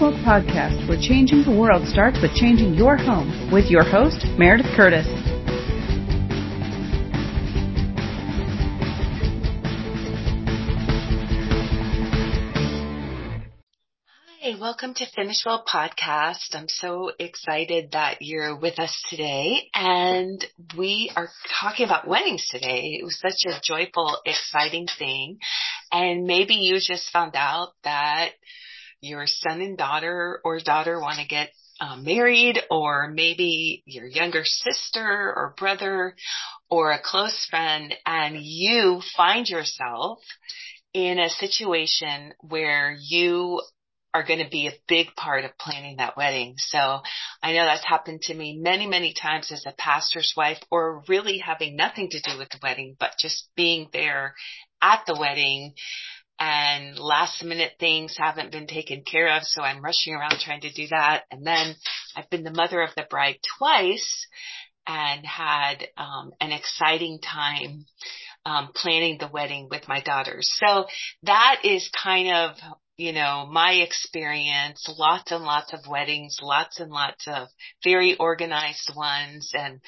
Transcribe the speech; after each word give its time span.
Podcast, 0.00 0.88
where 0.88 0.96
changing 0.98 1.44
the 1.44 1.50
world 1.50 1.86
starts 1.86 2.16
with 2.22 2.32
changing 2.34 2.72
your 2.72 2.96
home, 2.96 3.52
with 3.52 3.66
your 3.66 3.84
host, 3.84 4.24
Meredith 4.38 4.74
Curtis. 4.74 5.06
Hi, 14.40 14.58
welcome 14.58 14.94
to 14.94 15.06
Finish 15.14 15.42
Well 15.44 15.62
Podcast. 15.70 16.54
I'm 16.54 16.68
so 16.68 17.12
excited 17.18 17.92
that 17.92 18.22
you're 18.22 18.56
with 18.56 18.78
us 18.78 18.98
today, 19.10 19.68
and 19.74 20.42
we 20.78 21.12
are 21.14 21.28
talking 21.60 21.84
about 21.84 22.08
weddings 22.08 22.48
today. 22.50 22.98
It 22.98 23.04
was 23.04 23.20
such 23.20 23.44
a 23.46 23.60
joyful, 23.62 24.16
exciting 24.24 24.86
thing, 24.98 25.40
and 25.92 26.24
maybe 26.24 26.54
you 26.54 26.76
just 26.80 27.12
found 27.12 27.36
out 27.36 27.74
that 27.84 28.30
your 29.00 29.26
son 29.26 29.60
and 29.60 29.78
daughter 29.78 30.40
or 30.44 30.60
daughter 30.60 31.00
want 31.00 31.18
to 31.18 31.26
get 31.26 31.50
uh, 31.80 31.96
married 31.96 32.60
or 32.70 33.10
maybe 33.10 33.82
your 33.86 34.06
younger 34.06 34.42
sister 34.44 35.02
or 35.02 35.54
brother 35.56 36.14
or 36.68 36.92
a 36.92 37.00
close 37.02 37.46
friend 37.48 37.94
and 38.04 38.36
you 38.38 39.00
find 39.16 39.48
yourself 39.48 40.18
in 40.92 41.18
a 41.18 41.30
situation 41.30 42.34
where 42.40 42.96
you 43.00 43.60
are 44.12 44.24
going 44.24 44.42
to 44.42 44.50
be 44.50 44.66
a 44.66 44.74
big 44.88 45.06
part 45.16 45.44
of 45.44 45.56
planning 45.56 45.96
that 45.98 46.16
wedding. 46.16 46.54
So 46.58 47.00
I 47.42 47.52
know 47.52 47.64
that's 47.64 47.86
happened 47.86 48.22
to 48.22 48.34
me 48.34 48.58
many, 48.60 48.86
many 48.86 49.14
times 49.14 49.52
as 49.52 49.64
a 49.66 49.74
pastor's 49.78 50.34
wife 50.36 50.58
or 50.70 51.04
really 51.08 51.38
having 51.38 51.76
nothing 51.76 52.10
to 52.10 52.20
do 52.20 52.36
with 52.36 52.48
the 52.48 52.58
wedding, 52.62 52.96
but 52.98 53.12
just 53.18 53.48
being 53.56 53.88
there 53.92 54.34
at 54.82 55.04
the 55.06 55.16
wedding 55.18 55.74
and 56.40 56.98
last 56.98 57.44
minute 57.44 57.72
things 57.78 58.16
haven't 58.18 58.50
been 58.50 58.66
taken 58.66 59.02
care 59.04 59.36
of. 59.36 59.44
So 59.44 59.62
I'm 59.62 59.82
rushing 59.82 60.14
around 60.14 60.40
trying 60.40 60.62
to 60.62 60.72
do 60.72 60.86
that. 60.88 61.24
And 61.30 61.46
then 61.46 61.76
I've 62.16 62.30
been 62.30 62.44
the 62.44 62.50
mother 62.50 62.80
of 62.80 62.90
the 62.96 63.06
bride 63.08 63.36
twice 63.58 64.26
and 64.86 65.24
had 65.24 65.86
um, 65.98 66.32
an 66.40 66.52
exciting 66.52 67.20
time 67.20 67.84
um, 68.46 68.70
planning 68.74 69.18
the 69.18 69.28
wedding 69.28 69.68
with 69.70 69.86
my 69.86 70.00
daughters. 70.00 70.50
So 70.64 70.86
that 71.24 71.60
is 71.64 71.90
kind 72.02 72.34
of 72.34 72.56
you 73.00 73.14
know, 73.14 73.48
my 73.50 73.72
experience, 73.72 74.86
lots 74.98 75.32
and 75.32 75.42
lots 75.42 75.72
of 75.72 75.80
weddings, 75.88 76.36
lots 76.42 76.80
and 76.80 76.90
lots 76.90 77.26
of 77.26 77.48
very 77.82 78.14
organized 78.14 78.92
ones 78.94 79.52
and 79.54 79.80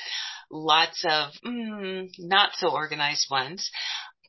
lots 0.50 1.04
of 1.04 1.30
mm, 1.46 2.08
not 2.18 2.52
so 2.54 2.70
organized 2.70 3.26
ones. 3.30 3.70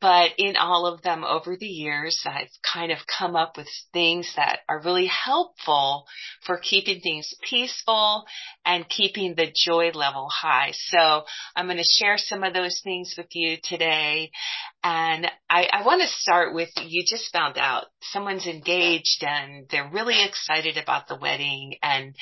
But 0.04 0.32
in 0.38 0.58
all 0.58 0.86
of 0.86 1.02
them 1.02 1.24
over 1.24 1.56
the 1.56 1.66
years, 1.66 2.24
I've 2.26 2.52
kind 2.74 2.92
of 2.92 2.98
come 3.08 3.38
up 3.38 3.56
with 3.56 3.70
things 3.94 4.30
that 4.36 4.60
are 4.68 4.82
really 4.82 5.08
helpful 5.08 6.06
for 6.46 6.58
keeping 6.58 7.00
things 7.00 7.34
peaceful 7.50 8.26
and 8.66 8.90
keeping 8.90 9.34
the 9.34 9.48
joy 9.56 9.92
level 9.92 10.28
high. 10.28 10.72
So 10.74 11.24
I'm 11.56 11.68
going 11.68 11.78
to 11.78 11.86
share 11.86 12.18
some 12.18 12.44
of 12.44 12.54
those 12.54 12.82
things 12.84 13.16
with 13.18 13.28
you 13.32 13.56
today. 13.64 14.32
And 14.84 15.32
I, 15.50 15.70
I 15.72 15.86
want 15.86 16.02
to 16.02 16.08
start 16.10 16.54
with 16.54 16.72
you 16.84 17.06
just 17.08 17.32
found 17.32 17.58
out 17.58 17.86
someone's 18.02 18.46
engaged 18.46 19.24
and 19.24 19.68
they're 19.72 19.90
really 19.90 20.22
excited 20.22 20.76
about 20.78 21.08
the 21.08 21.16
wedding. 21.16 21.76
And 21.82 22.14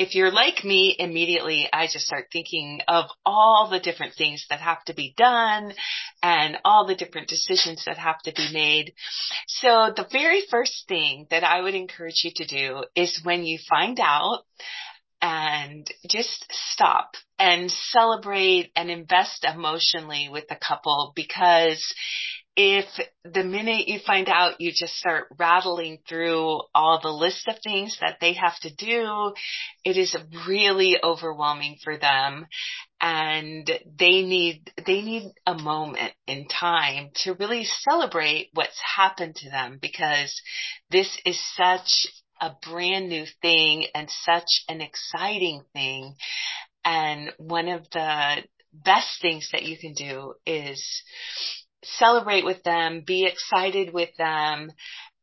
if 0.00 0.16
you're 0.16 0.32
like 0.32 0.64
me, 0.64 0.96
immediately 0.98 1.68
I 1.72 1.86
just 1.86 2.06
start 2.06 2.26
thinking 2.32 2.80
of 2.88 3.04
all 3.24 3.68
the 3.70 3.78
different 3.78 4.14
things 4.18 4.44
that 4.50 4.58
have 4.58 4.82
to 4.86 4.94
be 4.94 5.14
done 5.16 5.72
and 6.22 6.58
all 6.64 6.86
the 6.86 6.96
different 6.96 7.19
decisions 7.26 7.84
that 7.86 7.98
have 7.98 8.20
to 8.22 8.32
be 8.32 8.52
made. 8.52 8.94
So 9.46 9.92
the 9.94 10.06
very 10.10 10.42
first 10.50 10.86
thing 10.88 11.26
that 11.30 11.44
I 11.44 11.60
would 11.60 11.74
encourage 11.74 12.22
you 12.24 12.32
to 12.36 12.46
do 12.46 12.84
is 12.94 13.20
when 13.24 13.44
you 13.44 13.58
find 13.68 13.98
out 14.00 14.44
and 15.22 15.86
just 16.08 16.46
stop 16.50 17.12
and 17.38 17.70
celebrate 17.70 18.70
and 18.74 18.90
invest 18.90 19.44
emotionally 19.44 20.28
with 20.30 20.48
the 20.48 20.56
couple 20.56 21.12
because 21.14 21.94
if 22.56 22.86
the 23.24 23.44
minute 23.44 23.86
you 23.88 24.00
find 24.04 24.28
out 24.28 24.60
you 24.60 24.70
just 24.70 24.94
start 24.94 25.28
rattling 25.38 25.98
through 26.08 26.60
all 26.74 27.00
the 27.00 27.08
list 27.08 27.48
of 27.48 27.56
things 27.62 27.96
that 28.00 28.16
they 28.20 28.34
have 28.34 28.58
to 28.60 28.74
do, 28.74 29.32
it 29.84 29.96
is 29.96 30.16
really 30.46 30.98
overwhelming 31.02 31.76
for 31.82 31.96
them 31.96 32.46
and 33.00 33.66
they 33.98 34.22
need, 34.22 34.72
they 34.86 35.00
need 35.00 35.32
a 35.46 35.54
moment 35.54 36.12
in 36.26 36.46
time 36.48 37.10
to 37.24 37.34
really 37.34 37.64
celebrate 37.64 38.50
what's 38.52 38.78
happened 38.96 39.36
to 39.36 39.50
them 39.50 39.78
because 39.80 40.40
this 40.90 41.18
is 41.24 41.40
such 41.56 42.06
a 42.40 42.50
brand 42.68 43.08
new 43.08 43.24
thing 43.42 43.86
and 43.94 44.08
such 44.10 44.64
an 44.68 44.80
exciting 44.80 45.62
thing. 45.72 46.14
And 46.84 47.30
one 47.38 47.68
of 47.68 47.88
the 47.90 48.44
best 48.72 49.20
things 49.20 49.48
that 49.52 49.64
you 49.64 49.78
can 49.78 49.94
do 49.94 50.34
is 50.46 51.02
celebrate 51.82 52.44
with 52.44 52.62
them, 52.62 53.02
be 53.06 53.26
excited 53.26 53.92
with 53.92 54.10
them, 54.18 54.72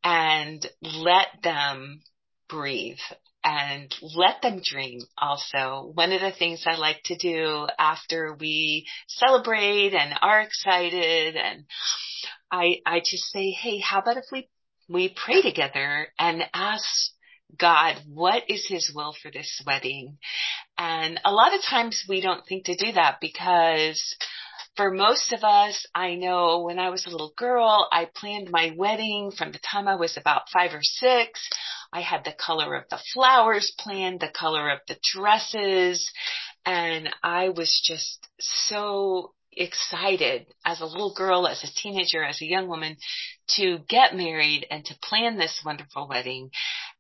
and 0.04 0.66
let 0.82 1.28
them 1.44 2.02
breathe 2.50 2.98
and 3.48 3.96
let 4.14 4.42
them 4.42 4.60
dream 4.62 5.00
also. 5.18 5.92
One 5.94 6.12
of 6.12 6.20
the 6.20 6.34
things 6.38 6.66
I 6.66 6.76
like 6.76 7.02
to 7.06 7.16
do 7.16 7.66
after 7.80 8.36
we 8.38 8.86
celebrate 9.08 9.94
and 9.94 10.14
are 10.22 10.42
excited 10.42 11.38
and 11.38 11.64
I, 12.52 12.82
I 12.86 13.00
just 13.00 13.32
say, 13.32 13.52
Hey, 13.52 13.80
how 13.80 14.00
about 14.00 14.18
if 14.18 14.26
we 14.34 14.50
we 14.90 15.14
pray 15.16 15.42
together 15.42 16.08
and 16.20 16.44
ask 16.54 16.86
God, 17.58 17.96
what 18.06 18.44
is 18.50 18.68
his 18.68 18.92
will 18.94 19.16
for 19.22 19.32
this 19.32 19.62
wedding? 19.66 20.18
And 20.78 21.20
a 21.24 21.32
lot 21.32 21.54
of 21.54 21.62
times 21.62 22.04
we 22.08 22.20
don't 22.20 22.46
think 22.46 22.66
to 22.66 22.76
do 22.76 22.92
that 22.94 23.18
because 23.22 24.16
for 24.78 24.92
most 24.92 25.34
of 25.34 25.44
us, 25.44 25.86
I 25.96 26.16
know 26.16 26.62
when 26.62 26.80
I 26.80 26.90
was 26.90 27.06
a 27.06 27.10
little 27.10 27.34
girl, 27.36 27.88
I 27.92 28.10
planned 28.14 28.50
my 28.52 28.74
wedding 28.78 29.32
from 29.36 29.52
the 29.52 29.60
time 29.60 29.88
I 29.88 29.96
was 29.96 30.18
about 30.18 30.50
five 30.54 30.72
or 30.74 30.84
six. 30.84 31.50
I 31.92 32.02
had 32.02 32.24
the 32.24 32.34
color 32.34 32.76
of 32.76 32.86
the 32.90 33.00
flowers 33.14 33.74
planned, 33.78 34.20
the 34.20 34.30
color 34.30 34.70
of 34.70 34.80
the 34.88 34.98
dresses, 35.14 36.12
and 36.66 37.10
I 37.24 37.50
was 37.50 37.82
just 37.84 38.28
so 38.40 39.34
excited 39.52 40.48
as 40.66 40.82
a 40.82 40.86
little 40.86 41.14
girl, 41.14 41.48
as 41.48 41.64
a 41.64 41.74
teenager, 41.82 42.24
as 42.24 42.42
a 42.42 42.46
young 42.46 42.68
woman 42.68 42.98
to 43.56 43.80
get 43.88 44.16
married 44.16 44.68
and 44.70 44.86
to 44.86 45.00
plan 45.02 45.38
this 45.38 45.62
wonderful 45.66 46.08
wedding. 46.08 46.52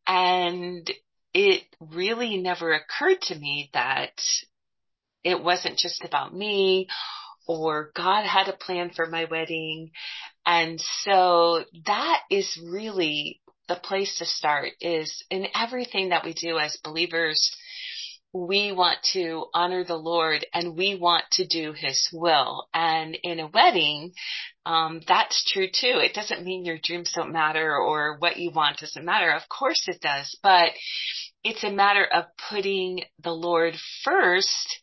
And 0.08 0.90
it 1.34 1.64
really 1.80 2.38
never 2.38 2.74
occurred 2.74 3.22
to 3.24 3.36
me 3.36 3.70
that 3.74 4.20
it 5.24 5.44
wasn't 5.44 5.78
just 5.78 6.04
about 6.04 6.34
me 6.34 6.88
or 7.48 7.92
God 7.96 8.26
had 8.26 8.48
a 8.48 8.54
plan 8.54 8.92
for 8.96 9.06
my 9.06 9.26
wedding. 9.26 9.92
And 10.46 10.82
so 11.04 11.64
that 11.86 12.22
is 12.30 12.60
really 12.64 13.42
the 13.68 13.76
place 13.76 14.18
to 14.20 14.26
start 14.26 14.70
is 14.82 15.24
in 15.30 15.48
everything 15.56 16.10
that 16.10 16.26
we 16.26 16.34
do 16.34 16.58
as 16.58 16.78
believers 16.84 17.56
we 18.34 18.72
want 18.72 19.00
to 19.14 19.46
honor 19.54 19.84
the 19.84 19.96
Lord 19.96 20.46
and 20.54 20.78
we 20.78 20.98
want 21.00 21.24
to 21.34 21.48
do 21.48 21.74
His 21.74 22.10
will. 22.12 22.68
And 22.74 23.18
in 23.24 23.40
a 23.40 23.48
wedding, 23.48 24.12
um, 24.66 25.02
that's 25.08 25.50
true 25.52 25.68
too. 25.68 26.00
It 26.00 26.14
doesn't 26.14 26.44
mean 26.44 26.66
your 26.66 26.78
dreams 26.82 27.14
don't 27.16 27.32
matter 27.32 27.76
or 27.76 28.18
what 28.20 28.38
you 28.38 28.52
want 28.52 28.80
doesn't 28.80 29.06
matter. 29.06 29.32
Of 29.32 29.48
course 29.50 29.88
it 29.88 30.02
does, 30.02 30.38
but 30.44 30.72
it's 31.44 31.64
a 31.64 31.72
matter 31.72 32.06
of 32.06 32.26
putting 32.50 33.02
the 33.24 33.32
Lord 33.32 33.76
first 34.04 34.82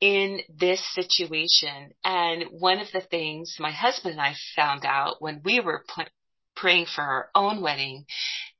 in 0.00 0.40
this 0.54 0.82
situation. 0.94 1.92
And 2.04 2.44
one 2.50 2.80
of 2.80 2.88
the 2.92 3.00
things 3.00 3.56
my 3.60 3.70
husband 3.70 4.12
and 4.12 4.20
I 4.20 4.34
found 4.56 4.84
out 4.84 5.16
when 5.20 5.40
we 5.44 5.60
were 5.60 5.84
pl- 5.88 6.06
praying 6.56 6.86
for 6.86 7.02
our 7.02 7.30
own 7.34 7.60
wedding 7.60 8.06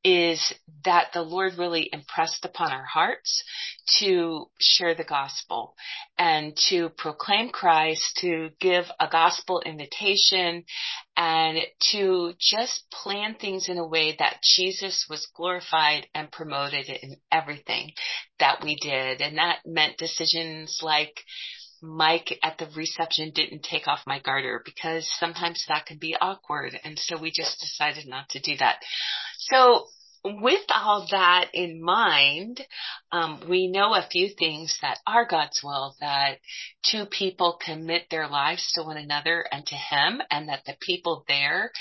is 0.05 0.53
that 0.85 1.09
the 1.15 1.23
Lord 1.23 1.55
really 1.57 1.89
impressed 1.91 2.45
upon 2.45 2.73
our 2.73 2.85
hearts 2.85 3.43
to 4.01 4.47
share 4.61 4.95
the 4.95 5.05
gospel 5.05 5.75
and 6.19 6.55
to 6.69 6.91
proclaim 6.91 7.49
Christ, 7.49 8.19
to 8.21 8.51
give 8.61 8.85
a 9.01 9.09
gospel 9.09 9.63
invitation 9.65 10.65
and 11.17 11.59
to 11.93 12.35
just 12.39 12.85
plan 12.91 13.37
things 13.41 13.71
in 13.71 13.79
a 13.79 13.87
way 13.87 14.15
that 14.19 14.41
Jesus 14.43 15.07
was 15.09 15.27
glorified 15.35 16.07
and 16.15 16.31
promoted 16.31 16.91
in 16.91 17.17
everything 17.33 17.93
that 18.41 18.63
we 18.63 18.77
did. 18.77 19.23
And 19.23 19.39
that 19.39 19.61
meant 19.65 19.97
decisions 19.97 20.81
like 20.83 21.19
Mike 21.85 22.39
at 22.43 22.59
the 22.59 22.69
reception 22.77 23.33
didn't 23.35 23.63
take 23.63 23.87
off 23.87 24.01
my 24.07 24.21
garter 24.21 24.63
because 24.65 25.09
sometimes 25.19 25.65
that 25.69 25.87
can 25.87 25.99
be 25.99 26.17
awkward. 26.21 26.79
And 26.85 26.99
so 26.99 27.21
we 27.21 27.31
just 27.31 27.61
decided 27.61 28.07
not 28.07 28.29
to 28.31 28.41
do 28.41 28.57
that. 28.59 28.79
So 29.39 29.87
with 30.25 30.65
all 30.75 31.07
that 31.11 31.51
in 31.53 31.83
mind, 31.83 32.63
um, 33.13 33.43
we 33.49 33.69
know 33.69 33.93
a 33.93 34.09
few 34.11 34.31
things 34.31 34.79
that 34.81 34.99
are 35.07 35.27
God's 35.27 35.61
will, 35.63 35.95
that 36.01 36.39
two 36.83 37.05
people 37.05 37.59
commit 37.63 38.07
their 38.11 38.27
lives 38.27 38.73
to 38.73 38.83
one 38.83 38.97
another 38.97 39.45
and 39.53 39.67
to 39.67 39.75
Him, 39.75 40.23
and 40.31 40.49
that 40.49 40.65
the 40.65 40.77
people 40.81 41.25
there 41.29 41.73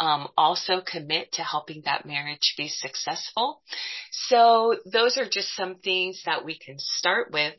um, 0.00 0.26
also 0.36 0.80
commit 0.84 1.30
to 1.34 1.42
helping 1.42 1.82
that 1.84 2.04
marriage 2.04 2.54
be 2.56 2.66
successful. 2.66 3.62
So 4.10 4.74
those 4.84 5.16
are 5.16 5.28
just 5.28 5.54
some 5.54 5.76
things 5.76 6.22
that 6.26 6.44
we 6.44 6.58
can 6.58 6.76
start 6.78 7.30
with. 7.30 7.54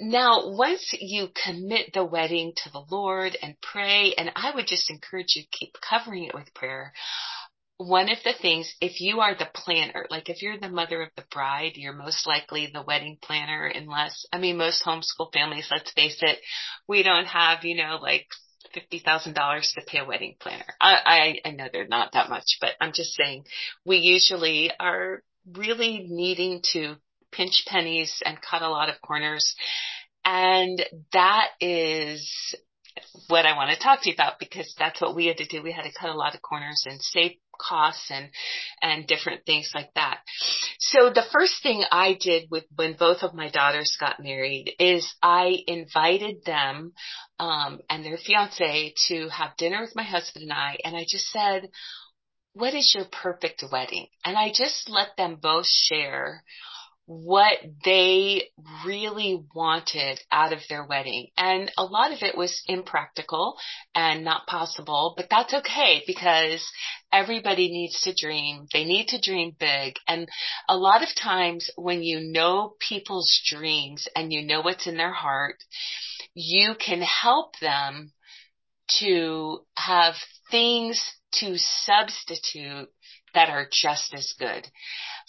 Now, 0.00 0.50
once 0.50 0.94
you 0.98 1.28
commit 1.44 1.92
the 1.92 2.04
wedding 2.04 2.52
to 2.64 2.70
the 2.70 2.84
Lord 2.90 3.36
and 3.42 3.56
pray, 3.60 4.14
and 4.16 4.30
I 4.34 4.52
would 4.54 4.66
just 4.66 4.90
encourage 4.90 5.36
you 5.36 5.42
to 5.42 5.48
keep 5.50 5.76
covering 5.80 6.24
it 6.24 6.34
with 6.34 6.52
prayer 6.54 6.92
one 7.78 8.08
of 8.08 8.18
the 8.24 8.32
things, 8.40 8.74
if 8.80 9.00
you 9.00 9.20
are 9.20 9.34
the 9.34 9.48
planner, 9.52 10.06
like 10.10 10.30
if 10.30 10.40
you're 10.40 10.58
the 10.58 10.68
mother 10.68 11.02
of 11.02 11.10
the 11.16 11.24
bride, 11.30 11.72
you're 11.74 11.92
most 11.92 12.26
likely 12.26 12.70
the 12.72 12.82
wedding 12.82 13.18
planner 13.20 13.66
unless, 13.66 14.24
I 14.32 14.38
mean, 14.38 14.56
most 14.56 14.82
homeschool 14.82 15.32
families, 15.32 15.68
let's 15.70 15.92
face 15.92 16.18
it, 16.22 16.38
we 16.88 17.02
don't 17.02 17.26
have, 17.26 17.64
you 17.64 17.76
know, 17.76 17.98
like 18.00 18.26
$50,000 18.74 19.34
to 19.34 19.82
pay 19.86 19.98
a 19.98 20.06
wedding 20.06 20.36
planner. 20.40 20.64
I, 20.80 21.38
I, 21.44 21.48
I 21.48 21.50
know 21.52 21.66
they're 21.70 21.86
not 21.86 22.12
that 22.12 22.30
much, 22.30 22.56
but 22.60 22.70
I'm 22.80 22.92
just 22.94 23.14
saying 23.14 23.44
we 23.84 23.98
usually 23.98 24.70
are 24.80 25.22
really 25.54 26.06
needing 26.08 26.62
to 26.72 26.96
pinch 27.36 27.64
pennies 27.66 28.22
and 28.24 28.40
cut 28.40 28.62
a 28.62 28.70
lot 28.70 28.88
of 28.88 29.00
corners. 29.00 29.54
And 30.24 30.82
that 31.12 31.48
is 31.60 32.54
what 33.28 33.46
I 33.46 33.56
want 33.56 33.70
to 33.70 33.78
talk 33.78 34.02
to 34.02 34.08
you 34.08 34.14
about 34.14 34.38
because 34.38 34.74
that's 34.78 35.00
what 35.00 35.14
we 35.14 35.26
had 35.26 35.38
to 35.38 35.46
do. 35.46 35.62
We 35.62 35.72
had 35.72 35.84
to 35.84 35.92
cut 35.92 36.10
a 36.10 36.16
lot 36.16 36.34
of 36.34 36.42
corners 36.42 36.84
and 36.86 37.00
save 37.00 37.32
costs 37.58 38.10
and 38.10 38.28
and 38.82 39.06
different 39.06 39.44
things 39.46 39.70
like 39.74 39.92
that. 39.94 40.20
So 40.78 41.10
the 41.10 41.24
first 41.32 41.62
thing 41.62 41.84
I 41.90 42.16
did 42.18 42.48
with 42.50 42.64
when 42.74 42.96
both 42.98 43.22
of 43.22 43.34
my 43.34 43.48
daughters 43.48 43.96
got 43.98 44.22
married 44.22 44.74
is 44.78 45.14
I 45.22 45.58
invited 45.66 46.44
them 46.44 46.92
um, 47.38 47.80
and 47.88 48.04
their 48.04 48.18
fiance 48.18 48.94
to 49.08 49.28
have 49.28 49.56
dinner 49.56 49.80
with 49.80 49.96
my 49.96 50.04
husband 50.04 50.44
and 50.44 50.52
I, 50.52 50.78
and 50.84 50.96
I 50.96 51.04
just 51.08 51.30
said, 51.30 51.68
"What 52.52 52.74
is 52.74 52.94
your 52.94 53.06
perfect 53.06 53.64
wedding?" 53.70 54.06
And 54.24 54.36
I 54.36 54.52
just 54.52 54.88
let 54.88 55.16
them 55.16 55.38
both 55.40 55.66
share 55.66 56.42
what 57.06 57.58
they 57.84 58.42
really 58.84 59.44
wanted 59.54 60.20
out 60.32 60.52
of 60.52 60.58
their 60.68 60.84
wedding. 60.84 61.28
And 61.36 61.70
a 61.78 61.84
lot 61.84 62.12
of 62.12 62.18
it 62.22 62.36
was 62.36 62.62
impractical 62.66 63.56
and 63.94 64.24
not 64.24 64.46
possible, 64.48 65.14
but 65.16 65.28
that's 65.30 65.54
okay 65.54 66.02
because 66.06 66.68
everybody 67.12 67.68
needs 67.68 68.00
to 68.02 68.14
dream. 68.14 68.66
They 68.72 68.84
need 68.84 69.08
to 69.08 69.20
dream 69.20 69.54
big. 69.58 69.94
And 70.08 70.28
a 70.68 70.76
lot 70.76 71.02
of 71.02 71.08
times 71.14 71.70
when 71.76 72.02
you 72.02 72.20
know 72.20 72.74
people's 72.80 73.40
dreams 73.46 74.08
and 74.16 74.32
you 74.32 74.44
know 74.44 74.60
what's 74.60 74.88
in 74.88 74.96
their 74.96 75.12
heart, 75.12 75.56
you 76.34 76.74
can 76.74 77.02
help 77.02 77.52
them 77.60 78.12
to 78.98 79.60
have 79.76 80.14
things 80.50 81.00
to 81.32 81.56
substitute 81.56 82.88
that 83.36 83.50
are 83.50 83.68
just 83.70 84.14
as 84.14 84.34
good. 84.38 84.66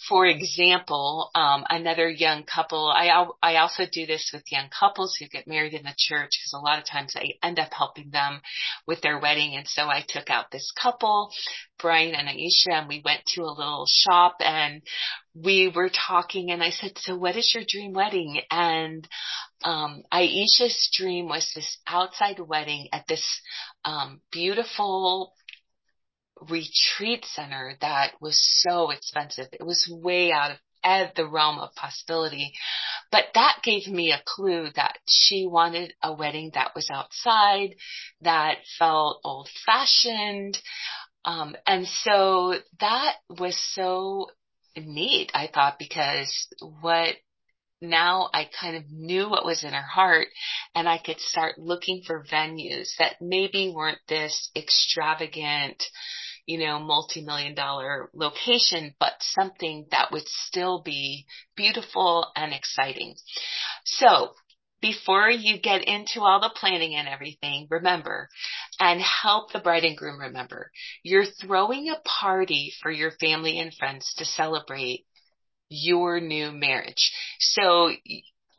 For 0.08 0.26
example, 0.26 1.30
um, 1.34 1.64
another 1.68 2.08
young 2.08 2.44
couple, 2.44 2.88
I, 2.88 3.26
I 3.42 3.56
also 3.56 3.82
do 3.90 4.06
this 4.06 4.30
with 4.32 4.50
young 4.50 4.68
couples 4.70 5.16
who 5.18 5.26
get 5.26 5.46
married 5.46 5.74
in 5.74 5.82
the 5.82 5.94
church 5.96 6.30
because 6.30 6.54
a 6.54 6.58
lot 6.58 6.78
of 6.78 6.86
times 6.86 7.14
I 7.16 7.34
end 7.42 7.58
up 7.58 7.72
helping 7.72 8.10
them 8.10 8.40
with 8.86 9.02
their 9.02 9.18
wedding. 9.18 9.56
And 9.56 9.68
so 9.68 9.82
I 9.82 10.04
took 10.08 10.30
out 10.30 10.50
this 10.50 10.72
couple, 10.80 11.30
Brian 11.78 12.14
and 12.14 12.28
Aisha, 12.28 12.72
and 12.72 12.88
we 12.88 13.02
went 13.04 13.26
to 13.34 13.42
a 13.42 13.56
little 13.56 13.86
shop 13.86 14.36
and 14.40 14.82
we 15.34 15.70
were 15.74 15.90
talking 15.90 16.50
and 16.50 16.62
I 16.62 16.70
said, 16.70 16.92
so 16.96 17.16
what 17.16 17.36
is 17.36 17.52
your 17.54 17.64
dream 17.68 17.92
wedding? 17.92 18.40
And 18.50 19.06
um, 19.64 20.02
Aisha's 20.10 20.88
dream 20.96 21.28
was 21.28 21.50
this 21.54 21.78
outside 21.86 22.38
wedding 22.40 22.88
at 22.92 23.06
this 23.06 23.24
um, 23.84 24.22
beautiful 24.32 25.34
retreat 26.48 27.24
center 27.24 27.74
that 27.80 28.12
was 28.20 28.38
so 28.66 28.90
expensive. 28.90 29.46
It 29.52 29.64
was 29.64 29.88
way 29.90 30.32
out 30.32 30.52
of 30.84 31.08
the 31.16 31.26
realm 31.26 31.58
of 31.58 31.74
possibility. 31.74 32.52
But 33.10 33.24
that 33.34 33.60
gave 33.62 33.86
me 33.88 34.12
a 34.12 34.22
clue 34.24 34.68
that 34.76 34.98
she 35.08 35.46
wanted 35.46 35.94
a 36.02 36.12
wedding 36.12 36.52
that 36.54 36.74
was 36.74 36.88
outside, 36.90 37.74
that 38.22 38.58
felt 38.78 39.20
old 39.24 39.48
fashioned. 39.66 40.58
Um, 41.24 41.56
and 41.66 41.86
so 41.86 42.54
that 42.80 43.16
was 43.28 43.58
so 43.74 44.28
neat, 44.76 45.30
I 45.34 45.48
thought, 45.52 45.78
because 45.78 46.48
what 46.80 47.16
now 47.80 48.28
I 48.32 48.48
kind 48.60 48.76
of 48.76 48.90
knew 48.90 49.28
what 49.28 49.44
was 49.44 49.62
in 49.64 49.72
her 49.72 49.80
heart 49.80 50.28
and 50.74 50.88
I 50.88 50.98
could 50.98 51.20
start 51.20 51.58
looking 51.58 52.02
for 52.06 52.24
venues 52.24 52.88
that 52.98 53.16
maybe 53.20 53.72
weren't 53.74 53.98
this 54.08 54.50
extravagant, 54.56 55.82
you 56.48 56.58
know, 56.58 56.78
multi-million 56.78 57.54
dollar 57.54 58.08
location, 58.14 58.94
but 58.98 59.12
something 59.20 59.86
that 59.90 60.10
would 60.10 60.26
still 60.26 60.80
be 60.82 61.26
beautiful 61.54 62.26
and 62.34 62.54
exciting. 62.54 63.14
So 63.84 64.30
before 64.80 65.28
you 65.28 65.60
get 65.60 65.86
into 65.86 66.22
all 66.22 66.40
the 66.40 66.50
planning 66.54 66.94
and 66.94 67.06
everything, 67.06 67.66
remember 67.70 68.30
and 68.80 68.98
help 69.02 69.52
the 69.52 69.58
bride 69.58 69.84
and 69.84 69.96
groom 69.96 70.20
remember 70.20 70.70
you're 71.02 71.26
throwing 71.26 71.90
a 71.90 72.00
party 72.08 72.72
for 72.80 72.90
your 72.90 73.10
family 73.20 73.58
and 73.58 73.74
friends 73.74 74.14
to 74.16 74.24
celebrate 74.24 75.04
your 75.68 76.18
new 76.18 76.50
marriage. 76.50 77.12
So 77.40 77.90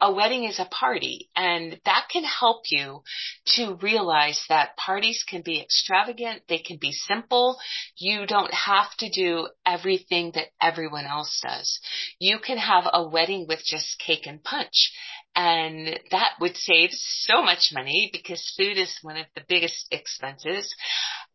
a 0.02 0.12
wedding 0.12 0.46
is 0.46 0.60
a 0.60 0.66
party 0.66 1.30
and 1.36 1.80
that 1.86 2.08
can 2.12 2.24
help 2.24 2.64
you 2.70 3.02
to 3.46 3.78
realize 3.82 4.42
that 4.50 4.78
parties 4.78 5.24
can 5.28 5.42
be 5.42 5.62
extravagant. 5.62 6.42
They 6.48 6.60
can 6.60 6.78
be 6.78 6.92
simple. 6.92 7.58
You 7.98 8.26
don't 8.26 8.54
have 8.54 8.96
to 9.00 9.10
do 9.10 9.48
everything 9.66 10.32
that 10.36 10.48
everyone 10.62 11.06
else 11.06 11.42
does. 11.44 11.80
You 12.20 12.40
can 12.40 12.58
have 12.58 12.86
a 12.92 13.08
wedding 13.08 13.46
with 13.48 13.64
just 13.66 14.00
cake 14.00 14.26
and 14.26 14.44
punch 14.44 14.92
and 15.36 16.00
that 16.12 16.32
would 16.42 16.58
save 16.58 16.90
so 16.92 17.42
much 17.42 17.72
money 17.74 18.10
because 18.12 18.54
food 18.58 18.78
is 18.78 18.98
one 19.02 19.18
of 19.18 19.26
the 19.36 19.42
biggest 19.48 19.88
expenses. 19.92 20.74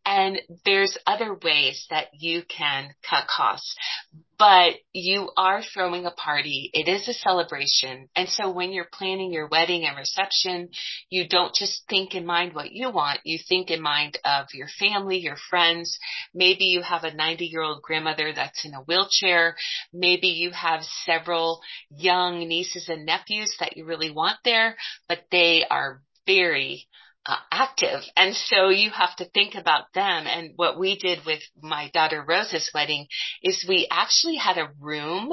And 0.05 0.39
there's 0.65 0.97
other 1.07 1.33
ways 1.33 1.87
that 1.89 2.07
you 2.13 2.43
can 2.47 2.93
cut 3.09 3.27
costs, 3.27 3.75
but 4.37 4.75
you 4.93 5.29
are 5.35 5.63
throwing 5.63 6.05
a 6.05 6.11
party. 6.11 6.69
It 6.73 6.87
is 6.87 7.07
a 7.07 7.13
celebration. 7.13 8.09
And 8.15 8.29
so 8.29 8.51
when 8.51 8.71
you're 8.71 8.87
planning 8.91 9.33
your 9.33 9.47
wedding 9.47 9.83
and 9.83 9.97
reception, 9.97 10.69
you 11.09 11.27
don't 11.27 11.55
just 11.55 11.83
think 11.89 12.13
in 12.13 12.25
mind 12.25 12.53
what 12.53 12.71
you 12.71 12.91
want. 12.91 13.19
You 13.23 13.39
think 13.49 13.71
in 13.71 13.81
mind 13.81 14.19
of 14.23 14.47
your 14.53 14.67
family, 14.79 15.17
your 15.17 15.37
friends. 15.49 15.97
Maybe 16.35 16.65
you 16.65 16.83
have 16.83 17.03
a 17.03 17.13
90 17.13 17.45
year 17.45 17.63
old 17.63 17.81
grandmother 17.81 18.31
that's 18.31 18.63
in 18.63 18.75
a 18.75 18.81
wheelchair. 18.81 19.55
Maybe 19.91 20.27
you 20.27 20.51
have 20.51 20.83
several 21.05 21.61
young 21.89 22.47
nieces 22.47 22.89
and 22.89 23.05
nephews 23.07 23.55
that 23.59 23.75
you 23.75 23.85
really 23.85 24.11
want 24.11 24.37
there, 24.43 24.77
but 25.07 25.25
they 25.31 25.65
are 25.69 26.01
very 26.27 26.87
uh, 27.25 27.37
active. 27.51 28.01
And 28.15 28.35
so 28.35 28.69
you 28.69 28.91
have 28.91 29.15
to 29.17 29.25
think 29.25 29.55
about 29.55 29.93
them. 29.93 30.27
And 30.27 30.51
what 30.55 30.79
we 30.79 30.97
did 30.97 31.25
with 31.25 31.41
my 31.61 31.89
daughter 31.93 32.23
Rose's 32.27 32.69
wedding 32.73 33.07
is 33.41 33.65
we 33.67 33.87
actually 33.89 34.35
had 34.35 34.57
a 34.57 34.71
room 34.79 35.31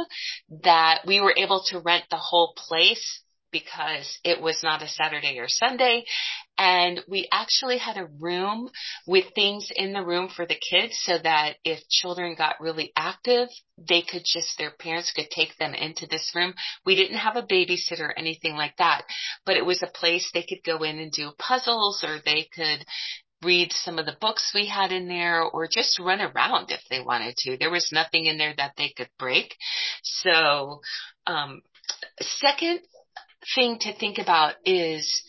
that 0.63 1.01
we 1.07 1.21
were 1.21 1.35
able 1.37 1.63
to 1.69 1.81
rent 1.81 2.05
the 2.11 2.17
whole 2.17 2.55
place 2.57 3.23
because 3.53 4.19
it 4.25 4.41
was 4.41 4.61
not 4.63 4.83
a 4.83 4.89
Saturday 4.89 5.39
or 5.39 5.47
Sunday. 5.49 6.05
And 6.59 7.01
we 7.09 7.29
actually 7.31 7.79
had 7.79 7.97
a 7.97 8.09
room 8.19 8.71
with 9.07 9.27
things 9.35 9.69
in 9.75 9.93
the 9.93 10.05
room 10.05 10.29
for 10.35 10.47
the 10.47 10.57
kids 10.57 10.99
so 11.03 11.19
that 11.23 11.57
if 11.65 11.81
children 11.89 12.35
got 12.37 12.61
really 12.61 12.93
active, 12.97 13.49
they 13.79 14.03
could 14.03 14.23
just, 14.25 14.59
their 14.59 14.71
parents 14.71 15.13
could 15.13 15.31
take 15.31 15.57
them 15.59 15.75
into 15.75 16.07
this 16.07 16.33
room. 16.35 16.55
We 16.85 16.95
didn't 16.95 17.19
have 17.19 17.37
a 17.37 17.43
babysitter 17.43 18.01
or 18.01 18.19
anything 18.19 18.55
like 18.55 18.77
that, 18.79 19.03
but 19.45 19.57
it 19.57 19.65
was 19.65 19.83
a 19.83 19.99
place 19.99 20.31
they 20.33 20.47
could 20.49 20.65
go 20.65 20.83
in 20.83 20.99
and 20.99 21.13
do 21.13 21.33
puzzles 21.39 22.05
or 22.05 22.19
they 22.25 22.49
could 22.55 22.85
read 23.43 23.73
some 23.73 23.99
of 23.99 24.07
the 24.07 24.17
books 24.21 24.53
we 24.55 24.67
had 24.67 24.93
in 24.93 25.09
there 25.09 25.43
or 25.43 25.67
just 25.67 25.99
run 25.99 26.21
around 26.21 26.71
if 26.71 26.81
they 26.91 27.01
wanted 27.01 27.35
to. 27.37 27.57
There 27.57 27.71
was 27.71 27.91
nothing 27.93 28.27
in 28.27 28.39
there 28.39 28.55
that 28.57 28.75
they 28.77 28.93
could 28.97 29.09
break. 29.19 29.57
So, 30.03 30.81
um, 31.27 31.63
second 32.21 32.81
thing 33.55 33.79
to 33.81 33.95
think 33.95 34.19
about 34.19 34.55
is 34.65 35.23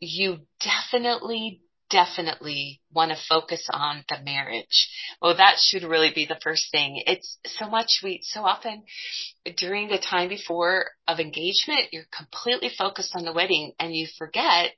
you 0.00 0.38
definitely, 0.60 1.60
definitely 1.90 2.80
want 2.92 3.10
to 3.10 3.16
focus 3.28 3.68
on 3.72 4.04
the 4.08 4.16
marriage. 4.24 4.88
Well, 5.20 5.36
that 5.36 5.56
should 5.58 5.82
really 5.82 6.12
be 6.14 6.26
the 6.26 6.40
first 6.42 6.70
thing. 6.70 7.02
It's 7.06 7.38
so 7.46 7.68
much 7.68 8.00
we, 8.02 8.20
so 8.22 8.42
often 8.42 8.84
during 9.56 9.88
the 9.88 9.98
time 9.98 10.28
before 10.28 10.86
of 11.06 11.20
engagement, 11.20 11.88
you're 11.92 12.04
completely 12.16 12.70
focused 12.76 13.14
on 13.16 13.24
the 13.24 13.32
wedding 13.32 13.72
and 13.78 13.94
you 13.94 14.06
forget, 14.18 14.72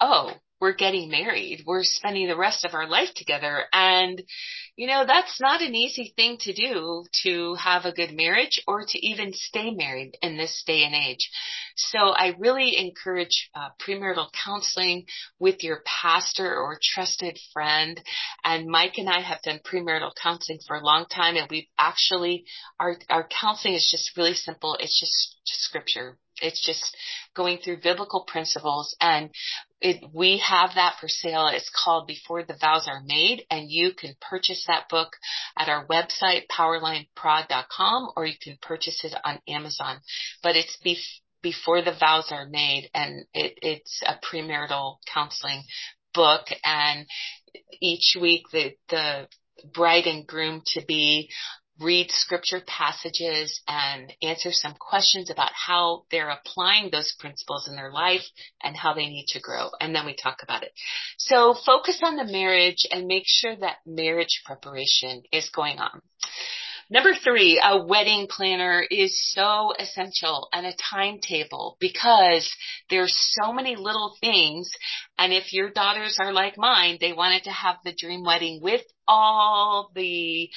oh, 0.00 0.32
we're 0.60 0.74
getting 0.74 1.10
married. 1.10 1.62
We're 1.66 1.82
spending 1.82 2.28
the 2.28 2.36
rest 2.36 2.64
of 2.64 2.74
our 2.74 2.88
life 2.88 3.12
together. 3.14 3.64
And, 3.72 4.22
you 4.76 4.86
know, 4.86 5.04
that's 5.06 5.40
not 5.40 5.60
an 5.60 5.74
easy 5.74 6.12
thing 6.16 6.38
to 6.40 6.52
do 6.52 7.04
to 7.24 7.54
have 7.56 7.84
a 7.84 7.92
good 7.92 8.12
marriage 8.12 8.62
or 8.66 8.84
to 8.86 9.06
even 9.06 9.32
stay 9.32 9.72
married 9.72 10.16
in 10.22 10.36
this 10.36 10.62
day 10.66 10.84
and 10.84 10.94
age. 10.94 11.30
So 11.76 11.98
I 11.98 12.34
really 12.38 12.76
encourage 12.76 13.50
uh, 13.54 13.70
premarital 13.86 14.28
counseling 14.44 15.06
with 15.38 15.62
your 15.62 15.82
pastor 15.84 16.54
or 16.54 16.78
trusted 16.80 17.38
friend. 17.52 18.00
And 18.44 18.66
Mike 18.66 18.94
and 18.98 19.08
I 19.08 19.20
have 19.20 19.42
done 19.42 19.60
premarital 19.64 20.12
counseling 20.22 20.60
for 20.66 20.76
a 20.76 20.84
long 20.84 21.06
time 21.06 21.36
and 21.36 21.48
we've 21.50 21.68
actually, 21.78 22.44
our, 22.78 22.96
our 23.10 23.28
counseling 23.40 23.74
is 23.74 23.88
just 23.90 24.16
really 24.16 24.34
simple. 24.34 24.76
It's 24.80 24.98
just, 24.98 25.36
just 25.46 25.60
scripture. 25.60 26.18
It's 26.40 26.64
just 26.64 26.96
going 27.34 27.58
through 27.58 27.80
biblical 27.80 28.24
principles 28.26 28.96
and 29.00 29.30
it, 29.80 30.02
we 30.12 30.38
have 30.38 30.70
that 30.74 30.96
for 31.00 31.08
sale. 31.08 31.48
It's 31.48 31.70
called 31.84 32.06
Before 32.06 32.42
the 32.42 32.56
Vows 32.60 32.88
Are 32.88 33.02
Made 33.04 33.44
and 33.50 33.70
you 33.70 33.92
can 33.92 34.14
purchase 34.20 34.64
that 34.66 34.88
book 34.88 35.10
at 35.58 35.68
our 35.68 35.86
website, 35.86 36.44
powerlineprod.com 36.50 38.12
or 38.16 38.26
you 38.26 38.36
can 38.40 38.58
purchase 38.62 39.04
it 39.04 39.14
on 39.24 39.40
Amazon. 39.48 39.98
But 40.42 40.56
it's 40.56 40.76
be, 40.78 40.98
before 41.42 41.82
the 41.82 41.96
vows 41.98 42.28
are 42.30 42.46
made 42.46 42.90
and 42.94 43.26
it, 43.34 43.58
it's 43.62 44.02
a 44.06 44.14
premarital 44.14 44.96
counseling 45.12 45.62
book 46.14 46.46
and 46.64 47.06
each 47.80 48.16
week 48.20 48.44
the, 48.52 48.74
the 48.88 49.28
bride 49.72 50.06
and 50.06 50.26
groom 50.26 50.62
to 50.66 50.84
be 50.86 51.30
read 51.80 52.10
scripture 52.10 52.62
passages 52.66 53.60
and 53.66 54.12
answer 54.22 54.50
some 54.52 54.74
questions 54.78 55.30
about 55.30 55.50
how 55.52 56.04
they're 56.10 56.30
applying 56.30 56.90
those 56.90 57.14
principles 57.18 57.68
in 57.68 57.74
their 57.74 57.90
life 57.90 58.24
and 58.62 58.76
how 58.76 58.94
they 58.94 59.06
need 59.06 59.26
to 59.28 59.40
grow. 59.40 59.70
And 59.80 59.94
then 59.94 60.06
we 60.06 60.14
talk 60.14 60.42
about 60.42 60.62
it. 60.62 60.72
So 61.18 61.54
focus 61.66 62.00
on 62.02 62.16
the 62.16 62.24
marriage 62.24 62.86
and 62.90 63.06
make 63.06 63.24
sure 63.26 63.56
that 63.56 63.78
marriage 63.86 64.42
preparation 64.44 65.22
is 65.32 65.50
going 65.50 65.78
on. 65.78 66.00
Number 66.90 67.14
three, 67.14 67.60
a 67.64 67.82
wedding 67.82 68.26
planner 68.28 68.84
is 68.90 69.18
so 69.32 69.72
essential 69.78 70.48
and 70.52 70.66
a 70.66 70.74
timetable 70.90 71.78
because 71.80 72.54
there's 72.90 73.16
so 73.40 73.52
many 73.52 73.74
little 73.74 74.14
things. 74.20 74.70
And 75.18 75.32
if 75.32 75.52
your 75.52 75.70
daughters 75.70 76.18
are 76.20 76.32
like 76.32 76.58
mine, 76.58 76.98
they 77.00 77.14
wanted 77.14 77.44
to 77.44 77.50
have 77.50 77.76
the 77.84 77.94
dream 77.98 78.22
wedding 78.22 78.60
with 78.62 78.82
all 79.08 79.90
the 79.94 80.50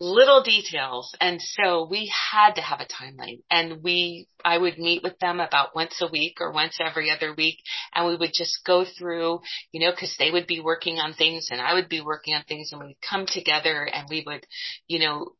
little 0.00 0.42
details. 0.42 1.14
And 1.20 1.40
so 1.40 1.86
we 1.90 2.12
had 2.32 2.54
to 2.54 2.60
have 2.60 2.80
a 2.80 2.86
timeline. 2.86 3.42
And 3.50 3.82
we, 3.82 4.28
I 4.44 4.56
would 4.56 4.78
meet 4.78 5.02
with 5.02 5.18
them 5.18 5.40
about 5.40 5.74
once 5.74 6.00
a 6.00 6.10
week 6.10 6.38
or 6.40 6.52
once 6.52 6.78
every 6.80 7.10
other 7.10 7.34
week. 7.34 7.58
And 7.94 8.06
we 8.06 8.16
would 8.16 8.32
just 8.32 8.64
go 8.64 8.84
through, 8.84 9.40
you 9.72 9.80
know, 9.80 9.92
cause 9.92 10.14
they 10.18 10.30
would 10.30 10.46
be 10.46 10.60
working 10.60 10.98
on 10.98 11.14
things 11.14 11.48
and 11.50 11.60
I 11.60 11.74
would 11.74 11.88
be 11.88 12.00
working 12.00 12.34
on 12.34 12.44
things. 12.44 12.70
And 12.72 12.80
we'd 12.80 12.96
come 13.08 13.26
together 13.26 13.88
and 13.92 14.06
we 14.08 14.22
would, 14.26 14.46
you 14.86 15.00
know, 15.00 15.32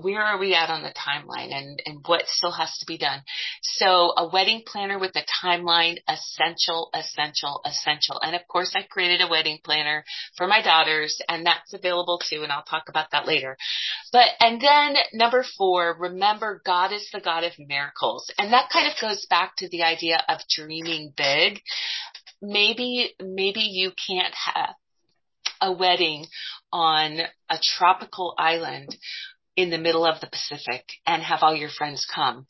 where 0.00 0.22
are 0.22 0.38
we 0.38 0.54
at 0.54 0.70
on 0.70 0.82
the 0.82 0.92
timeline 0.92 1.52
and, 1.52 1.80
and 1.86 2.00
what 2.06 2.26
still 2.26 2.52
has 2.52 2.76
to 2.78 2.86
be 2.86 2.98
done. 2.98 3.20
So 3.62 4.12
a 4.16 4.28
wedding 4.28 4.62
planner 4.66 4.98
with 4.98 5.12
a 5.16 5.24
timeline, 5.44 5.96
essential, 6.08 6.90
essential, 6.94 7.60
essential. 7.64 8.20
And 8.22 8.34
of 8.34 8.42
course 8.48 8.72
I 8.74 8.82
created 8.82 9.20
a 9.20 9.28
wedding 9.28 9.58
planner 9.64 10.04
for 10.36 10.46
my 10.46 10.62
daughters 10.62 11.20
and 11.28 11.46
that's 11.46 11.72
available 11.72 12.20
too. 12.28 12.42
And 12.42 12.52
I'll 12.52 12.64
talk 12.64 12.88
about 12.88 13.10
that 13.12 13.26
later. 13.26 13.56
But, 14.12 14.28
and 14.40 14.60
then 14.60 14.96
number 15.12 15.44
four, 15.56 15.96
remember 15.98 16.60
God 16.64 16.92
is 16.92 17.08
the 17.12 17.20
God 17.20 17.44
of 17.44 17.52
miracles. 17.58 18.30
And 18.38 18.52
that 18.52 18.70
kind 18.72 18.88
of 18.88 18.94
goes 19.00 19.26
back 19.28 19.56
to 19.58 19.68
the 19.68 19.82
idea 19.82 20.22
of 20.28 20.40
dreaming 20.54 21.12
big. 21.16 21.60
Maybe, 22.42 23.14
maybe 23.22 23.60
you 23.60 23.92
can't 24.06 24.34
have 24.54 24.74
a 25.60 25.72
wedding 25.72 26.26
on 26.72 27.20
a 27.48 27.58
tropical 27.62 28.34
island 28.38 28.94
in 29.56 29.70
the 29.70 29.78
middle 29.78 30.04
of 30.04 30.20
the 30.20 30.26
Pacific 30.26 30.84
and 31.06 31.22
have 31.22 31.40
all 31.42 31.54
your 31.54 31.70
friends 31.70 32.06
come. 32.12 32.46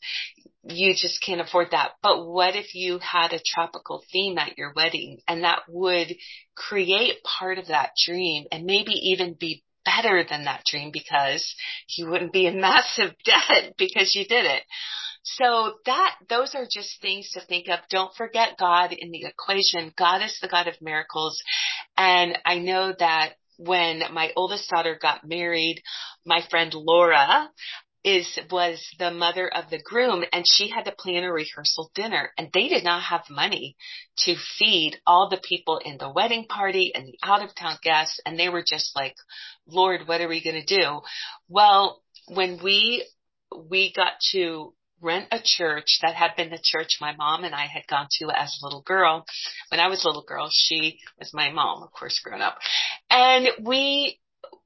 You 0.63 0.93
just 0.93 1.21
can't 1.23 1.41
afford 1.41 1.71
that. 1.71 1.91
But 2.01 2.25
what 2.25 2.55
if 2.55 2.73
you 2.73 2.99
had 2.99 3.33
a 3.33 3.41
tropical 3.45 4.03
theme 4.11 4.37
at 4.37 4.57
your 4.57 4.73
wedding 4.75 5.19
and 5.27 5.43
that 5.43 5.63
would 5.67 6.15
create 6.55 7.23
part 7.23 7.59
of 7.59 7.67
that 7.67 7.91
dream 8.05 8.45
and 8.51 8.65
maybe 8.65 8.93
even 8.93 9.35
be 9.39 9.63
better 9.85 10.25
than 10.27 10.45
that 10.45 10.63
dream 10.69 10.89
because 10.91 11.55
you 11.95 12.09
wouldn't 12.09 12.33
be 12.33 12.47
in 12.47 12.59
massive 12.61 13.11
debt 13.23 13.75
because 13.77 14.15
you 14.15 14.25
did 14.25 14.45
it. 14.45 14.63
So 15.23 15.73
that, 15.85 16.15
those 16.29 16.53
are 16.53 16.67
just 16.69 17.01
things 17.01 17.29
to 17.33 17.41
think 17.41 17.67
of. 17.67 17.79
Don't 17.89 18.13
forget 18.15 18.57
God 18.59 18.93
in 18.93 19.11
the 19.11 19.25
equation. 19.25 19.91
God 19.97 20.21
is 20.23 20.37
the 20.39 20.47
God 20.47 20.67
of 20.67 20.75
miracles. 20.81 21.41
And 21.97 22.37
I 22.45 22.59
know 22.59 22.93
that 22.97 23.33
when 23.57 24.03
my 24.11 24.31
oldest 24.35 24.69
daughter 24.69 24.97
got 24.99 25.27
married, 25.27 25.81
my 26.25 26.41
friend 26.49 26.73
Laura 26.73 27.49
is 28.05 28.37
was 28.51 28.85
the 28.99 29.09
mother 29.09 29.47
of 29.47 29.71
the 29.71 29.81
groom 29.81 30.23
and 30.31 30.45
she 30.47 30.69
had 30.69 30.85
to 30.85 30.91
plan 30.91 31.23
a 31.23 31.33
rehearsal 31.33 31.89
dinner 31.95 32.31
and 32.37 32.49
they 32.53 32.67
did 32.67 32.83
not 32.83 33.01
have 33.01 33.23
money 33.31 33.75
to 34.15 34.35
feed 34.59 34.95
all 35.07 35.27
the 35.27 35.41
people 35.43 35.81
in 35.83 35.97
the 35.97 36.11
wedding 36.11 36.45
party 36.47 36.93
and 36.93 37.07
the 37.07 37.17
out 37.23 37.43
of 37.43 37.55
town 37.55 37.75
guests 37.81 38.19
and 38.23 38.39
they 38.39 38.47
were 38.47 38.63
just 38.63 38.95
like 38.95 39.15
lord 39.67 40.07
what 40.07 40.21
are 40.21 40.27
we 40.27 40.43
going 40.43 40.63
to 40.63 40.77
do? 40.77 41.01
Well 41.49 42.03
when 42.27 42.59
we 42.63 43.07
we 43.69 43.91
got 43.91 44.13
to 44.31 44.73
rent 45.01 45.27
a 45.31 45.39
church 45.43 45.99
that 46.01 46.15
had 46.15 46.35
been 46.35 46.49
the 46.49 46.59
church 46.61 46.97
my 47.01 47.15
mom 47.15 47.43
and 47.43 47.53
I 47.53 47.65
had 47.65 47.87
gone 47.87 48.07
to 48.19 48.29
as 48.35 48.57
a 48.61 48.65
little 48.65 48.81
girl. 48.81 49.25
When 49.69 49.79
I 49.79 49.87
was 49.87 50.03
a 50.03 50.07
little 50.07 50.23
girl, 50.23 50.49
she 50.51 50.99
was 51.19 51.33
my 51.33 51.51
mom, 51.51 51.83
of 51.83 51.91
course, 51.91 52.19
grown 52.23 52.41
up. 52.41 52.57
And 53.09 53.49
we 53.63 54.19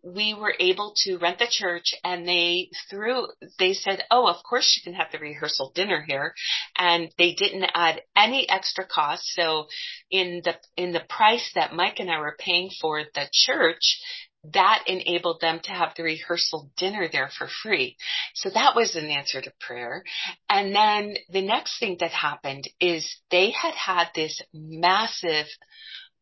we 0.03 0.33
were 0.33 0.53
able 0.59 0.93
to 0.95 1.17
rent 1.17 1.39
the 1.39 1.47
church 1.49 1.93
and 2.03 2.27
they 2.27 2.69
threw 2.89 3.27
they 3.57 3.73
said 3.73 4.03
oh 4.11 4.27
of 4.27 4.37
course 4.47 4.77
you 4.77 4.89
can 4.89 4.97
have 4.97 5.11
the 5.11 5.19
rehearsal 5.19 5.71
dinner 5.75 6.03
here 6.07 6.33
and 6.77 7.09
they 7.17 7.33
didn't 7.33 7.69
add 7.73 8.01
any 8.15 8.49
extra 8.49 8.85
cost 8.85 9.23
so 9.33 9.67
in 10.09 10.41
the 10.45 10.55
in 10.77 10.93
the 10.93 11.01
price 11.09 11.51
that 11.55 11.73
mike 11.73 11.99
and 11.99 12.09
i 12.09 12.17
were 12.17 12.35
paying 12.39 12.69
for 12.81 13.03
the 13.13 13.27
church 13.31 13.99
that 14.45 14.83
enabled 14.87 15.41
them 15.41 15.59
to 15.63 15.71
have 15.71 15.93
the 15.95 16.03
rehearsal 16.03 16.71
dinner 16.77 17.09
there 17.11 17.29
for 17.37 17.47
free. 17.61 17.97
So 18.33 18.49
that 18.49 18.75
was 18.75 18.95
an 18.95 19.07
answer 19.07 19.41
to 19.41 19.53
prayer. 19.59 20.03
And 20.49 20.73
then 20.73 21.17
the 21.29 21.41
next 21.41 21.79
thing 21.79 21.97
that 21.99 22.11
happened 22.11 22.69
is 22.79 23.17
they 23.31 23.51
had 23.51 23.73
had 23.73 24.07
this 24.15 24.41
massive 24.53 25.47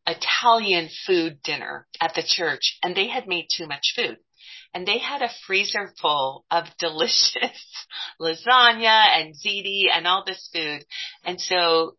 Italian 0.06 0.88
food 1.06 1.42
dinner 1.42 1.86
at 2.00 2.14
the 2.14 2.24
church 2.26 2.78
and 2.82 2.96
they 2.96 3.08
had 3.08 3.28
made 3.28 3.46
too 3.54 3.66
much 3.66 3.92
food. 3.94 4.16
And 4.74 4.86
they 4.86 4.98
had 4.98 5.22
a 5.22 5.30
freezer 5.46 5.92
full 6.00 6.44
of 6.50 6.64
delicious 6.78 7.86
lasagna 8.20 9.18
and 9.18 9.34
ziti 9.34 9.84
and 9.92 10.06
all 10.06 10.24
this 10.26 10.48
food. 10.52 10.84
And 11.24 11.40
so 11.40 11.96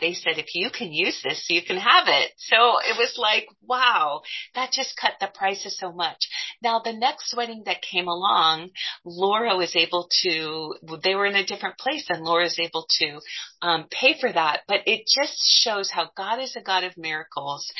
they 0.00 0.14
said, 0.14 0.38
if 0.38 0.54
you 0.54 0.70
can 0.70 0.92
use 0.92 1.20
this, 1.22 1.46
you 1.48 1.62
can 1.62 1.76
have 1.76 2.04
it. 2.08 2.32
So 2.36 2.56
it 2.56 2.96
was 2.98 3.16
like, 3.18 3.46
wow, 3.62 4.22
that 4.54 4.72
just 4.72 4.98
cut 5.00 5.14
the 5.20 5.28
prices 5.34 5.78
so 5.78 5.92
much. 5.92 6.18
Now 6.62 6.80
the 6.84 6.92
next 6.92 7.34
wedding 7.36 7.62
that 7.66 7.82
came 7.82 8.08
along, 8.08 8.70
Laura 9.04 9.56
was 9.56 9.74
able 9.76 10.08
to, 10.22 10.74
they 11.02 11.14
were 11.14 11.26
in 11.26 11.36
a 11.36 11.46
different 11.46 11.78
place 11.78 12.06
and 12.08 12.24
Laura 12.24 12.44
was 12.44 12.58
able 12.58 12.86
to 12.98 13.20
um, 13.62 13.86
pay 13.90 14.18
for 14.20 14.32
that. 14.32 14.60
But 14.68 14.82
it 14.86 15.02
just 15.06 15.36
shows 15.44 15.90
how 15.90 16.10
God 16.16 16.40
is 16.40 16.56
a 16.56 16.62
God 16.62 16.84
of 16.84 16.96
miracles 16.96 17.70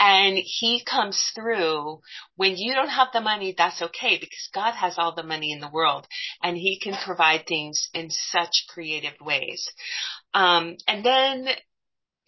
and 0.00 0.38
he 0.38 0.82
comes 0.82 1.22
through 1.34 2.00
when 2.36 2.56
you 2.56 2.74
don't 2.74 2.88
have 2.88 3.08
the 3.12 3.20
money. 3.20 3.54
That's 3.56 3.82
okay 3.82 4.16
because 4.18 4.48
God 4.52 4.72
has 4.72 4.94
all 4.96 5.14
the 5.14 5.22
money 5.22 5.52
in 5.52 5.60
the 5.60 5.70
world 5.70 6.06
and 6.42 6.56
he 6.56 6.80
can 6.80 6.96
provide 7.04 7.46
things 7.46 7.90
in 7.92 8.08
such 8.10 8.64
creative 8.70 9.20
ways. 9.20 9.68
Um, 10.32 10.76
and 10.88 11.04
then 11.04 11.48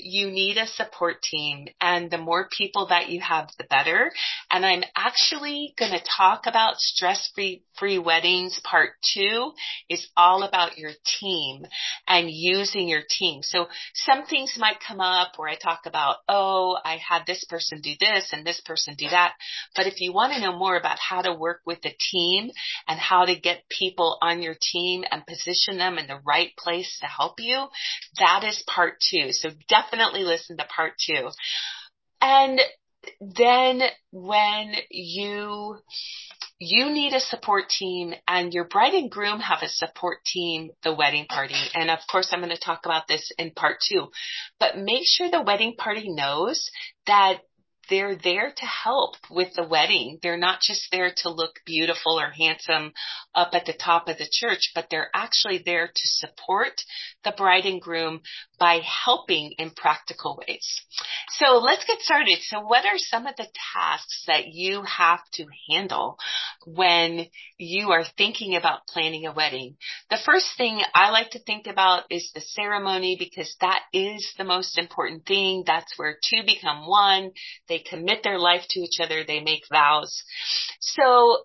you 0.02 0.30
need 0.30 0.56
a 0.56 0.66
support 0.66 1.23
team 1.23 1.66
and 1.80 2.11
the 2.11 2.18
more 2.18 2.49
people 2.56 2.87
that 2.88 3.09
you 3.09 3.21
have, 3.21 3.49
the 3.59 3.64
better. 3.64 4.12
And 4.50 4.66
I'm 4.66 4.82
actually 4.97 5.75
going 5.78 5.92
to 5.92 6.04
talk 6.16 6.47
about 6.47 6.78
stress 6.78 7.30
free, 7.35 7.62
free 7.78 7.99
weddings. 7.99 8.61
Part 8.64 8.90
two 9.14 9.52
is 9.88 10.09
all 10.16 10.42
about 10.42 10.78
your 10.78 10.90
team 11.21 11.64
and 12.09 12.28
using 12.30 12.88
your 12.88 13.02
team. 13.09 13.42
So 13.42 13.68
some 13.94 14.25
things 14.26 14.56
might 14.59 14.78
come 14.87 15.00
up 15.00 15.32
where 15.37 15.49
I 15.49 15.56
talk 15.56 15.82
about, 15.87 16.16
oh, 16.28 16.76
I 16.85 16.97
had 16.97 17.23
this 17.26 17.44
person 17.44 17.80
do 17.80 17.92
this 17.99 18.30
and 18.32 18.47
this 18.47 18.61
person 18.61 18.94
do 18.97 19.09
that. 19.09 19.35
But 19.76 19.87
if 19.87 20.00
you 20.00 20.12
want 20.12 20.32
to 20.35 20.40
know 20.40 20.56
more 20.56 20.76
about 20.76 20.99
how 20.99 21.23
to 21.23 21.35
work 21.35 21.61
with 21.64 21.78
a 21.85 21.97
team 22.11 22.50
and 22.88 22.99
how 22.99 23.25
to 23.25 23.38
get 23.38 23.68
people 23.68 24.18
on 24.21 24.42
your 24.42 24.56
team 24.61 25.04
and 25.11 25.26
position 25.26 25.78
them 25.78 25.99
in 25.99 26.06
the 26.06 26.21
right 26.26 26.50
place 26.59 26.99
to 27.00 27.06
help 27.06 27.35
you, 27.38 27.66
that 28.18 28.44
is 28.44 28.62
part 28.66 28.94
two. 29.00 29.30
So 29.30 29.50
definitely 29.68 29.91
definitely 29.92 30.25
listen 30.25 30.56
to 30.56 30.64
part 30.64 30.92
two. 30.99 31.28
And 32.20 32.61
then 33.20 33.82
when 34.11 34.75
you 34.90 35.76
you 36.64 36.90
need 36.90 37.12
a 37.12 37.18
support 37.18 37.68
team 37.68 38.14
and 38.28 38.54
your 38.54 38.68
bride 38.68 38.94
and 38.94 39.11
groom 39.11 39.40
have 39.40 39.62
a 39.62 39.68
support 39.68 40.18
team, 40.25 40.70
the 40.84 40.94
wedding 40.94 41.26
party. 41.26 41.56
And 41.75 41.90
of 41.90 41.99
course, 42.08 42.28
I'm 42.30 42.38
going 42.38 42.54
to 42.54 42.61
talk 42.61 42.82
about 42.84 43.08
this 43.08 43.32
in 43.37 43.50
part 43.50 43.78
two, 43.80 44.12
but 44.61 44.78
make 44.78 45.02
sure 45.04 45.28
the 45.28 45.42
wedding 45.42 45.75
party 45.76 46.04
knows 46.06 46.70
that 47.06 47.40
they're 47.92 48.16
there 48.16 48.50
to 48.56 48.64
help 48.64 49.16
with 49.30 49.52
the 49.54 49.68
wedding. 49.68 50.18
They're 50.22 50.38
not 50.38 50.61
just 50.62 50.88
there 50.90 51.12
to 51.18 51.28
look 51.28 51.61
beautiful 51.66 52.18
or 52.18 52.30
handsome 52.30 52.94
up 53.34 53.50
at 53.52 53.66
the 53.66 53.75
top 53.75 54.08
of 54.08 54.16
the 54.16 54.26
church, 54.32 54.72
but 54.75 54.87
they're 54.90 55.11
actually 55.14 55.61
there 55.62 55.88
to 55.88 56.02
support 56.04 56.80
the 57.22 57.34
bride 57.37 57.66
and 57.66 57.82
groom 57.82 58.22
by 58.58 58.80
helping 59.04 59.52
in 59.58 59.70
practical 59.70 60.42
ways. 60.46 60.80
So 61.32 61.58
let's 61.58 61.84
get 61.84 62.00
started. 62.00 62.38
So 62.40 62.61
what 62.61 62.87
are 62.87 62.96
some 62.96 63.26
of 63.26 63.37
the 63.37 63.49
tasks 63.75 64.25
that 64.26 64.46
you 64.46 64.82
have 64.84 65.20
to 65.34 65.44
handle 65.70 66.16
when 66.64 67.26
you 67.58 67.90
are 67.90 68.04
thinking 68.16 68.56
about 68.56 68.87
planning 68.88 69.26
a 69.26 69.32
wedding? 69.32 69.76
The 70.08 70.18
first 70.25 70.46
thing 70.56 70.80
I 70.94 71.11
like 71.11 71.32
to 71.32 71.42
think 71.42 71.66
about 71.66 72.04
is 72.08 72.30
the 72.34 72.40
ceremony 72.40 73.16
because 73.18 73.54
that 73.61 73.80
is 73.92 74.26
the 74.38 74.44
most 74.44 74.78
important 74.78 75.26
thing. 75.26 75.64
That's 75.66 75.99
where 75.99 76.16
two 76.30 76.42
become 76.46 76.87
one. 76.87 77.32
They 77.68 77.82
commit 77.83 78.23
their 78.23 78.39
life 78.39 78.65
to 78.71 78.81
each 78.81 79.01
other. 79.01 79.25
They 79.25 79.41
make 79.41 79.62
vows. 79.71 80.23
So 80.81 81.45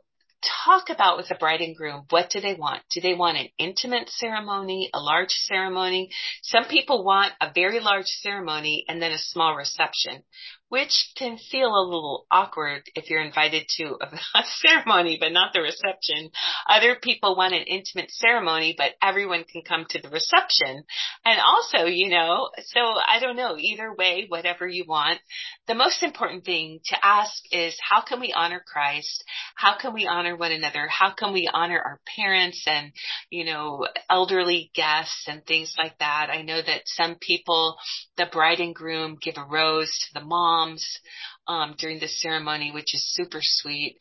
talk 0.65 0.89
about 0.89 1.17
with 1.17 1.27
the 1.29 1.36
bride 1.36 1.62
and 1.62 1.75
groom 1.75 2.03
what 2.10 2.29
do 2.29 2.39
they 2.39 2.53
want 2.53 2.82
do 2.91 3.01
they 3.01 3.15
want 3.15 3.38
an 3.38 3.48
intimate 3.58 4.08
ceremony 4.08 4.89
a 4.94 5.00
large 5.00 5.32
ceremony 5.32 6.12
some 6.44 6.65
people 6.65 7.03
want 7.03 7.32
a 7.41 7.51
very 7.53 7.79
large 7.79 8.06
ceremony 8.06 8.86
and 8.88 9.01
then 9.01 9.12
a 9.12 9.17
small 9.17 9.56
reception 9.56 10.22
which 10.69 11.12
can 11.15 11.38
feel 11.38 11.69
a 11.69 11.88
little 11.88 12.25
awkward 12.29 12.83
if 12.95 13.09
you're 13.09 13.21
invited 13.21 13.65
to 13.77 13.97
a, 14.36 14.43
ceremony 14.62 15.17
but 15.19 15.31
not 15.31 15.53
the 15.53 15.62
reception. 15.62 16.29
Other 16.67 16.95
people 17.01 17.36
want 17.36 17.53
an 17.53 17.63
intimate 17.63 18.12
ceremony 18.12 18.75
but 18.77 18.91
everyone 19.01 19.45
can 19.45 19.62
come 19.62 19.86
to 19.89 20.01
the 20.01 20.09
reception. 20.09 20.83
And 21.25 21.39
also, 21.39 21.86
you 21.86 22.09
know, 22.09 22.50
so 22.65 22.79
I 22.79 23.19
don't 23.19 23.38
know, 23.38 23.55
either 23.57 23.93
way, 23.93 24.25
whatever 24.27 24.67
you 24.67 24.86
want. 24.88 25.19
The 25.67 25.75
most 25.75 26.03
important 26.03 26.45
thing 26.45 26.79
to 26.86 26.97
ask 27.05 27.33
is 27.51 27.77
how 27.81 28.01
can 28.01 28.19
we 28.19 28.33
honor 28.33 28.62
Christ? 28.65 29.24
How 29.55 29.77
can 29.77 29.93
we 29.93 30.07
honor 30.07 30.36
one 30.36 30.51
another? 30.51 30.88
How 30.88 31.13
can 31.13 31.33
we 31.33 31.50
honor 31.51 31.79
our 31.79 32.00
parents 32.15 32.63
and, 32.67 32.91
you 33.29 33.45
know, 33.45 33.88
elderly 34.09 34.71
guests 34.74 35.25
and 35.27 35.45
things 35.45 35.74
like 35.77 35.97
that? 36.00 36.29
I 36.29 36.41
know 36.41 36.62
that 36.62 36.81
some 36.86 37.15
people, 37.15 37.77
the 38.17 38.25
bride 38.25 38.59
and 38.59 38.75
groom 38.75 39.17
give 39.21 39.36
a 39.38 39.45
rose 39.45 39.89
to 39.89 40.19
the 40.19 40.25
mom 40.25 40.56
moms 40.57 40.99
um, 41.47 41.75
during 41.77 41.99
the 41.99 42.07
ceremony, 42.07 42.71
which 42.71 42.93
is 42.93 43.13
super 43.13 43.39
sweet. 43.41 43.97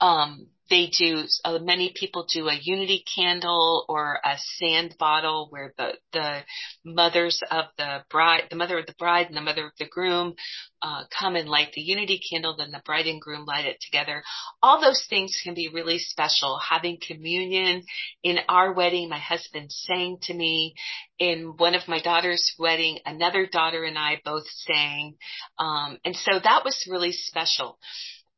Um, 0.00 0.48
they 0.70 0.90
do, 0.98 1.24
uh, 1.44 1.58
many 1.60 1.92
people 1.94 2.26
do 2.32 2.48
a 2.48 2.58
unity 2.60 3.04
candle 3.16 3.84
or 3.88 4.18
a 4.24 4.36
sand 4.58 4.94
bottle 4.98 5.48
where 5.50 5.72
the, 5.78 5.92
the 6.12 6.40
mothers 6.84 7.42
of 7.50 7.66
the 7.76 8.04
bride, 8.10 8.44
the 8.50 8.56
mother 8.56 8.78
of 8.78 8.86
the 8.86 8.94
bride 8.98 9.26
and 9.28 9.36
the 9.36 9.40
mother 9.42 9.66
of 9.66 9.72
the 9.78 9.86
groom, 9.86 10.34
uh, 10.82 11.04
come 11.18 11.36
and 11.36 11.48
light 11.48 11.72
the 11.72 11.80
unity 11.80 12.20
candle, 12.30 12.56
then 12.56 12.70
the 12.70 12.82
bride 12.84 13.06
and 13.06 13.20
groom 13.20 13.44
light 13.44 13.66
it 13.66 13.78
together. 13.80 14.22
All 14.62 14.80
those 14.80 15.04
things 15.08 15.40
can 15.42 15.54
be 15.54 15.70
really 15.72 15.98
special. 15.98 16.58
Having 16.58 16.98
communion 17.06 17.82
in 18.22 18.38
our 18.48 18.72
wedding, 18.72 19.08
my 19.08 19.18
husband 19.18 19.72
sang 19.72 20.18
to 20.22 20.34
me. 20.34 20.74
In 21.18 21.54
one 21.56 21.74
of 21.74 21.88
my 21.88 22.00
daughter's 22.00 22.54
wedding, 22.60 23.00
another 23.04 23.48
daughter 23.50 23.82
and 23.82 23.98
I 23.98 24.20
both 24.24 24.44
sang. 24.48 25.16
Um, 25.58 25.98
and 26.04 26.14
so 26.14 26.38
that 26.38 26.62
was 26.64 26.86
really 26.88 27.10
special 27.10 27.76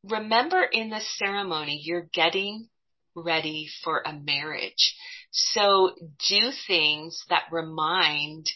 remember 0.04 0.62
in 0.62 0.90
the 0.90 1.00
ceremony, 1.16 1.80
you're 1.82 2.08
getting 2.12 2.68
ready 3.14 3.68
for 3.84 4.02
a 4.04 4.12
marriage. 4.12 4.94
So 5.32 5.94
do 6.28 6.50
things 6.66 7.24
that 7.28 7.44
remind 7.50 8.46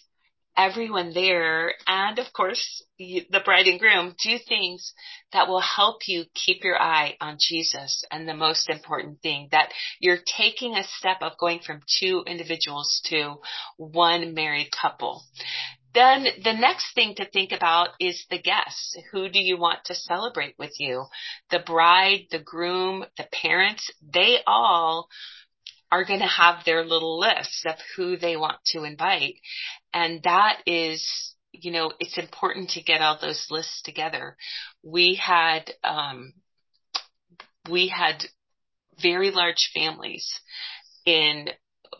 everyone 0.57 1.13
there 1.13 1.75
and 1.87 2.19
of 2.19 2.33
course 2.33 2.85
the 2.97 3.41
bride 3.45 3.67
and 3.67 3.81
groom 3.81 4.15
do 4.23 4.39
things 4.39 4.93
that 5.33 5.49
will 5.49 5.61
help 5.61 6.03
you 6.07 6.25
keep 6.33 6.63
your 6.63 6.81
eye 6.81 7.17
on 7.21 7.37
Jesus 7.41 8.05
and 8.11 8.29
the 8.29 8.35
most 8.35 8.71
important 8.71 9.21
thing 9.21 9.49
that 9.51 9.71
you're 9.99 10.21
taking 10.37 10.77
a 10.77 10.85
step 10.85 11.17
of 11.23 11.37
going 11.39 11.59
from 11.59 11.81
two 11.99 12.23
individuals 12.27 13.01
to 13.07 13.35
one 13.77 14.33
married 14.33 14.71
couple. 14.71 15.25
Then 15.95 16.27
the 16.43 16.53
next 16.53 16.93
thing 16.95 17.15
to 17.17 17.31
think 17.31 17.53
about 17.53 17.91
is 18.01 18.27
the 18.29 18.41
guests. 18.41 18.97
Who 19.13 19.29
do 19.29 19.41
you 19.41 19.57
want 19.57 19.85
to 19.85 19.95
celebrate 19.95 20.57
with 20.59 20.73
you? 20.79 21.05
The 21.51 21.61
bride, 21.61 22.27
the 22.31 22.41
groom, 22.41 23.05
the 23.17 23.29
parents, 23.33 23.91
they 24.03 24.39
all 24.47 25.09
are 25.93 26.05
going 26.05 26.21
to 26.21 26.27
have 26.27 26.65
their 26.65 26.85
little 26.85 27.21
lists 27.21 27.63
of 27.67 27.77
who 27.97 28.17
they 28.17 28.37
want 28.37 28.59
to 28.67 28.83
invite. 28.83 29.37
And 29.93 30.21
that 30.25 30.59
is, 30.67 31.35
you 31.53 31.71
know, 31.71 31.93
it's 32.01 32.19
important 32.19 32.71
to 32.71 32.83
get 32.83 33.01
all 33.01 33.17
those 33.21 33.47
lists 33.49 33.81
together. 33.83 34.37
We 34.83 35.15
had, 35.15 35.71
um, 35.85 36.33
we 37.71 37.87
had 37.87 38.25
very 39.01 39.31
large 39.31 39.71
families 39.73 40.29
in 41.07 41.49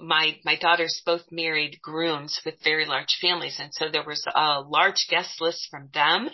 my 0.01 0.37
my 0.45 0.57
daughters 0.57 1.03
both 1.05 1.23
married 1.31 1.81
grooms 1.81 2.41
with 2.45 2.55
very 2.65 2.85
large 2.85 3.19
families 3.21 3.59
and 3.61 3.73
so 3.73 3.87
there 3.93 4.05
was 4.05 4.25
a 4.35 4.61
large 4.61 5.07
guest 5.09 5.41
list 5.41 5.69
from 5.71 5.89
them 5.95 6.29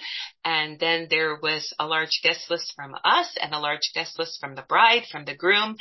and 0.44 0.78
then 0.80 1.06
there 1.10 1.38
was 1.42 1.72
a 1.78 1.86
large 1.86 2.20
guest 2.22 2.50
list 2.50 2.72
from 2.74 2.94
us 3.04 3.34
and 3.40 3.52
a 3.52 3.58
large 3.58 3.92
guest 3.94 4.18
list 4.18 4.38
from 4.40 4.54
the 4.54 4.62
bride 4.62 5.02
from 5.10 5.24
the 5.24 5.34
groom 5.34 5.76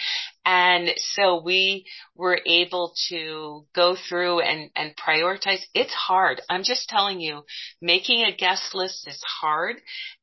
and 0.46 0.90
so 0.98 1.42
we 1.44 1.86
were 2.16 2.40
able 2.46 2.94
to 3.08 3.66
go 3.76 3.96
through 3.96 4.40
and 4.40 4.72
and 4.76 4.96
prioritize. 4.96 5.62
It's 5.74 5.94
hard. 5.94 6.42
I'm 6.50 6.64
just 6.64 6.90
telling 6.90 7.20
you 7.20 7.44
making 7.82 8.24
a 8.24 8.36
guest 8.36 8.74
list 8.74 9.08
is 9.08 9.22
hard 9.42 9.76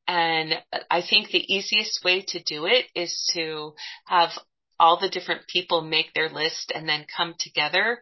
and 0.07 0.55
I 0.91 1.01
think 1.01 1.29
the 1.29 1.53
easiest 1.53 2.03
way 2.03 2.25
to 2.29 2.43
do 2.43 2.65
it 2.65 2.85
is 2.95 3.29
to 3.33 3.73
have 4.05 4.31
all 4.79 4.99
the 4.99 5.09
different 5.09 5.47
people 5.47 5.81
make 5.81 6.13
their 6.13 6.29
list 6.29 6.71
and 6.73 6.87
then 6.87 7.05
come 7.15 7.35
together 7.39 8.01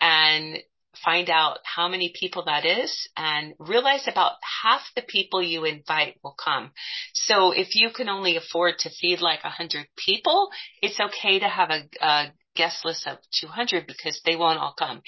and 0.00 0.58
find 1.04 1.28
out 1.28 1.58
how 1.62 1.88
many 1.88 2.12
people 2.18 2.44
that 2.46 2.64
is 2.64 3.08
and 3.16 3.54
realize 3.58 4.08
about 4.08 4.32
half 4.62 4.82
the 4.94 5.02
people 5.02 5.42
you 5.42 5.64
invite 5.64 6.16
will 6.22 6.36
come. 6.42 6.70
So 7.12 7.52
if 7.52 7.74
you 7.74 7.90
can 7.94 8.08
only 8.08 8.36
afford 8.36 8.78
to 8.80 8.90
feed 8.90 9.20
like 9.20 9.40
a 9.44 9.50
hundred 9.50 9.86
people, 9.96 10.48
it's 10.82 11.00
okay 11.00 11.38
to 11.38 11.48
have 11.48 11.70
a, 11.70 11.82
a 12.00 12.32
guest 12.54 12.84
list 12.84 13.06
of 13.06 13.18
200 13.40 13.86
because 13.86 14.20
they 14.24 14.36
won't 14.36 14.58
all 14.58 14.74
come. 14.78 15.02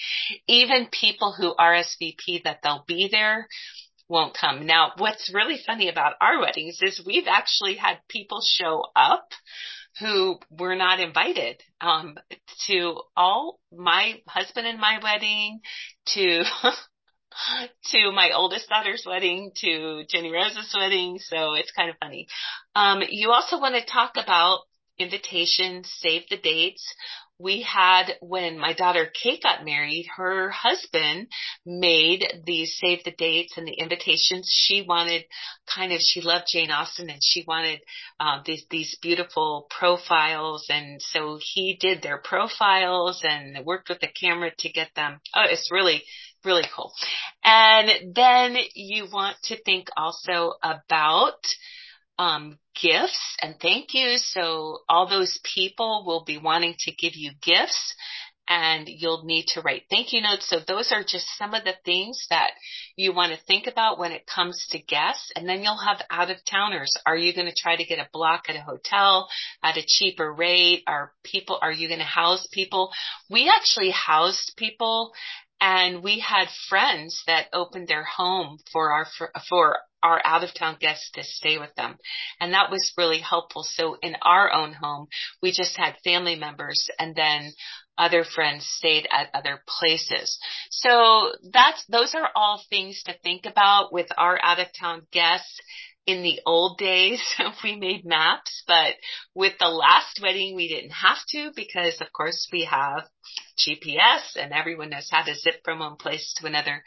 Even 0.46 0.88
people 0.90 1.34
who 1.36 1.54
RSVP 1.58 2.44
that 2.44 2.58
they'll 2.62 2.84
be 2.86 3.08
there 3.10 3.48
won't 4.08 4.36
come. 4.38 4.66
Now, 4.66 4.92
what's 4.96 5.32
really 5.34 5.58
funny 5.66 5.88
about 5.88 6.14
our 6.20 6.40
weddings 6.40 6.78
is 6.82 7.02
we've 7.06 7.26
actually 7.28 7.76
had 7.76 7.98
people 8.08 8.40
show 8.42 8.84
up 8.96 9.28
who 10.00 10.38
were 10.50 10.76
not 10.76 11.00
invited 11.00 11.60
um, 11.80 12.16
to 12.66 13.00
all 13.16 13.60
my 13.72 14.20
husband 14.26 14.66
and 14.66 14.78
my 14.80 14.98
wedding, 15.02 15.60
to 16.14 16.42
to 17.90 18.12
my 18.12 18.30
oldest 18.34 18.68
daughter's 18.68 19.04
wedding, 19.06 19.52
to 19.56 20.04
Jenny 20.08 20.32
Rose's 20.32 20.74
wedding. 20.76 21.18
So 21.18 21.54
it's 21.54 21.72
kind 21.72 21.90
of 21.90 21.96
funny. 22.00 22.26
Um, 22.74 23.02
you 23.08 23.30
also 23.30 23.60
want 23.60 23.74
to 23.74 23.92
talk 23.92 24.12
about 24.16 24.60
invitations, 24.98 25.92
save 26.00 26.22
the 26.28 26.36
dates 26.36 26.84
we 27.38 27.62
had 27.62 28.14
when 28.20 28.58
my 28.58 28.72
daughter 28.72 29.06
Kate 29.06 29.42
got 29.42 29.64
married, 29.64 30.06
her 30.16 30.50
husband 30.50 31.28
made 31.64 32.42
the 32.44 32.66
save 32.66 33.04
the 33.04 33.12
dates 33.12 33.56
and 33.56 33.66
the 33.66 33.74
invitations. 33.74 34.50
She 34.52 34.82
wanted 34.82 35.24
kind 35.72 35.92
of, 35.92 36.00
she 36.00 36.20
loved 36.20 36.46
Jane 36.52 36.70
Austen 36.70 37.10
and 37.10 37.20
she 37.22 37.44
wanted 37.46 37.80
uh, 38.18 38.40
these, 38.44 38.64
these 38.70 38.98
beautiful 39.00 39.68
profiles. 39.70 40.66
And 40.68 41.00
so 41.00 41.38
he 41.40 41.76
did 41.80 42.02
their 42.02 42.18
profiles 42.18 43.22
and 43.22 43.64
worked 43.64 43.88
with 43.88 44.00
the 44.00 44.08
camera 44.08 44.50
to 44.58 44.68
get 44.68 44.88
them. 44.96 45.20
Oh, 45.34 45.44
it's 45.48 45.70
really, 45.70 46.02
really 46.44 46.64
cool. 46.74 46.92
And 47.44 48.14
then 48.16 48.56
you 48.74 49.06
want 49.12 49.36
to 49.44 49.62
think 49.62 49.88
also 49.96 50.54
about 50.62 51.38
um, 52.18 52.58
gifts 52.80 53.36
and 53.42 53.56
thank 53.60 53.94
yous. 53.94 54.30
So 54.32 54.80
all 54.88 55.08
those 55.08 55.38
people 55.54 56.04
will 56.06 56.24
be 56.24 56.38
wanting 56.38 56.74
to 56.80 56.92
give 56.92 57.14
you 57.14 57.32
gifts 57.42 57.94
and 58.48 58.88
you'll 58.88 59.24
need 59.24 59.44
to 59.48 59.60
write 59.60 59.82
thank 59.90 60.12
you 60.12 60.22
notes. 60.22 60.48
So 60.48 60.56
those 60.66 60.90
are 60.90 61.02
just 61.02 61.26
some 61.36 61.52
of 61.52 61.64
the 61.64 61.74
things 61.84 62.26
that 62.30 62.50
you 62.96 63.12
want 63.12 63.32
to 63.32 63.44
think 63.46 63.66
about 63.66 63.98
when 63.98 64.12
it 64.12 64.26
comes 64.26 64.66
to 64.70 64.78
guests. 64.78 65.30
And 65.36 65.46
then 65.46 65.62
you'll 65.62 65.76
have 65.76 66.00
out 66.10 66.30
of 66.30 66.38
towners. 66.50 66.96
Are 67.04 67.16
you 67.16 67.34
going 67.34 67.46
to 67.46 67.54
try 67.54 67.76
to 67.76 67.84
get 67.84 67.98
a 67.98 68.08
block 68.12 68.44
at 68.48 68.56
a 68.56 68.60
hotel 68.60 69.28
at 69.62 69.76
a 69.76 69.84
cheaper 69.86 70.32
rate? 70.32 70.82
Are 70.86 71.12
people, 71.24 71.58
are 71.60 71.72
you 71.72 71.88
going 71.88 72.00
to 72.00 72.06
house 72.06 72.48
people? 72.50 72.90
We 73.30 73.52
actually 73.54 73.90
housed 73.90 74.54
people 74.56 75.12
And 75.60 76.02
we 76.02 76.20
had 76.20 76.48
friends 76.68 77.22
that 77.26 77.48
opened 77.52 77.88
their 77.88 78.04
home 78.04 78.58
for 78.72 78.92
our, 78.92 79.06
for, 79.48 79.78
our 80.02 80.20
out 80.24 80.44
of 80.44 80.54
town 80.54 80.76
guests 80.80 81.10
to 81.14 81.24
stay 81.24 81.58
with 81.58 81.74
them. 81.76 81.96
And 82.40 82.54
that 82.54 82.70
was 82.70 82.92
really 82.96 83.18
helpful. 83.18 83.64
So 83.64 83.96
in 84.00 84.16
our 84.22 84.52
own 84.52 84.72
home, 84.72 85.08
we 85.42 85.50
just 85.50 85.76
had 85.76 85.96
family 86.04 86.36
members 86.36 86.88
and 86.98 87.14
then 87.16 87.52
other 87.96 88.24
friends 88.24 88.64
stayed 88.64 89.08
at 89.10 89.28
other 89.34 89.60
places. 89.66 90.38
So 90.70 91.32
that's, 91.52 91.84
those 91.86 92.14
are 92.14 92.30
all 92.36 92.62
things 92.70 93.02
to 93.06 93.14
think 93.24 93.44
about 93.44 93.92
with 93.92 94.06
our 94.16 94.38
out 94.40 94.60
of 94.60 94.68
town 94.78 95.02
guests. 95.12 95.60
In 96.08 96.22
the 96.22 96.40
old 96.46 96.78
days, 96.78 97.20
we 97.62 97.76
made 97.76 98.06
maps, 98.06 98.62
but 98.66 98.94
with 99.34 99.58
the 99.58 99.68
last 99.68 100.18
wedding, 100.22 100.56
we 100.56 100.66
didn't 100.66 100.92
have 100.92 101.18
to 101.32 101.52
because 101.54 102.00
of 102.00 102.10
course 102.14 102.48
we 102.50 102.64
have 102.64 103.06
GPS 103.58 104.36
and 104.36 104.52
everyone 104.52 104.88
knows 104.88 105.08
how 105.10 105.22
to 105.22 105.34
zip 105.34 105.62
from 105.64 105.80
one 105.80 105.96
place 105.96 106.32
to 106.38 106.46
another. 106.46 106.82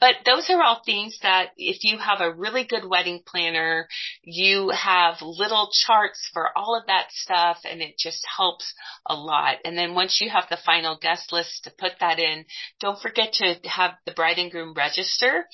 But 0.00 0.16
those 0.26 0.50
are 0.50 0.62
all 0.62 0.82
things 0.84 1.18
that 1.22 1.50
if 1.56 1.84
you 1.84 1.98
have 1.98 2.20
a 2.20 2.32
really 2.32 2.64
good 2.64 2.84
wedding 2.84 3.22
planner, 3.24 3.88
you 4.22 4.70
have 4.70 5.22
little 5.22 5.70
charts 5.86 6.28
for 6.32 6.48
all 6.56 6.76
of 6.76 6.86
that 6.86 7.06
stuff 7.10 7.58
and 7.64 7.80
it 7.80 7.94
just 7.98 8.24
helps 8.36 8.74
a 9.06 9.14
lot. 9.14 9.58
And 9.64 9.76
then 9.78 9.94
once 9.94 10.20
you 10.20 10.28
have 10.28 10.46
the 10.50 10.58
final 10.66 10.98
guest 11.00 11.32
list 11.32 11.64
to 11.64 11.72
put 11.78 11.92
that 12.00 12.18
in, 12.18 12.44
don't 12.80 13.00
forget 13.00 13.34
to 13.34 13.54
have 13.64 13.92
the 14.06 14.12
bride 14.12 14.38
and 14.38 14.50
groom 14.50 14.74
register. 14.74 15.46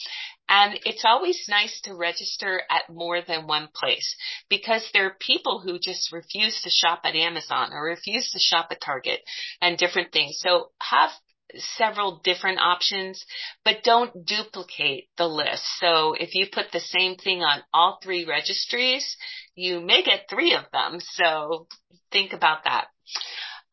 And 0.55 0.79
it's 0.85 1.07
always 1.07 1.47
nice 1.49 1.81
to 1.85 1.95
register 1.95 2.61
at 2.71 2.93
more 2.93 3.23
than 3.23 3.47
one 3.47 3.69
place 3.75 4.15
because 4.51 4.87
there 4.93 5.07
are 5.07 5.17
people 5.19 5.63
who 5.65 5.79
just 5.79 6.13
refuse 6.13 6.61
to 6.61 6.69
shop 6.69 7.01
at 7.05 7.17
Amazon 7.17 7.73
or 7.73 7.85
refuse 7.85 8.31
to 8.33 8.39
shop 8.39 8.69
at 8.71 8.83
Target 8.83 9.21
and 9.63 9.79
different 9.79 10.13
things. 10.13 10.37
So 10.41 10.69
have 10.83 11.11
several 11.57 12.21
different 12.23 12.59
options, 12.59 13.25
but 13.65 13.83
don't 13.83 14.27
duplicate 14.27 15.09
the 15.17 15.27
list. 15.27 15.65
So 15.81 16.13
if 16.13 16.35
you 16.35 16.47
put 16.53 16.67
the 16.71 16.81
same 16.81 17.17
thing 17.17 17.41
on 17.41 17.63
all 17.73 17.99
three 18.03 18.27
registries, 18.27 19.17
you 19.55 19.81
may 19.81 20.03
get 20.03 20.27
three 20.29 20.55
of 20.55 20.65
them. 20.71 21.01
So 21.01 21.67
think 22.11 22.35
about 22.35 22.65
that. 22.65 22.89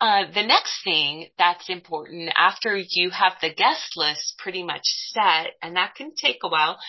Uh, 0.02 0.24
the 0.34 0.46
next 0.46 0.82
thing 0.84 1.28
that's 1.38 1.70
important 1.70 2.32
after 2.38 2.78
you 2.78 3.10
have 3.10 3.34
the 3.42 3.54
guest 3.54 3.98
list 3.98 4.36
pretty 4.38 4.64
much 4.64 4.84
set, 5.12 5.48
and 5.62 5.76
that 5.76 5.94
can 5.96 6.14
take 6.16 6.38
a 6.44 6.48
while, 6.48 6.80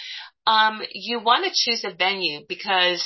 um, 0.46 0.80
you 0.92 1.18
want 1.18 1.44
to 1.44 1.50
choose 1.52 1.84
a 1.84 1.94
venue 1.94 2.40
because 2.48 3.02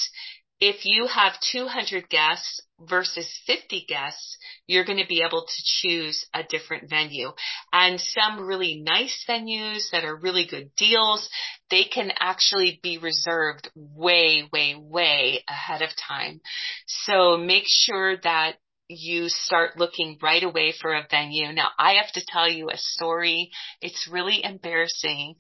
if 0.61 0.85
you 0.85 1.07
have 1.07 1.33
200 1.53 2.09
guests 2.09 2.61
versus 2.81 3.29
50 3.47 3.85
guests, 3.89 4.37
you're 4.67 4.85
going 4.85 4.99
to 4.99 5.07
be 5.07 5.23
able 5.27 5.43
to 5.43 5.63
choose 5.65 6.25
a 6.35 6.43
different 6.43 6.89
venue. 6.89 7.31
And 7.73 8.01
some 8.01 8.47
really 8.47 8.83
nice 8.83 9.25
venues 9.29 9.91
that 9.93 10.05
are 10.05 10.17
really 10.17 10.47
good 10.47 10.71
deals, 10.77 11.29
they 11.71 11.85
can 11.85 12.13
actually 12.21 12.79
be 12.83 12.99
reserved 12.99 13.71
way, 13.75 14.49
way, 14.53 14.75
way 14.79 15.45
ahead 15.49 15.83
of 15.83 15.91
time. 16.09 16.41
So 16.87 17.37
make 17.37 17.65
sure 17.67 18.17
that 18.23 18.57
you 18.89 19.29
start 19.29 19.79
looking 19.79 20.19
right 20.23 20.43
away 20.43 20.75
for 20.79 20.95
a 20.95 21.07
venue. 21.11 21.53
Now 21.53 21.69
I 21.79 21.95
have 21.95 22.13
to 22.13 22.25
tell 22.27 22.49
you 22.49 22.69
a 22.71 22.77
story. 22.77 23.51
It's 23.81 24.09
really 24.11 24.45
embarrassing, 24.45 25.37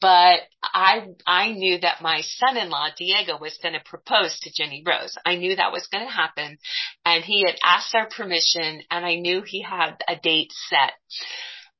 but 0.00 0.40
I, 0.62 1.06
I 1.26 1.52
knew 1.52 1.78
that 1.80 2.02
my 2.02 2.20
son-in-law, 2.22 2.88
Diego, 2.98 3.38
was 3.38 3.58
going 3.62 3.74
to 3.74 3.80
propose 3.84 4.38
to 4.40 4.52
Jenny 4.52 4.82
Rose. 4.86 5.16
I 5.24 5.36
knew 5.36 5.56
that 5.56 5.72
was 5.72 5.86
going 5.86 6.06
to 6.06 6.12
happen 6.12 6.58
and 7.04 7.24
he 7.24 7.44
had 7.46 7.56
asked 7.64 7.94
our 7.94 8.08
permission 8.08 8.82
and 8.90 9.06
I 9.06 9.16
knew 9.16 9.42
he 9.42 9.62
had 9.62 9.96
a 10.08 10.16
date 10.16 10.52
set. 10.68 10.92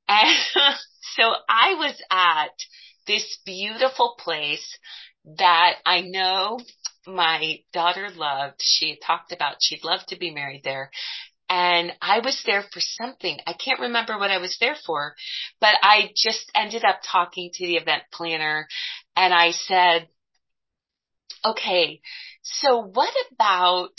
And 0.09 0.37
so 1.17 1.25
I 1.49 1.75
was 1.75 2.01
at 2.11 2.53
this 3.07 3.39
beautiful 3.45 4.17
place 4.19 4.79
that 5.39 5.75
I 5.85 6.03
know 6.03 6.59
my 7.07 7.59
daughter 7.73 8.09
loved. 8.15 8.57
She 8.61 8.99
talked 9.05 9.33
about 9.33 9.57
she'd 9.61 9.85
love 9.85 10.01
to 10.09 10.19
be 10.19 10.31
married 10.31 10.63
there. 10.65 10.91
And 11.49 11.93
I 12.01 12.21
was 12.21 12.43
there 12.47 12.63
for 12.73 12.81
something. 12.81 13.39
I 13.47 13.53
can't 13.53 13.81
remember 13.81 14.19
what 14.19 14.31
I 14.31 14.39
was 14.39 14.57
there 14.59 14.77
for, 14.87 15.15
but 15.61 15.75
I 15.83 16.11
just 16.17 16.51
ended 16.55 16.83
up 16.85 17.01
talking 17.05 17.51
to 17.53 17.67
the 17.67 17.77
event 17.77 18.05
planner 18.11 18.67
and 19.17 19.35
I 19.35 19.51
said, 19.51 20.09
okay, 21.45 22.01
so 22.43 22.79
what 22.79 23.13
about, 23.33 23.93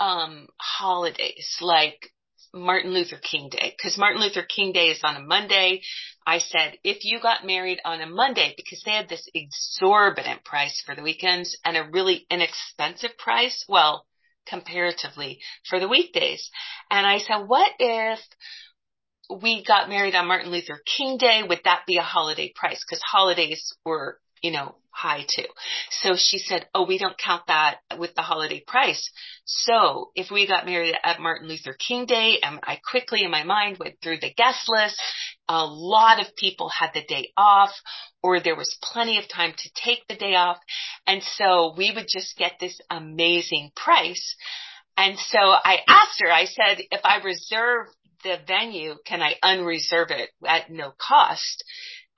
um, 0.00 0.48
holidays 0.58 1.58
like 1.60 2.10
Martin 2.52 2.92
Luther 2.92 3.18
King 3.18 3.50
Day 3.50 3.74
because 3.76 3.98
Martin 3.98 4.20
Luther 4.20 4.42
King 4.42 4.72
Day 4.72 4.88
is 4.88 5.00
on 5.04 5.16
a 5.16 5.20
Monday. 5.20 5.82
I 6.26 6.38
said, 6.38 6.78
if 6.84 7.04
you 7.04 7.20
got 7.20 7.46
married 7.46 7.80
on 7.84 8.00
a 8.00 8.06
Monday, 8.06 8.54
because 8.56 8.82
they 8.84 8.92
had 8.92 9.08
this 9.08 9.28
exorbitant 9.34 10.44
price 10.44 10.82
for 10.84 10.94
the 10.94 11.02
weekends 11.02 11.56
and 11.64 11.76
a 11.76 11.88
really 11.90 12.26
inexpensive 12.30 13.16
price, 13.18 13.64
well, 13.68 14.06
comparatively 14.46 15.40
for 15.68 15.80
the 15.80 15.88
weekdays. 15.88 16.50
And 16.90 17.06
I 17.06 17.18
said, 17.18 17.46
what 17.46 17.70
if 17.78 18.20
we 19.42 19.64
got 19.64 19.88
married 19.88 20.14
on 20.14 20.26
Martin 20.26 20.50
Luther 20.50 20.80
King 20.84 21.16
Day? 21.18 21.42
Would 21.46 21.60
that 21.64 21.82
be 21.86 21.96
a 21.96 22.02
holiday 22.02 22.52
price? 22.54 22.84
Because 22.86 23.02
holidays 23.02 23.72
were 23.84 24.18
you 24.42 24.50
know, 24.50 24.74
high 24.90 25.24
too. 25.36 25.46
So 25.90 26.14
she 26.16 26.38
said, 26.38 26.66
Oh, 26.74 26.86
we 26.86 26.98
don't 26.98 27.16
count 27.18 27.42
that 27.46 27.78
with 27.98 28.14
the 28.14 28.22
holiday 28.22 28.62
price. 28.66 29.10
So 29.44 30.10
if 30.14 30.30
we 30.30 30.46
got 30.46 30.66
married 30.66 30.94
at 31.02 31.20
Martin 31.20 31.48
Luther 31.48 31.74
King 31.74 32.06
Day 32.06 32.38
and 32.42 32.58
I 32.62 32.80
quickly 32.90 33.22
in 33.22 33.30
my 33.30 33.44
mind 33.44 33.78
went 33.78 33.96
through 34.02 34.18
the 34.20 34.32
guest 34.32 34.68
list, 34.68 35.00
a 35.50 35.66
lot 35.66 36.20
of 36.20 36.36
people 36.36 36.68
had 36.68 36.90
the 36.94 37.02
day 37.02 37.32
off 37.36 37.72
or 38.22 38.38
there 38.38 38.54
was 38.54 38.78
plenty 38.80 39.18
of 39.18 39.28
time 39.28 39.52
to 39.58 39.70
take 39.74 40.06
the 40.06 40.14
day 40.14 40.36
off. 40.36 40.58
And 41.08 41.22
so 41.24 41.74
we 41.76 41.92
would 41.92 42.06
just 42.08 42.38
get 42.38 42.52
this 42.60 42.80
amazing 42.88 43.72
price. 43.74 44.36
And 44.96 45.18
so 45.18 45.38
I 45.38 45.78
asked 45.88 46.20
her, 46.20 46.30
I 46.30 46.44
said, 46.44 46.82
if 46.92 47.00
I 47.02 47.16
reserve 47.24 47.88
the 48.22 48.36
venue, 48.46 48.94
can 49.04 49.22
I 49.22 49.34
unreserve 49.42 50.10
it 50.12 50.30
at 50.46 50.70
no 50.70 50.92
cost? 50.96 51.64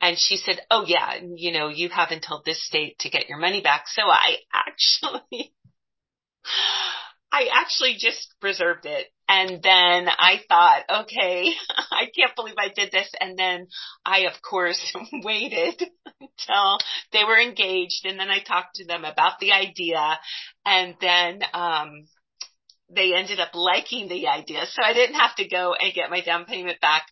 And 0.03 0.19
she 0.19 0.37
said, 0.37 0.61
Oh 0.71 0.85
yeah, 0.87 1.15
you 1.35 1.53
know, 1.53 1.69
you 1.69 1.89
have 1.89 2.11
until 2.11 2.43
this 2.45 2.69
date 2.71 2.99
to 3.01 3.09
get 3.09 3.31
your 3.31 3.39
money 3.39 3.63
back. 3.63 3.85
So 3.87 4.03
I 4.03 4.37
actually, 4.53 5.55
I 7.33 7.49
actually 7.51 7.97
just 7.99 8.35
reserved 8.43 8.85
it. 8.85 9.07
And 9.29 9.63
then 9.63 10.09
I 10.09 10.41
thought, 10.47 11.05
okay, 11.05 11.47
I 11.91 12.05
can't 12.15 12.37
believe 12.37 12.57
I 12.59 12.69
did 12.69 12.93
this. 12.93 13.11
And 13.19 13.39
then 13.39 13.69
I, 14.05 14.27
of 14.27 14.35
course, 14.43 14.95
waited 15.25 15.83
until 16.21 16.79
they 17.13 17.25
were 17.25 17.41
engaged. 17.41 18.05
And 18.05 18.21
then 18.21 18.29
I 18.29 18.41
talked 18.41 18.77
to 18.77 18.87
them 18.87 19.05
about 19.05 19.41
the 19.41 19.53
idea. 19.53 20.19
And 20.67 20.95
then, 21.01 21.41
um, 21.55 22.05
they 22.95 23.15
ended 23.15 23.41
up 23.41 23.55
liking 23.55 24.09
the 24.09 24.29
idea. 24.29 24.67
So 24.67 24.83
I 24.83 24.93
didn't 24.93 25.17
have 25.17 25.35
to 25.37 25.49
go 25.49 25.75
and 25.75 25.95
get 25.95 26.11
my 26.11 26.21
down 26.21 26.45
payment 26.45 26.79
back 26.83 27.07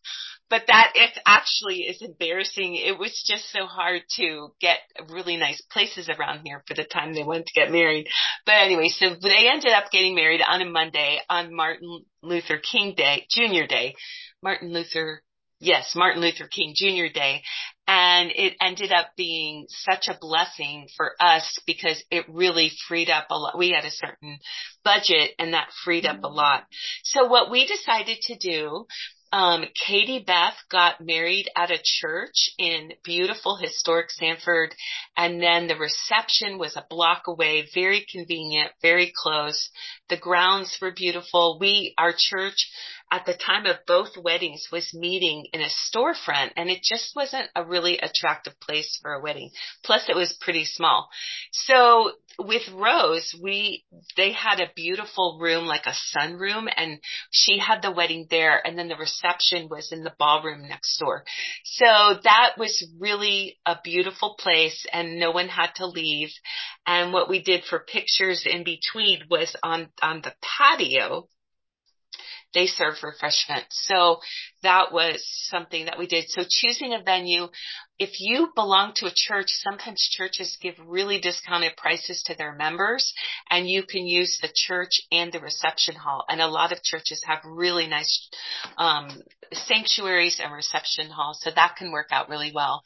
but 0.51 0.65
that 0.67 0.93
it 0.97 1.17
actually 1.25 1.83
is 1.83 2.03
embarrassing. 2.03 2.75
It 2.75 2.99
was 2.99 3.23
just 3.25 3.51
so 3.53 3.67
hard 3.67 4.03
to 4.17 4.49
get 4.61 4.79
really 5.09 5.37
nice 5.37 5.63
places 5.71 6.09
around 6.09 6.41
here 6.45 6.63
for 6.67 6.75
the 6.75 6.85
time 6.85 7.15
they 7.15 7.23
wanted 7.23 7.47
to 7.47 7.61
get 7.61 7.71
married. 7.71 8.09
But 8.45 8.57
anyway, 8.57 8.89
so 8.89 9.11
they 9.23 9.49
ended 9.49 9.73
up 9.73 9.93
getting 9.93 10.17
married 10.17 10.43
on 10.47 10.61
a 10.61 10.69
Monday 10.69 11.21
on 11.31 11.55
Martin 11.55 12.05
Luther 12.23 12.59
King 12.59 12.95
Day, 12.97 13.27
Junior 13.31 13.67
Day, 13.69 13.95
Martin 14.43 14.73
Luther, 14.73 15.23
yes, 15.61 15.93
Martin 15.95 16.21
Luther 16.21 16.49
King 16.49 16.75
Jr. 16.75 17.13
Day. 17.15 17.43
And 17.87 18.31
it 18.35 18.55
ended 18.61 18.93
up 18.93 19.09
being 19.17 19.67
such 19.69 20.09
a 20.09 20.19
blessing 20.21 20.89
for 20.97 21.13
us 21.21 21.59
because 21.67 22.03
it 22.11 22.25
really 22.29 22.71
freed 22.89 23.11
up 23.11 23.27
a 23.31 23.39
lot. 23.39 23.59
We 23.59 23.71
had 23.71 23.85
a 23.85 23.91
certain 23.91 24.39
budget 24.85 25.33
and 25.39 25.55
that 25.55 25.71
freed 25.85 26.07
up 26.07 26.19
a 26.19 26.27
mm-hmm. 26.29 26.37
lot. 26.37 26.65
So 27.03 27.27
what 27.27 27.51
we 27.51 27.67
decided 27.67 28.19
to 28.23 28.37
do 28.37 28.87
um, 29.33 29.65
Katie 29.87 30.25
Beth 30.27 30.57
got 30.71 31.01
married 31.01 31.49
at 31.57 31.71
a 31.71 31.81
church 31.83 32.51
in 32.59 32.93
beautiful 33.05 33.57
historic 33.57 34.11
Sanford. 34.11 34.75
And 35.17 35.41
then 35.41 35.69
the 35.69 35.77
reception 35.77 36.59
was 36.59 36.77
a 36.77 36.87
block 36.91 37.23
away, 37.29 37.69
very 37.73 38.07
convenient, 38.11 38.73
very 38.83 39.13
close. 39.15 39.71
The 40.09 40.17
grounds 40.17 40.77
were 40.83 40.91
beautiful. 40.91 41.59
We, 41.61 41.95
our 41.97 42.13
church 42.17 42.71
at 43.13 43.27
the 43.27 43.35
time 43.35 43.67
of 43.67 43.77
both 43.87 44.17
weddings 44.17 44.69
was 44.71 44.95
meeting 44.95 45.47
in 45.53 45.61
a 45.61 45.69
storefront 45.69 46.53
and 46.57 46.71
it 46.71 46.83
just 46.83 47.15
wasn't 47.17 47.49
a 47.57 47.65
really 47.65 47.99
attractive 47.99 48.59
place 48.61 48.99
for 49.03 49.13
a 49.13 49.21
wedding. 49.21 49.51
Plus 49.85 50.09
it 50.09 50.17
was 50.17 50.37
pretty 50.41 50.65
small. 50.65 51.09
So 51.53 52.13
with 52.47 52.63
Rose, 52.73 53.35
we, 53.41 53.85
they 54.17 54.33
had 54.33 54.61
a 54.61 54.71
beautiful 54.75 55.39
room, 55.41 55.67
like 55.67 55.87
a 55.87 56.17
sunroom 56.17 56.69
and 56.75 57.01
she 57.31 57.59
had 57.59 57.83
the 57.83 57.91
wedding 57.91 58.27
there 58.31 58.65
and 58.65 58.79
then 58.79 58.89
the 58.89 58.97
reception 58.97 59.69
was 59.69 59.93
in 59.93 60.05
the 60.05 60.15
ballroom 60.19 60.69
next 60.69 60.99
door. 60.99 61.25
So 61.65 61.87
that 62.25 62.55
was 62.59 62.87
really 62.99 63.59
a 63.67 63.77
beautiful 63.83 64.37
place 64.39 64.87
and 64.93 65.19
no 65.19 65.31
one 65.31 65.49
had 65.49 65.75
to 65.77 65.87
leave. 65.87 66.31
And 66.87 67.13
what 67.13 67.29
we 67.29 67.43
did 67.43 67.65
for 67.65 67.79
pictures 67.79 68.47
in 68.47 68.65
between 68.65 69.25
was 69.31 69.55
on, 69.63 69.89
on 70.03 70.23
the 70.23 70.33
patio 70.43 71.29
they 72.55 72.67
serve 72.67 72.95
refreshments. 73.03 73.87
So 73.87 74.21
that 74.63 74.93
was 74.93 75.23
something 75.49 75.87
that 75.87 75.99
we 75.99 76.07
did. 76.07 76.25
So 76.29 76.43
choosing 76.49 76.93
a 76.95 77.03
venue, 77.03 77.49
if 77.99 78.11
you 78.19 78.49
belong 78.55 78.93
to 78.97 79.07
a 79.07 79.13
church, 79.15 79.49
sometimes 79.49 80.09
churches 80.11 80.59
give 80.61 80.75
really 80.85 81.21
discounted 81.21 81.77
prices 81.77 82.23
to 82.27 82.35
their 82.37 82.55
members 82.55 83.13
and 83.51 83.69
you 83.69 83.83
can 83.83 84.07
use 84.07 84.39
the 84.43 84.51
church 84.55 85.01
and 85.13 85.33
the 85.33 85.41
reception 85.41 85.95
hall. 85.95 86.25
And 86.29 86.41
a 86.41 86.49
lot 86.49 86.73
of 86.73 86.83
churches 86.83 87.23
have 87.27 87.41
really 87.45 87.87
nice, 87.87 88.29
um, 88.77 89.23
sanctuaries 89.53 90.41
and 90.43 90.53
reception 90.53 91.11
halls. 91.11 91.41
So 91.43 91.51
that 91.55 91.77
can 91.77 91.93
work 91.93 92.09
out 92.11 92.29
really 92.29 92.53
well. 92.55 92.83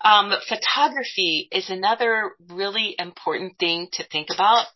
Um, 0.00 0.32
photography 0.48 1.48
is 1.52 1.70
another 1.70 2.32
really 2.48 2.94
important 2.98 3.58
thing 3.58 3.88
to 3.92 4.06
think 4.08 4.28
about 4.32 4.66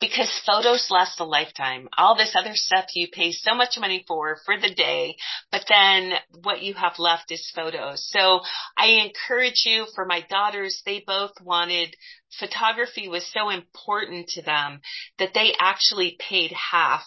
because 0.00 0.30
photos 0.46 0.88
last 0.90 1.20
a 1.20 1.24
lifetime. 1.24 1.88
All 1.96 2.16
this 2.16 2.34
other 2.38 2.54
stuff 2.54 2.86
you 2.94 3.08
pay 3.12 3.32
so 3.32 3.54
much 3.54 3.78
money 3.78 4.04
for 4.06 4.38
for 4.44 4.58
the 4.58 4.74
day, 4.74 5.16
but 5.50 5.64
then 5.68 6.12
what 6.42 6.62
you 6.62 6.74
have 6.74 6.98
left 6.98 7.30
is 7.30 7.50
photos. 7.54 8.08
So 8.10 8.40
I 8.76 9.04
encourage 9.06 9.62
you 9.64 9.86
for 9.94 10.04
my 10.04 10.24
daughters, 10.28 10.82
they 10.84 11.02
both 11.06 11.32
wanted 11.42 11.94
photography 12.38 13.08
was 13.08 13.30
so 13.32 13.48
important 13.48 14.28
to 14.28 14.42
them 14.42 14.80
that 15.18 15.34
they 15.34 15.52
actually 15.60 16.16
paid 16.18 16.52
half 16.52 17.04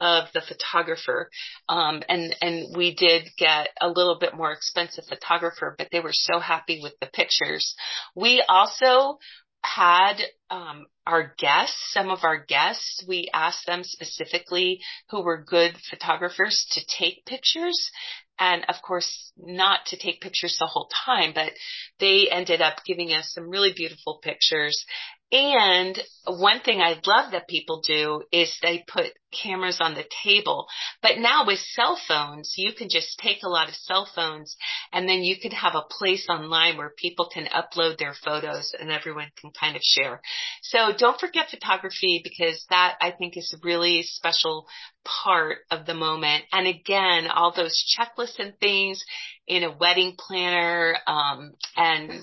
of 0.00 0.28
the 0.32 0.40
photographer. 0.40 1.28
Um, 1.68 2.02
and, 2.08 2.34
and 2.40 2.76
we 2.76 2.94
did 2.94 3.28
get 3.36 3.68
a 3.80 3.88
little 3.88 4.18
bit 4.18 4.36
more 4.36 4.52
expensive 4.52 5.04
photographer, 5.08 5.74
but 5.76 5.88
they 5.90 6.00
were 6.00 6.12
so 6.12 6.38
happy 6.38 6.80
with 6.82 6.94
the 7.00 7.08
pictures. 7.08 7.74
We 8.14 8.42
also 8.48 9.18
had 9.64 10.20
um, 10.50 10.86
our 11.06 11.34
guests, 11.36 11.92
some 11.92 12.10
of 12.10 12.20
our 12.22 12.44
guests, 12.44 13.04
we 13.08 13.28
asked 13.34 13.66
them 13.66 13.82
specifically 13.82 14.80
who 15.10 15.22
were 15.22 15.42
good 15.42 15.74
photographers 15.90 16.66
to 16.72 16.80
take 16.86 17.26
pictures. 17.26 17.90
And 18.38 18.64
of 18.68 18.76
course, 18.82 19.32
not 19.36 19.86
to 19.86 19.96
take 19.96 20.20
pictures 20.20 20.56
the 20.58 20.66
whole 20.66 20.88
time, 21.06 21.32
but 21.34 21.52
they 21.98 22.28
ended 22.30 22.60
up 22.60 22.84
giving 22.86 23.12
us 23.12 23.32
some 23.34 23.48
really 23.48 23.72
beautiful 23.74 24.20
pictures. 24.22 24.84
And 25.30 26.02
one 26.26 26.60
thing 26.60 26.80
I 26.80 27.00
love 27.04 27.32
that 27.32 27.48
people 27.48 27.82
do 27.86 28.22
is 28.32 28.56
they 28.62 28.82
put 28.88 29.12
cameras 29.30 29.78
on 29.78 29.94
the 29.94 30.04
table. 30.24 30.66
But 31.02 31.18
now 31.18 31.46
with 31.46 31.58
cell 31.58 31.98
phones, 32.08 32.54
you 32.56 32.72
can 32.72 32.88
just 32.88 33.18
take 33.18 33.42
a 33.42 33.48
lot 33.48 33.68
of 33.68 33.74
cell 33.74 34.08
phones 34.14 34.56
and 34.90 35.06
then 35.06 35.22
you 35.22 35.36
can 35.38 35.50
have 35.50 35.74
a 35.74 35.84
place 35.90 36.26
online 36.30 36.78
where 36.78 36.92
people 36.96 37.28
can 37.32 37.46
upload 37.46 37.98
their 37.98 38.14
photos 38.14 38.74
and 38.78 38.90
everyone 38.90 39.30
can 39.38 39.50
kind 39.50 39.76
of 39.76 39.82
share. 39.82 40.22
So 40.62 40.92
don't 40.96 41.20
forget 41.20 41.50
photography 41.50 42.22
because 42.24 42.64
that 42.70 42.96
I 43.02 43.10
think 43.10 43.36
is 43.36 43.54
a 43.54 43.60
really 43.62 44.04
special 44.04 44.66
part 45.04 45.58
of 45.70 45.84
the 45.84 45.94
moment. 45.94 46.44
And 46.52 46.66
again, 46.66 47.26
all 47.26 47.52
those 47.54 47.84
checklists 47.98 48.38
and 48.38 48.54
things 48.60 49.04
in 49.46 49.62
a 49.62 49.76
wedding 49.76 50.14
planner, 50.18 50.96
um, 51.06 51.52
and 51.76 52.22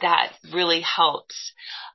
that 0.00 0.32
really 0.52 0.80
helps. 0.80 1.52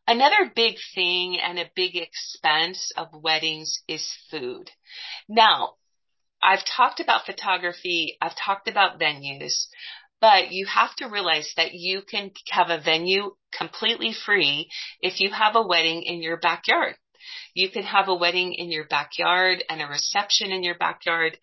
Another 0.07 0.51
big 0.55 0.75
thing 0.95 1.39
and 1.39 1.59
a 1.59 1.69
big 1.75 1.95
expense 1.95 2.91
of 2.97 3.07
weddings 3.13 3.81
is 3.87 4.07
food. 4.31 4.69
Now, 5.27 5.75
I've 6.41 6.65
talked 6.65 6.99
about 6.99 7.25
photography, 7.25 8.17
I've 8.21 8.35
talked 8.35 8.67
about 8.67 8.99
venues, 8.99 9.67
but 10.21 10.51
you 10.51 10.65
have 10.65 10.95
to 10.97 11.07
realize 11.07 11.53
that 11.57 11.73
you 11.73 12.01
can 12.01 12.31
have 12.49 12.69
a 12.69 12.81
venue 12.81 13.35
completely 13.57 14.13
free 14.13 14.69
if 15.01 15.19
you 15.19 15.31
have 15.31 15.55
a 15.55 15.65
wedding 15.65 16.03
in 16.03 16.21
your 16.21 16.37
backyard. 16.37 16.95
You 17.53 17.69
can 17.69 17.83
have 17.83 18.07
a 18.07 18.15
wedding 18.15 18.53
in 18.53 18.71
your 18.71 18.85
backyard 18.85 19.63
and 19.69 19.81
a 19.81 19.87
reception 19.87 20.51
in 20.51 20.63
your 20.63 20.77
backyard 20.77 21.37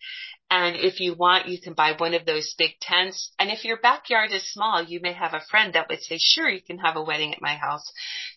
and 0.49 0.77
if 0.77 1.01
you 1.01 1.13
want, 1.13 1.49
you 1.49 1.59
can 1.59 1.73
buy 1.73 1.93
one 1.97 2.13
of 2.13 2.25
those 2.25 2.53
big 2.57 2.71
tents. 2.81 3.31
And 3.37 3.49
if 3.49 3.65
your 3.65 3.77
backyard 3.77 4.31
is 4.31 4.49
small, 4.49 4.81
you 4.81 5.01
may 5.01 5.11
have 5.11 5.33
a 5.33 5.43
friend 5.51 5.73
that 5.73 5.89
would 5.89 6.01
say, 6.01 6.17
sure, 6.19 6.49
you 6.49 6.61
can 6.61 6.77
have 6.77 6.95
a 6.95 7.03
wedding 7.03 7.33
at 7.33 7.41
my 7.41 7.55
house. 7.55 7.83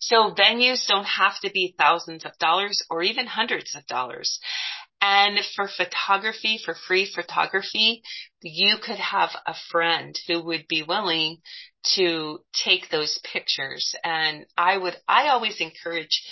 So 0.01 0.35
venues 0.35 0.89
don't 0.89 1.07
have 1.07 1.39
to 1.41 1.51
be 1.51 1.75
thousands 1.79 2.25
of 2.25 2.37
dollars 2.39 2.83
or 2.91 3.03
even 3.03 3.27
hundreds 3.27 3.77
of 3.77 3.87
dollars. 3.87 4.41
And 5.01 5.39
for 5.55 5.69
photography, 5.69 6.59
for 6.63 6.75
free 6.75 7.07
photography, 7.07 8.03
you 8.43 8.77
could 8.83 8.99
have 8.99 9.31
a 9.47 9.55
friend 9.71 10.19
who 10.27 10.45
would 10.45 10.67
be 10.69 10.83
willing 10.83 11.39
to 11.95 12.41
take 12.53 12.91
those 12.91 13.21
pictures. 13.33 13.95
And 14.03 14.47
I 14.59 14.77
would, 14.77 14.97
I 15.09 15.29
always 15.29 15.61
encourage 15.61 16.23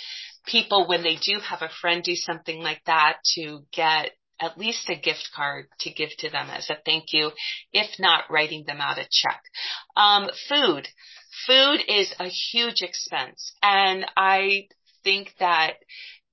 people 0.45 0.87
when 0.87 1.03
they 1.03 1.15
do 1.15 1.39
have 1.39 1.61
a 1.61 1.71
friend 1.81 2.03
do 2.03 2.15
something 2.15 2.61
like 2.61 2.81
that 2.85 3.17
to 3.35 3.61
get 3.71 4.11
at 4.39 4.57
least 4.57 4.89
a 4.89 4.95
gift 4.95 5.29
card 5.35 5.67
to 5.79 5.91
give 5.91 6.09
to 6.19 6.29
them 6.29 6.49
as 6.49 6.69
a 6.69 6.77
thank 6.85 7.05
you, 7.11 7.31
if 7.73 7.99
not 7.99 8.23
writing 8.29 8.63
them 8.65 8.81
out 8.81 8.97
a 8.97 9.07
check. 9.09 9.41
Um, 9.95 10.29
food. 10.47 10.87
Food 11.47 11.81
is 11.87 12.13
a 12.19 12.27
huge 12.27 12.81
expense 12.81 13.53
and 13.61 14.05
I 14.17 14.67
think 15.03 15.33
that 15.39 15.73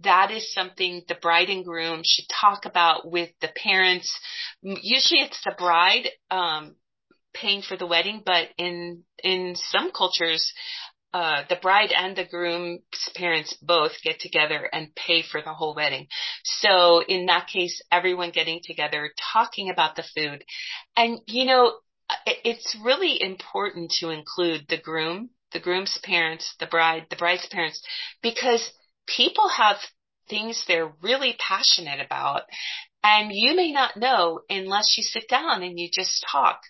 that 0.00 0.30
is 0.30 0.52
something 0.52 1.02
the 1.08 1.14
bride 1.14 1.48
and 1.48 1.64
groom 1.64 2.02
should 2.04 2.26
talk 2.40 2.66
about 2.66 3.10
with 3.10 3.30
the 3.40 3.48
parents. 3.48 4.12
Usually 4.62 5.20
it's 5.20 5.40
the 5.44 5.54
bride, 5.56 6.08
um, 6.30 6.76
paying 7.32 7.62
for 7.62 7.76
the 7.76 7.86
wedding, 7.86 8.22
but 8.24 8.48
in, 8.58 9.02
in 9.22 9.54
some 9.56 9.90
cultures, 9.90 10.52
uh, 11.14 11.42
the 11.48 11.56
bride 11.56 11.92
and 11.96 12.16
the 12.16 12.24
groom's 12.24 12.80
parents 13.14 13.56
both 13.62 13.92
get 14.02 14.20
together 14.20 14.68
and 14.72 14.94
pay 14.94 15.22
for 15.22 15.40
the 15.40 15.54
whole 15.54 15.74
wedding. 15.74 16.08
So 16.44 17.02
in 17.02 17.26
that 17.26 17.46
case, 17.46 17.80
everyone 17.90 18.30
getting 18.30 18.60
together, 18.62 19.10
talking 19.32 19.70
about 19.70 19.96
the 19.96 20.04
food. 20.14 20.44
And 20.96 21.20
you 21.26 21.46
know, 21.46 21.72
it's 22.26 22.76
really 22.84 23.20
important 23.20 23.92
to 24.00 24.10
include 24.10 24.66
the 24.68 24.78
groom, 24.78 25.30
the 25.52 25.60
groom's 25.60 25.98
parents, 26.02 26.54
the 26.60 26.66
bride, 26.66 27.06
the 27.10 27.16
bride's 27.16 27.46
parents, 27.46 27.82
because 28.22 28.70
people 29.06 29.48
have 29.48 29.76
things 30.28 30.64
they're 30.66 30.92
really 31.02 31.36
passionate 31.38 32.04
about. 32.04 32.42
And 33.02 33.30
you 33.32 33.54
may 33.54 33.70
not 33.70 33.96
know 33.96 34.40
unless 34.50 34.96
you 34.98 35.04
sit 35.04 35.28
down 35.28 35.62
and 35.62 35.78
you 35.78 35.88
just 35.92 36.26
talk. 36.30 36.60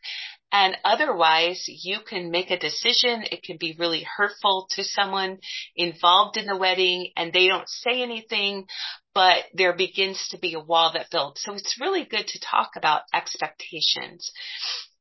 And 0.53 0.77
otherwise, 0.85 1.65
you 1.67 1.99
can 2.09 2.31
make 2.31 2.51
a 2.51 2.59
decision. 2.59 3.25
It 3.31 3.43
can 3.43 3.57
be 3.59 3.77
really 3.79 4.07
hurtful 4.17 4.69
to 4.71 4.85
someone 4.85 5.39
involved 5.75 6.37
in 6.37 6.47
the 6.47 6.57
wedding 6.57 7.11
and 7.17 7.33
they 7.33 7.49
don't 7.49 7.69
say 7.69 8.03
anything, 8.03 8.67
but 9.15 9.45
there 9.55 9.77
begins 9.77 10.29
to 10.29 10.39
be 10.39 10.55
a 10.55 10.61
wall 10.61 10.93
that 10.95 11.11
builds. 11.11 11.43
So 11.43 11.55
it's 11.55 11.81
really 11.81 12.05
good 12.05 12.27
to 12.29 12.41
talk 12.41 12.71
about 12.77 13.03
expectations. 13.13 14.31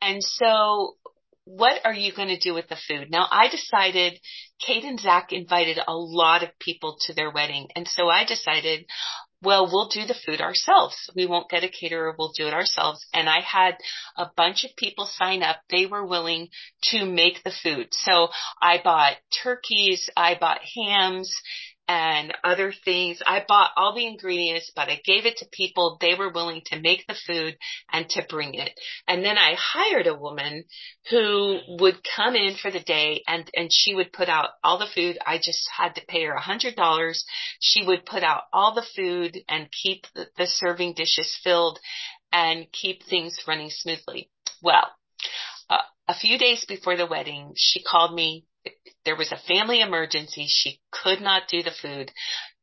And 0.01 0.21
so 0.23 0.95
what 1.45 1.85
are 1.85 1.93
you 1.93 2.11
going 2.11 2.29
to 2.29 2.39
do 2.39 2.53
with 2.53 2.67
the 2.67 2.77
food? 2.87 3.11
Now 3.11 3.27
I 3.31 3.47
decided 3.49 4.19
Kate 4.59 4.83
and 4.83 4.99
Zach 4.99 5.31
invited 5.31 5.79
a 5.87 5.95
lot 5.95 6.43
of 6.43 6.57
people 6.59 6.97
to 7.01 7.13
their 7.13 7.31
wedding. 7.31 7.67
And 7.75 7.87
so 7.87 8.09
I 8.09 8.25
decided, 8.25 8.85
well, 9.45 9.69
we'll 9.71 9.87
do 9.87 10.05
the 10.05 10.15
food 10.25 10.41
ourselves. 10.41 10.95
We 11.15 11.25
won't 11.25 11.49
get 11.49 11.63
a 11.63 11.69
caterer. 11.69 12.15
We'll 12.17 12.33
do 12.35 12.47
it 12.47 12.53
ourselves. 12.53 13.05
And 13.13 13.29
I 13.29 13.41
had 13.41 13.77
a 14.17 14.27
bunch 14.35 14.65
of 14.65 14.75
people 14.75 15.05
sign 15.05 15.43
up. 15.43 15.57
They 15.69 15.85
were 15.85 16.05
willing 16.05 16.49
to 16.91 17.05
make 17.05 17.43
the 17.43 17.53
food. 17.63 17.89
So 17.91 18.29
I 18.61 18.81
bought 18.83 19.17
turkeys. 19.43 20.09
I 20.17 20.35
bought 20.39 20.61
hams 20.75 21.33
and 21.87 22.33
other 22.43 22.73
things. 22.83 23.21
I 23.25 23.43
bought 23.47 23.71
all 23.77 23.93
the 23.95 24.07
ingredients, 24.07 24.71
but 24.75 24.89
I 24.89 24.99
gave 25.05 25.25
it 25.25 25.37
to 25.37 25.47
people. 25.51 25.97
They 26.01 26.15
were 26.17 26.31
willing 26.31 26.61
to 26.67 26.79
make 26.79 27.05
the 27.07 27.15
food 27.27 27.57
and 27.91 28.09
to 28.09 28.25
bring 28.27 28.55
it. 28.55 28.71
And 29.07 29.23
then 29.23 29.37
I 29.37 29.55
hired 29.57 30.07
a 30.07 30.15
woman 30.15 30.63
who 31.09 31.59
would 31.79 31.95
come 32.15 32.35
in 32.35 32.55
for 32.55 32.71
the 32.71 32.79
day 32.79 33.23
and, 33.27 33.49
and 33.55 33.69
she 33.71 33.93
would 33.93 34.11
put 34.13 34.29
out 34.29 34.49
all 34.63 34.79
the 34.79 34.87
food. 34.93 35.17
I 35.25 35.37
just 35.37 35.69
had 35.75 35.95
to 35.95 36.05
pay 36.07 36.23
her 36.25 36.33
a 36.33 36.41
hundred 36.41 36.75
dollars. 36.75 37.25
She 37.59 37.85
would 37.85 38.05
put 38.05 38.23
out 38.23 38.43
all 38.51 38.73
the 38.73 38.85
food 38.95 39.37
and 39.47 39.69
keep 39.71 40.05
the, 40.15 40.27
the 40.37 40.47
serving 40.47 40.93
dishes 40.93 41.37
filled 41.43 41.79
and 42.31 42.65
keep 42.71 43.03
things 43.03 43.37
running 43.47 43.69
smoothly. 43.69 44.29
Well, 44.61 44.89
uh, 45.69 45.77
a 46.07 46.15
few 46.15 46.37
days 46.37 46.65
before 46.65 46.97
the 46.97 47.05
wedding, 47.05 47.53
she 47.55 47.83
called 47.83 48.13
me 48.13 48.45
there 49.05 49.15
was 49.15 49.31
a 49.31 49.47
family 49.47 49.81
emergency. 49.81 50.45
She 50.47 50.79
could 50.91 51.21
not 51.21 51.43
do 51.47 51.63
the 51.63 51.71
food, 51.71 52.11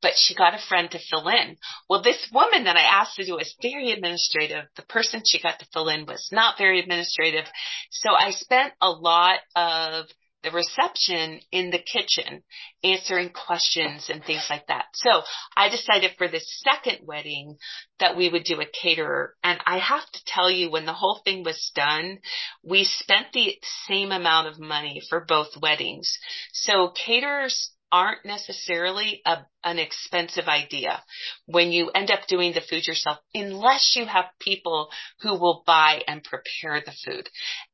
but 0.03 0.13
she 0.17 0.35
got 0.35 0.55
a 0.55 0.59
friend 0.69 0.91
to 0.91 0.99
fill 1.11 1.29
in. 1.29 1.57
Well, 1.89 2.03
this 2.03 2.29
woman 2.33 2.65
that 2.65 2.77
I 2.77 2.83
asked 3.01 3.17
to 3.17 3.25
do 3.25 3.35
was 3.35 3.55
very 3.63 3.93
administrative. 3.93 4.65
The 4.77 4.83
person 4.83 5.23
she 5.25 5.41
got 5.41 5.61
to 5.61 5.67
fill 5.73 5.89
in 5.89 6.05
was 6.07 6.29
not 6.33 6.59
very 6.59 6.81
administrative. 6.81 7.47
So 7.91 8.11
I 8.13 8.31
spent 8.31 8.73
a 8.81 8.91
lot 8.91 9.39
of 9.55 10.07
the 10.43 10.51
reception 10.51 11.41
in 11.51 11.71
the 11.71 11.79
kitchen, 11.79 12.43
answering 12.83 13.31
questions 13.31 14.11
and 14.11 14.25
things 14.25 14.47
like 14.51 14.67
that. 14.67 14.87
So 14.95 15.23
I 15.57 15.69
decided 15.69 16.13
for 16.19 16.29
the 16.29 16.41
second 16.41 17.07
wedding 17.07 17.57
that 18.01 18.17
we 18.17 18.29
would 18.29 18.45
do 18.45 18.61
a 18.61 18.67
caterer. 18.67 19.35
And 19.43 19.61
I 19.67 19.79
have 19.79 20.11
to 20.11 20.25
tell 20.27 20.51
you, 20.51 20.71
when 20.71 20.87
the 20.87 20.93
whole 20.93 21.21
thing 21.25 21.45
was 21.45 21.71
done, 21.75 22.19
we 22.63 22.85
spent 22.85 23.29
the 23.33 23.57
same 23.87 24.13
amount 24.13 24.49
of 24.49 24.59
money 24.59 25.01
for 25.09 25.25
both 25.27 25.61
weddings. 25.61 26.19
So 26.53 26.93
caterers 27.07 27.71
aren't 27.93 28.25
necessarily 28.25 29.21
a, 29.27 29.37
an 29.63 29.79
expensive 29.79 30.49
idea 30.49 31.03
when 31.45 31.71
you 31.71 31.91
end 31.91 32.11
up 32.11 32.21
doing 32.27 32.55
the 32.55 32.63
food 32.63 32.87
yourself, 32.87 33.19
unless 33.35 33.93
you 33.95 34.07
have 34.07 34.25
people 34.41 34.89
who 35.21 35.39
will 35.39 35.63
buy 35.67 36.01
and 36.09 36.25
prepare 36.25 36.83
the 36.85 36.95
food. 37.05 37.29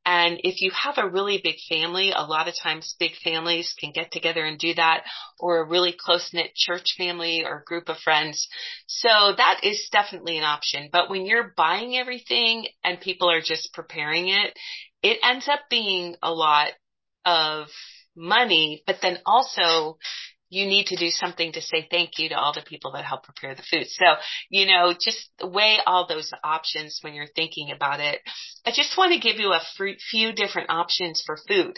And 0.05 0.41
if 0.43 0.61
you 0.61 0.71
have 0.71 0.97
a 0.97 1.09
really 1.09 1.39
big 1.41 1.55
family, 1.69 2.11
a 2.13 2.25
lot 2.25 2.49
of 2.49 2.53
times 2.61 2.95
big 2.99 3.13
families 3.23 3.73
can 3.79 3.91
get 3.93 4.11
together 4.11 4.45
and 4.45 4.59
do 4.59 4.73
that 4.73 5.03
or 5.39 5.59
a 5.59 5.67
really 5.67 5.95
close 5.97 6.29
knit 6.33 6.53
church 6.53 6.95
family 6.97 7.45
or 7.45 7.63
group 7.65 7.87
of 7.87 7.97
friends. 7.99 8.49
So 8.87 9.07
that 9.37 9.61
is 9.63 9.87
definitely 9.89 10.37
an 10.37 10.43
option. 10.43 10.89
But 10.91 11.09
when 11.09 11.25
you're 11.25 11.53
buying 11.55 11.95
everything 11.95 12.67
and 12.83 12.99
people 12.99 13.31
are 13.31 13.41
just 13.41 13.73
preparing 13.73 14.27
it, 14.27 14.57
it 15.01 15.19
ends 15.23 15.47
up 15.47 15.61
being 15.69 16.17
a 16.21 16.31
lot 16.31 16.71
of 17.25 17.67
money, 18.19 18.83
but 18.85 18.97
then 19.01 19.17
also 19.25 19.97
you 20.49 20.65
need 20.65 20.87
to 20.87 20.95
do 20.95 21.09
something 21.09 21.51
to 21.53 21.61
say 21.61 21.87
thank 21.89 22.17
you 22.17 22.29
to 22.29 22.35
all 22.35 22.53
the 22.53 22.63
people 22.65 22.91
that 22.91 23.05
help 23.05 23.23
prepare 23.23 23.53
the 23.53 23.61
food. 23.61 23.85
So, 23.87 24.05
you 24.49 24.65
know, 24.65 24.93
just 24.99 25.29
weigh 25.43 25.77
all 25.85 26.07
those 26.07 26.31
options 26.43 26.99
when 27.01 27.13
you're 27.13 27.27
thinking 27.35 27.71
about 27.71 27.99
it. 27.99 28.19
I 28.65 28.71
just 28.71 28.97
want 28.97 29.13
to 29.13 29.19
give 29.19 29.39
you 29.39 29.53
a 29.53 29.61
few 30.09 30.33
different 30.33 30.71
options 30.71 31.23
for 31.25 31.37
food. 31.47 31.77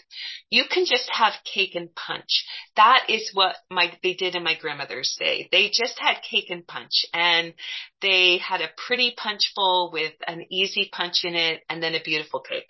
You 0.49 0.63
can 0.71 0.85
just 0.85 1.09
have 1.11 1.33
cake 1.53 1.75
and 1.75 1.93
punch. 1.93 2.45
That 2.77 3.07
is 3.09 3.31
what 3.33 3.55
my, 3.69 3.91
they 4.03 4.13
did 4.13 4.35
in 4.35 4.43
my 4.43 4.55
grandmother's 4.57 5.15
day. 5.19 5.49
They 5.51 5.67
just 5.67 5.99
had 5.99 6.21
cake 6.29 6.49
and 6.49 6.65
punch 6.65 7.05
and 7.13 7.53
they 8.01 8.37
had 8.37 8.61
a 8.61 8.69
pretty 8.87 9.13
punch 9.17 9.51
bowl 9.53 9.91
with 9.91 10.13
an 10.27 10.45
easy 10.49 10.89
punch 10.91 11.25
in 11.25 11.35
it 11.35 11.61
and 11.69 11.83
then 11.83 11.93
a 11.93 12.01
beautiful 12.01 12.39
cake. 12.39 12.67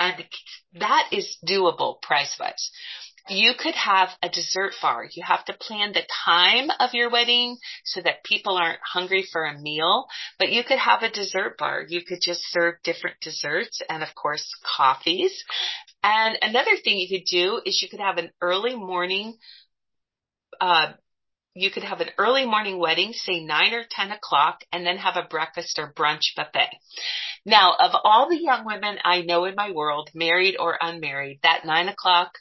And 0.00 0.24
that 0.80 1.08
is 1.12 1.36
doable 1.46 2.00
price 2.00 2.34
wise. 2.40 2.70
You 3.28 3.52
could 3.56 3.74
have 3.74 4.08
a 4.22 4.30
dessert 4.30 4.72
bar. 4.80 5.06
You 5.12 5.22
have 5.24 5.44
to 5.44 5.52
plan 5.52 5.92
the 5.92 6.06
time 6.24 6.70
of 6.80 6.94
your 6.94 7.10
wedding 7.10 7.58
so 7.84 8.00
that 8.00 8.24
people 8.24 8.56
aren't 8.56 8.80
hungry 8.82 9.26
for 9.30 9.44
a 9.44 9.60
meal, 9.60 10.06
but 10.38 10.50
you 10.50 10.64
could 10.64 10.78
have 10.78 11.02
a 11.02 11.10
dessert 11.10 11.58
bar. 11.58 11.84
You 11.86 12.02
could 12.02 12.20
just 12.22 12.40
serve 12.50 12.76
different 12.82 13.16
desserts 13.20 13.82
and 13.90 14.02
of 14.02 14.08
course 14.14 14.50
coffees. 14.76 15.44
And 16.02 16.38
another 16.40 16.76
thing 16.82 16.96
you 16.98 17.18
could 17.18 17.26
do 17.30 17.60
is 17.64 17.82
you 17.82 17.90
could 17.90 18.00
have 18.00 18.16
an 18.16 18.30
early 18.40 18.74
morning, 18.74 19.36
uh, 20.60 20.92
you 21.54 21.70
could 21.70 21.82
have 21.82 22.00
an 22.00 22.10
early 22.18 22.46
morning 22.46 22.78
wedding, 22.78 23.12
say 23.12 23.44
nine 23.44 23.74
or 23.74 23.84
10 23.90 24.12
o'clock, 24.12 24.60
and 24.72 24.86
then 24.86 24.98
have 24.98 25.16
a 25.16 25.26
breakfast 25.28 25.78
or 25.78 25.92
brunch 25.92 26.34
buffet. 26.36 26.70
Now, 27.44 27.74
of 27.78 27.92
all 28.04 28.28
the 28.28 28.40
young 28.40 28.64
women 28.64 28.98
I 29.04 29.22
know 29.22 29.44
in 29.46 29.54
my 29.54 29.72
world, 29.72 30.10
married 30.14 30.56
or 30.58 30.78
unmarried, 30.80 31.40
that 31.42 31.64
nine 31.64 31.88
o'clock 31.88 32.32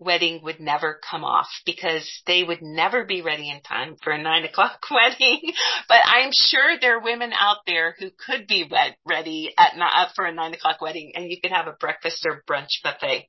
wedding 0.00 0.40
would 0.42 0.60
never 0.60 1.00
come 1.08 1.24
off 1.24 1.48
because 1.66 2.08
they 2.26 2.42
would 2.42 2.62
never 2.62 3.04
be 3.04 3.22
ready 3.22 3.50
in 3.50 3.60
time 3.62 3.96
for 4.02 4.12
a 4.12 4.22
nine 4.22 4.44
o'clock 4.44 4.80
wedding. 4.90 5.40
but 5.88 5.98
I'm 6.04 6.30
sure 6.32 6.78
there 6.80 6.98
are 6.98 7.02
women 7.02 7.32
out 7.32 7.58
there 7.66 7.94
who 7.98 8.10
could 8.26 8.46
be 8.46 8.70
ready 9.04 9.54
at 9.58 9.74
for 10.14 10.24
a 10.24 10.32
nine 10.32 10.54
o'clock 10.54 10.80
wedding 10.80 11.12
and 11.14 11.30
you 11.30 11.40
could 11.40 11.52
have 11.52 11.66
a 11.66 11.72
breakfast 11.72 12.26
or 12.26 12.42
brunch 12.48 12.82
buffet. 12.82 13.28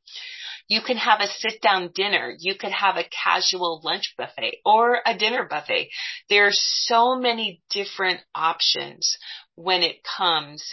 You 0.69 0.81
can 0.81 0.97
have 0.97 1.19
a 1.19 1.27
sit 1.27 1.61
down 1.61 1.91
dinner. 1.93 2.33
You 2.39 2.55
could 2.55 2.71
have 2.71 2.95
a 2.95 3.03
casual 3.03 3.81
lunch 3.83 4.13
buffet 4.17 4.59
or 4.63 4.99
a 5.05 5.17
dinner 5.17 5.45
buffet. 5.49 5.89
There 6.29 6.45
are 6.47 6.53
so 6.53 7.15
many 7.15 7.61
different 7.71 8.21
options 8.33 9.17
when 9.55 9.81
it 9.81 9.97
comes 10.17 10.63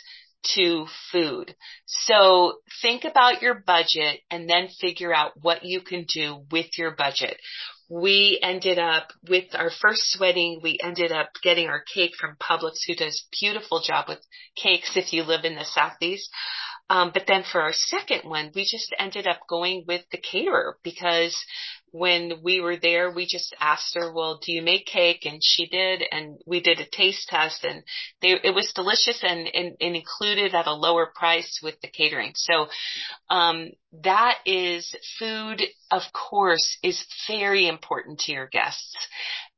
to 0.55 0.87
food. 1.11 1.55
So 1.87 2.59
think 2.83 3.05
about 3.05 3.43
your 3.43 3.55
budget 3.55 4.21
and 4.31 4.49
then 4.49 4.69
figure 4.81 5.15
out 5.15 5.33
what 5.41 5.65
you 5.65 5.81
can 5.81 6.05
do 6.05 6.45
with 6.51 6.79
your 6.79 6.93
budget. 6.93 7.39
We 7.89 8.39
ended 8.43 8.79
up 8.79 9.13
with 9.29 9.55
our 9.55 9.71
first 9.71 10.19
wedding, 10.21 10.61
we 10.63 10.79
ended 10.83 11.13
up 11.13 11.31
getting 11.43 11.69
our 11.69 11.83
cake 11.95 12.13
from 12.21 12.37
Publix 12.37 12.79
who 12.87 12.95
does 12.95 13.27
beautiful 13.41 13.81
job 13.81 14.07
with 14.09 14.19
cakes 14.61 14.93
if 14.97 15.13
you 15.13 15.23
live 15.23 15.45
in 15.45 15.55
the 15.55 15.65
southeast. 15.65 16.29
Um, 16.89 17.11
but 17.13 17.25
then 17.27 17.43
for 17.51 17.61
our 17.61 17.73
second 17.73 18.29
one, 18.29 18.53
we 18.55 18.63
just 18.63 18.95
ended 18.99 19.27
up 19.27 19.41
going 19.49 19.85
with 19.89 20.03
the 20.13 20.19
caterer 20.19 20.79
because 20.85 21.37
when 21.91 22.35
we 22.43 22.61
were 22.61 22.77
there, 22.77 23.11
we 23.11 23.27
just 23.27 23.55
asked 23.59 23.97
her, 23.97 24.13
well, 24.13 24.39
do 24.45 24.53
you 24.53 24.63
make 24.63 24.87
cake? 24.87 25.25
And 25.25 25.41
she 25.43 25.67
did. 25.67 26.03
And 26.11 26.39
we 26.47 26.61
did 26.61 26.79
a 26.79 26.87
taste 26.89 27.29
test 27.29 27.65
and 27.65 27.83
they, 28.23 28.39
it 28.45 28.55
was 28.55 28.73
delicious 28.75 29.25
and, 29.25 29.49
and, 29.53 29.77
and 29.81 29.97
included 29.97 30.55
at 30.55 30.67
a 30.67 30.75
lower 30.75 31.11
price 31.13 31.61
with 31.63 31.81
the 31.81 31.89
catering. 31.89 32.33
So, 32.37 32.67
um, 33.31 33.71
that 34.03 34.39
is 34.45 34.95
food, 35.19 35.63
of 35.91 36.03
course, 36.13 36.79
is 36.83 37.03
very 37.27 37.67
important 37.67 38.21
to 38.21 38.33
your 38.33 38.47
guests. 38.47 38.95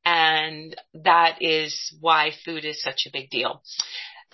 And 0.04 0.76
that 0.94 1.38
is 1.40 1.94
why 2.00 2.30
food 2.44 2.64
is 2.64 2.82
such 2.82 3.06
a 3.06 3.10
big 3.12 3.30
deal. 3.30 3.62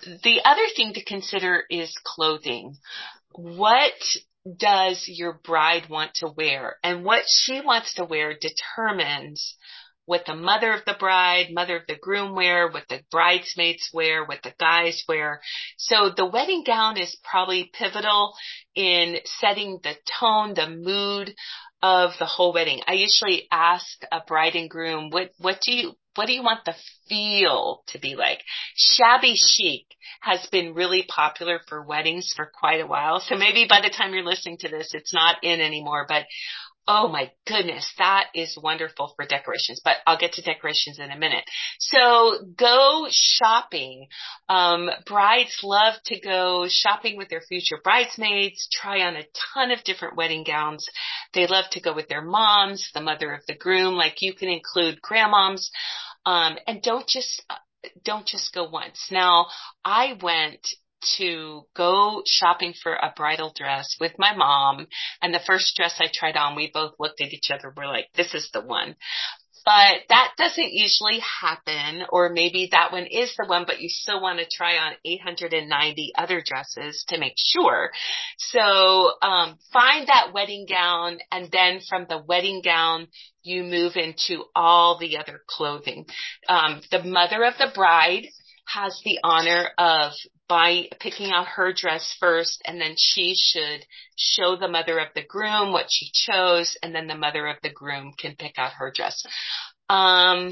The 0.03 0.41
other 0.43 0.67
thing 0.75 0.93
to 0.93 1.03
consider 1.03 1.63
is 1.69 1.95
clothing. 2.03 2.75
What 3.31 3.93
does 4.57 5.05
your 5.07 5.39
bride 5.43 5.89
want 5.89 6.13
to 6.15 6.27
wear? 6.27 6.77
And 6.83 7.03
what 7.03 7.23
she 7.27 7.61
wants 7.61 7.95
to 7.95 8.05
wear 8.05 8.35
determines 8.39 9.55
what 10.05 10.25
the 10.25 10.35
mother 10.35 10.71
of 10.71 10.85
the 10.85 10.95
bride, 10.99 11.47
mother 11.51 11.77
of 11.77 11.87
the 11.87 11.95
groom 11.95 12.35
wear, 12.35 12.69
what 12.69 12.87
the 12.89 13.01
bridesmaids 13.09 13.89
wear, 13.91 14.23
what 14.23 14.43
the 14.43 14.53
guys 14.59 15.03
wear. 15.07 15.41
So 15.77 16.11
the 16.15 16.27
wedding 16.27 16.63
gown 16.65 16.97
is 16.97 17.17
probably 17.23 17.71
pivotal 17.73 18.33
in 18.75 19.17
setting 19.39 19.79
the 19.81 19.95
tone, 20.19 20.53
the 20.53 20.69
mood 20.69 21.33
of 21.85 22.13
the 22.17 22.25
whole 22.25 22.51
wedding. 22.51 22.81
I 22.87 22.93
usually 22.93 23.47
ask 23.51 23.85
a 24.11 24.19
bride 24.25 24.55
and 24.55 24.67
groom, 24.67 25.11
what, 25.11 25.29
what 25.37 25.59
do 25.63 25.71
you, 25.71 25.91
what 26.15 26.25
do 26.25 26.33
you 26.33 26.41
want 26.41 26.65
the 26.65 26.73
feel 27.07 27.83
to 27.89 27.99
be 27.99 28.15
like? 28.15 28.39
Shabby 28.75 29.35
chic 29.35 29.85
has 30.19 30.47
been 30.51 30.73
really 30.73 31.05
popular 31.07 31.59
for 31.69 31.85
weddings 31.85 32.33
for 32.35 32.51
quite 32.59 32.81
a 32.81 32.87
while. 32.87 33.19
So 33.19 33.35
maybe 33.35 33.67
by 33.69 33.81
the 33.81 33.93
time 33.95 34.15
you're 34.15 34.25
listening 34.25 34.57
to 34.61 34.67
this, 34.67 34.95
it's 34.95 35.13
not 35.13 35.43
in 35.43 35.61
anymore, 35.61 36.07
but 36.09 36.25
Oh 36.87 37.07
my 37.07 37.31
goodness, 37.47 37.91
that 37.97 38.27
is 38.35 38.55
wonderful 38.61 39.11
for 39.15 39.25
decorations, 39.25 39.81
but 39.83 39.97
I'll 40.05 40.19
get 40.19 40.33
to 40.33 40.43
decorations 40.43 40.99
in 40.99 41.09
a 41.09 41.17
minute. 41.17 41.43
So 41.79 42.45
go 42.55 43.07
shopping. 43.09 44.07
Um, 44.47 44.91
brides 45.07 45.61
love 45.63 45.95
to 46.05 46.19
go 46.19 46.67
shopping 46.69 47.17
with 47.17 47.29
their 47.29 47.41
future 47.41 47.79
bridesmaids, 47.83 48.67
try 48.71 49.01
on 49.01 49.15
a 49.15 49.25
ton 49.55 49.71
of 49.71 49.83
different 49.83 50.15
wedding 50.15 50.43
gowns. 50.43 50.87
They 51.33 51.47
love 51.47 51.65
to 51.71 51.81
go 51.81 51.95
with 51.95 52.07
their 52.07 52.21
moms, 52.21 52.91
the 52.93 53.01
mother 53.01 53.33
of 53.33 53.41
the 53.47 53.55
groom, 53.55 53.95
like 53.95 54.21
you 54.21 54.35
can 54.35 54.49
include 54.49 54.99
grandmoms. 55.01 55.69
Um, 56.23 56.57
and 56.67 56.83
don't 56.83 57.07
just, 57.07 57.43
don't 58.03 58.27
just 58.27 58.53
go 58.53 58.69
once. 58.69 59.07
Now, 59.09 59.47
I 59.83 60.17
went 60.21 60.67
to 61.17 61.63
go 61.75 62.23
shopping 62.25 62.73
for 62.81 62.93
a 62.93 63.13
bridal 63.15 63.53
dress 63.55 63.95
with 63.99 64.13
my 64.17 64.35
mom. 64.35 64.87
And 65.21 65.33
the 65.33 65.39
first 65.45 65.75
dress 65.75 65.95
I 65.99 66.07
tried 66.13 66.37
on, 66.37 66.55
we 66.55 66.71
both 66.73 66.93
looked 66.99 67.21
at 67.21 67.33
each 67.33 67.51
other. 67.51 67.73
We're 67.75 67.87
like, 67.87 68.07
this 68.15 68.33
is 68.33 68.49
the 68.53 68.61
one. 68.61 68.95
But 69.65 70.01
that 70.09 70.33
doesn't 70.37 70.73
usually 70.73 71.19
happen, 71.41 72.03
or 72.09 72.29
maybe 72.29 72.69
that 72.71 72.91
one 72.91 73.07
is 73.07 73.33
the 73.35 73.47
one, 73.47 73.65
but 73.65 73.81
you 73.81 73.89
still 73.89 74.21
want 74.21 74.37
to 74.37 74.45
try 74.45 74.77
on 74.77 74.93
890 75.03 76.13
other 76.15 76.43
dresses 76.45 77.03
to 77.09 77.19
make 77.19 77.33
sure. 77.35 77.89
So, 78.37 79.13
um, 79.23 79.57
find 79.73 80.07
that 80.07 80.33
wedding 80.35 80.67
gown 80.69 81.17
and 81.31 81.49
then 81.51 81.79
from 81.89 82.05
the 82.07 82.19
wedding 82.19 82.61
gown, 82.63 83.07
you 83.41 83.63
move 83.63 83.95
into 83.95 84.43
all 84.55 84.99
the 84.99 85.17
other 85.17 85.41
clothing. 85.47 86.05
Um, 86.47 86.81
the 86.91 87.03
mother 87.03 87.43
of 87.43 87.55
the 87.57 87.71
bride 87.73 88.27
has 88.67 88.99
the 89.03 89.19
honor 89.23 89.71
of 89.79 90.11
by 90.47 90.87
picking 90.99 91.31
out 91.31 91.47
her 91.47 91.73
dress 91.73 92.15
first 92.19 92.61
and 92.65 92.79
then 92.79 92.93
she 92.97 93.35
should 93.35 93.85
show 94.15 94.55
the 94.55 94.67
mother 94.67 94.99
of 94.99 95.07
the 95.15 95.23
groom 95.23 95.71
what 95.71 95.87
she 95.89 96.09
chose 96.13 96.77
and 96.83 96.93
then 96.93 97.07
the 97.07 97.15
mother 97.15 97.47
of 97.47 97.57
the 97.63 97.71
groom 97.71 98.13
can 98.17 98.35
pick 98.35 98.57
out 98.57 98.73
her 98.73 98.91
dress. 98.93 99.23
Um, 99.89 100.51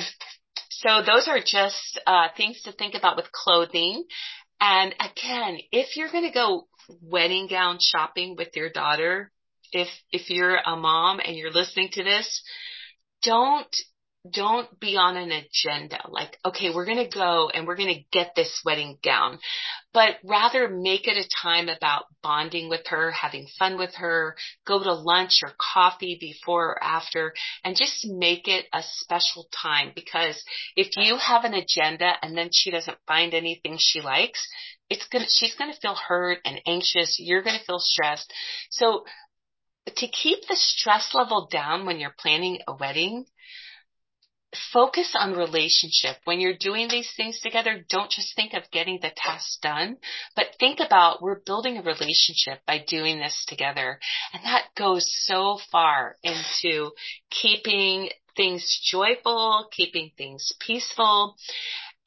so 0.69 1.01
those 1.05 1.27
are 1.27 1.39
just 1.39 1.99
uh, 2.07 2.27
things 2.35 2.61
to 2.63 2.71
think 2.71 2.95
about 2.95 3.17
with 3.17 3.31
clothing. 3.31 4.03
And 4.59 4.93
again, 4.99 5.59
if 5.71 5.95
you're 5.95 6.11
going 6.11 6.27
to 6.27 6.33
go 6.33 6.67
wedding 7.01 7.47
gown 7.47 7.77
shopping 7.81 8.35
with 8.37 8.55
your 8.55 8.69
daughter, 8.69 9.31
if 9.71 9.87
if 10.11 10.29
you're 10.29 10.57
a 10.57 10.75
mom 10.75 11.19
and 11.19 11.35
you're 11.35 11.51
listening 11.51 11.89
to 11.93 12.03
this, 12.03 12.43
don't 13.23 13.75
don't 14.31 14.79
be 14.79 14.95
on 14.95 15.17
an 15.17 15.31
agenda 15.31 15.99
like, 16.09 16.37
okay, 16.45 16.69
we're 16.73 16.85
going 16.85 17.03
to 17.03 17.13
go 17.13 17.49
and 17.53 17.67
we're 17.67 17.75
going 17.75 17.93
to 17.93 18.17
get 18.17 18.31
this 18.35 18.61
wedding 18.63 18.97
gown, 19.03 19.37
but 19.93 20.15
rather 20.23 20.69
make 20.69 21.07
it 21.07 21.17
a 21.17 21.29
time 21.41 21.67
about 21.67 22.05
bonding 22.21 22.69
with 22.69 22.87
her, 22.87 23.11
having 23.11 23.47
fun 23.59 23.77
with 23.77 23.93
her, 23.95 24.35
go 24.65 24.81
to 24.81 24.93
lunch 24.93 25.41
or 25.43 25.51
coffee 25.73 26.17
before 26.19 26.69
or 26.69 26.83
after 26.83 27.33
and 27.65 27.75
just 27.75 28.05
make 28.07 28.47
it 28.47 28.65
a 28.73 28.81
special 28.81 29.47
time 29.61 29.91
because 29.93 30.41
if 30.77 30.87
you 30.95 31.17
have 31.17 31.43
an 31.43 31.53
agenda 31.53 32.13
and 32.21 32.37
then 32.37 32.49
she 32.53 32.71
doesn't 32.71 32.97
find 33.05 33.33
anything 33.33 33.75
she 33.77 33.99
likes, 33.99 34.47
it's 34.89 35.07
going 35.07 35.25
to, 35.25 35.29
she's 35.29 35.55
going 35.55 35.71
to 35.71 35.79
feel 35.79 35.95
hurt 35.95 36.39
and 36.45 36.61
anxious. 36.65 37.17
You're 37.19 37.43
going 37.43 37.59
to 37.59 37.65
feel 37.65 37.79
stressed. 37.79 38.31
So 38.69 39.03
to 39.85 40.07
keep 40.07 40.39
the 40.47 40.55
stress 40.55 41.13
level 41.13 41.49
down 41.51 41.85
when 41.85 41.99
you're 41.99 42.15
planning 42.17 42.59
a 42.67 42.75
wedding, 42.75 43.25
focus 44.71 45.15
on 45.17 45.33
relationship. 45.33 46.17
When 46.25 46.39
you're 46.39 46.57
doing 46.57 46.87
these 46.89 47.11
things 47.15 47.39
together, 47.39 47.83
don't 47.89 48.11
just 48.11 48.35
think 48.35 48.53
of 48.53 48.69
getting 48.71 48.99
the 49.01 49.11
task 49.15 49.61
done, 49.61 49.97
but 50.35 50.55
think 50.59 50.79
about 50.79 51.21
we're 51.21 51.39
building 51.39 51.77
a 51.77 51.81
relationship 51.81 52.59
by 52.65 52.83
doing 52.85 53.19
this 53.19 53.45
together. 53.47 53.99
And 54.33 54.43
that 54.43 54.65
goes 54.75 55.05
so 55.25 55.59
far 55.71 56.17
into 56.23 56.91
keeping 57.29 58.09
things 58.35 58.79
joyful, 58.83 59.67
keeping 59.71 60.11
things 60.17 60.51
peaceful. 60.59 61.35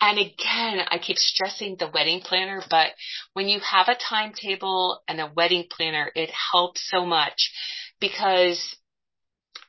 And 0.00 0.18
again, 0.18 0.80
I 0.88 0.98
keep 0.98 1.16
stressing 1.16 1.76
the 1.78 1.90
wedding 1.92 2.20
planner, 2.20 2.62
but 2.68 2.88
when 3.32 3.48
you 3.48 3.60
have 3.60 3.88
a 3.88 3.94
timetable 3.94 5.00
and 5.08 5.20
a 5.20 5.32
wedding 5.34 5.66
planner, 5.70 6.10
it 6.14 6.30
helps 6.52 6.86
so 6.90 7.06
much 7.06 7.50
because 7.98 8.76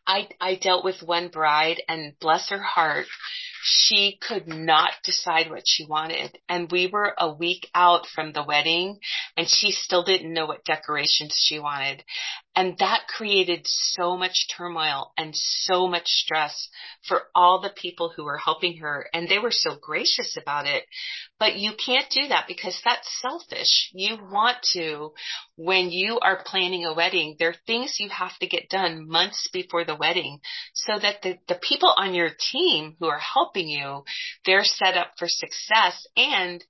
I, 0.07 0.29
I 0.39 0.55
dealt 0.55 0.85
with 0.85 1.03
one 1.03 1.27
bride 1.27 1.81
and 1.87 2.17
bless 2.19 2.49
her 2.49 2.61
heart, 2.61 3.07
she 3.63 4.17
could 4.21 4.47
not 4.47 4.91
decide 5.03 5.49
what 5.49 5.63
she 5.65 5.85
wanted. 5.85 6.37
And 6.47 6.71
we 6.71 6.87
were 6.87 7.13
a 7.17 7.31
week 7.31 7.69
out 7.75 8.07
from 8.07 8.31
the 8.31 8.43
wedding 8.43 8.99
and 9.37 9.47
she 9.47 9.71
still 9.71 10.03
didn't 10.03 10.33
know 10.33 10.47
what 10.47 10.65
decorations 10.65 11.35
she 11.37 11.59
wanted. 11.59 12.03
And 12.55 12.75
that 12.79 13.01
created 13.07 13.61
so 13.65 14.17
much 14.17 14.47
turmoil 14.57 15.11
and 15.15 15.31
so 15.35 15.87
much 15.87 16.07
stress 16.07 16.69
for 17.07 17.21
all 17.35 17.61
the 17.61 17.69
people 17.69 18.11
who 18.15 18.25
were 18.25 18.39
helping 18.39 18.79
her. 18.79 19.07
And 19.13 19.29
they 19.29 19.37
were 19.37 19.51
so 19.51 19.77
gracious 19.79 20.35
about 20.41 20.65
it. 20.65 20.83
But 21.39 21.57
you 21.57 21.73
can't 21.73 22.09
do 22.09 22.29
that 22.29 22.45
because 22.47 22.81
that's 22.83 23.21
selfish. 23.21 23.91
You 23.93 24.17
want 24.19 24.57
to, 24.73 25.13
when 25.55 25.91
you 25.91 26.19
are 26.19 26.41
planning 26.43 26.85
a 26.85 26.95
wedding, 26.95 27.35
there 27.37 27.49
are 27.49 27.65
things 27.67 27.97
you 27.99 28.09
have 28.09 28.35
to 28.39 28.47
get 28.47 28.69
done 28.69 29.07
months 29.07 29.47
before 29.53 29.85
the 29.85 29.95
wedding 29.95 30.39
so 30.73 30.97
that 30.99 31.21
the, 31.21 31.37
the 31.47 31.59
people 31.61 31.93
on 31.95 32.15
your 32.15 32.31
team 32.51 32.95
who 32.99 33.05
are 33.05 33.19
helping 33.19 33.69
you, 33.69 34.03
they're 34.47 34.63
set 34.63 34.97
up 34.97 35.11
for 35.19 35.27
success 35.27 36.07
and 36.15 36.63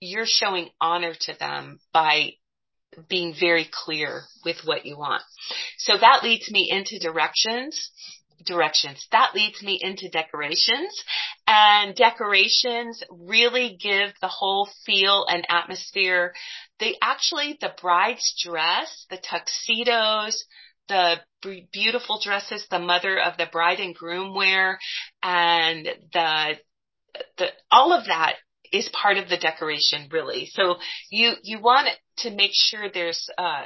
you're 0.00 0.26
showing 0.26 0.70
honor 0.80 1.14
to 1.20 1.38
them 1.38 1.78
by 1.92 2.32
being 3.08 3.34
very 3.38 3.68
clear 3.70 4.22
with 4.44 4.56
what 4.64 4.86
you 4.86 4.96
want. 4.96 5.22
So 5.78 5.96
that 5.96 6.22
leads 6.22 6.50
me 6.50 6.68
into 6.70 6.98
directions 6.98 7.90
directions. 8.44 9.06
That 9.12 9.32
leads 9.34 9.62
me 9.62 9.78
into 9.80 10.08
decorations 10.10 11.04
and 11.46 11.94
decorations 11.94 13.02
really 13.10 13.76
give 13.80 14.10
the 14.20 14.28
whole 14.28 14.68
feel 14.86 15.26
and 15.28 15.46
atmosphere. 15.48 16.34
They 16.78 16.96
actually, 17.02 17.58
the 17.60 17.72
bride's 17.80 18.34
dress, 18.44 19.06
the 19.10 19.18
tuxedos, 19.18 20.44
the 20.88 21.16
beautiful 21.72 22.20
dresses 22.22 22.66
the 22.70 22.78
mother 22.78 23.20
of 23.20 23.36
the 23.36 23.46
bride 23.50 23.80
and 23.80 23.94
groom 23.94 24.34
wear 24.34 24.78
and 25.22 25.86
the, 26.12 26.54
the, 27.36 27.46
all 27.70 27.92
of 27.92 28.06
that 28.06 28.36
is 28.72 28.88
part 28.90 29.16
of 29.16 29.28
the 29.28 29.36
decoration 29.36 30.08
really. 30.10 30.46
So 30.52 30.76
you, 31.10 31.32
you 31.42 31.60
want 31.60 31.88
to 32.18 32.30
make 32.30 32.52
sure 32.52 32.88
there's, 32.92 33.28
uh, 33.36 33.64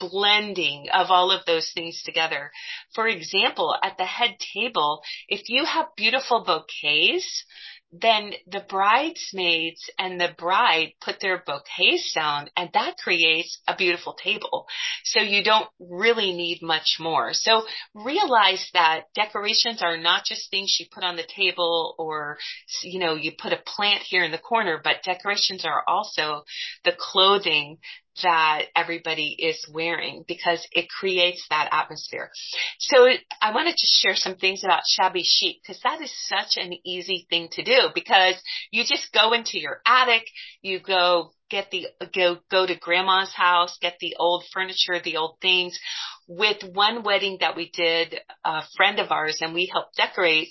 blending 0.00 0.86
of 0.92 1.08
all 1.10 1.30
of 1.30 1.44
those 1.44 1.72
things 1.74 2.02
together. 2.04 2.50
For 2.94 3.08
example, 3.08 3.74
at 3.82 3.98
the 3.98 4.04
head 4.04 4.36
table, 4.54 5.02
if 5.28 5.48
you 5.48 5.64
have 5.64 5.86
beautiful 5.96 6.44
bouquets, 6.44 7.44
then 7.92 8.32
the 8.46 8.64
bridesmaids 8.68 9.88
and 9.98 10.20
the 10.20 10.34
bride 10.36 10.92
put 11.00 11.20
their 11.20 11.42
bouquets 11.46 12.12
down 12.14 12.48
and 12.56 12.68
that 12.74 12.96
creates 12.98 13.60
a 13.66 13.76
beautiful 13.76 14.12
table. 14.12 14.66
So 15.04 15.20
you 15.20 15.42
don't 15.42 15.68
really 15.80 16.32
need 16.32 16.60
much 16.60 16.96
more. 17.00 17.30
So 17.32 17.62
realize 17.94 18.68
that 18.74 19.04
decorations 19.14 19.82
are 19.82 19.96
not 19.96 20.24
just 20.24 20.50
things 20.50 20.76
you 20.78 20.86
put 20.92 21.04
on 21.04 21.16
the 21.16 21.26
table 21.26 21.94
or, 21.98 22.38
you 22.82 22.98
know, 22.98 23.14
you 23.14 23.32
put 23.38 23.52
a 23.52 23.62
plant 23.64 24.02
here 24.02 24.22
in 24.22 24.32
the 24.32 24.38
corner, 24.38 24.80
but 24.82 25.02
decorations 25.04 25.64
are 25.64 25.82
also 25.88 26.44
the 26.84 26.92
clothing 26.98 27.78
that 28.22 28.66
everybody 28.76 29.36
is 29.38 29.64
wearing 29.72 30.24
because 30.26 30.66
it 30.72 30.88
creates 30.88 31.46
that 31.50 31.68
atmosphere. 31.72 32.30
So 32.78 33.08
I 33.40 33.54
wanted 33.54 33.76
to 33.76 33.86
share 33.86 34.14
some 34.14 34.36
things 34.36 34.62
about 34.64 34.82
shabby 34.86 35.22
chic 35.24 35.56
because 35.62 35.80
that 35.82 36.00
is 36.00 36.12
such 36.26 36.62
an 36.62 36.72
easy 36.84 37.26
thing 37.30 37.48
to 37.52 37.62
do 37.62 37.88
because 37.94 38.34
you 38.70 38.84
just 38.84 39.12
go 39.12 39.32
into 39.32 39.58
your 39.58 39.80
attic, 39.86 40.24
you 40.62 40.80
go 40.80 41.32
get 41.50 41.70
the 41.70 41.86
go 42.14 42.38
go 42.50 42.66
to 42.66 42.78
grandma's 42.78 43.32
house, 43.34 43.78
get 43.80 43.96
the 44.00 44.16
old 44.18 44.44
furniture, 44.52 45.00
the 45.02 45.16
old 45.16 45.38
things. 45.40 45.78
With 46.26 46.62
one 46.74 47.04
wedding 47.04 47.38
that 47.40 47.56
we 47.56 47.70
did, 47.70 48.20
a 48.44 48.62
friend 48.76 48.98
of 48.98 49.10
ours 49.10 49.38
and 49.40 49.54
we 49.54 49.70
helped 49.72 49.96
decorate, 49.96 50.48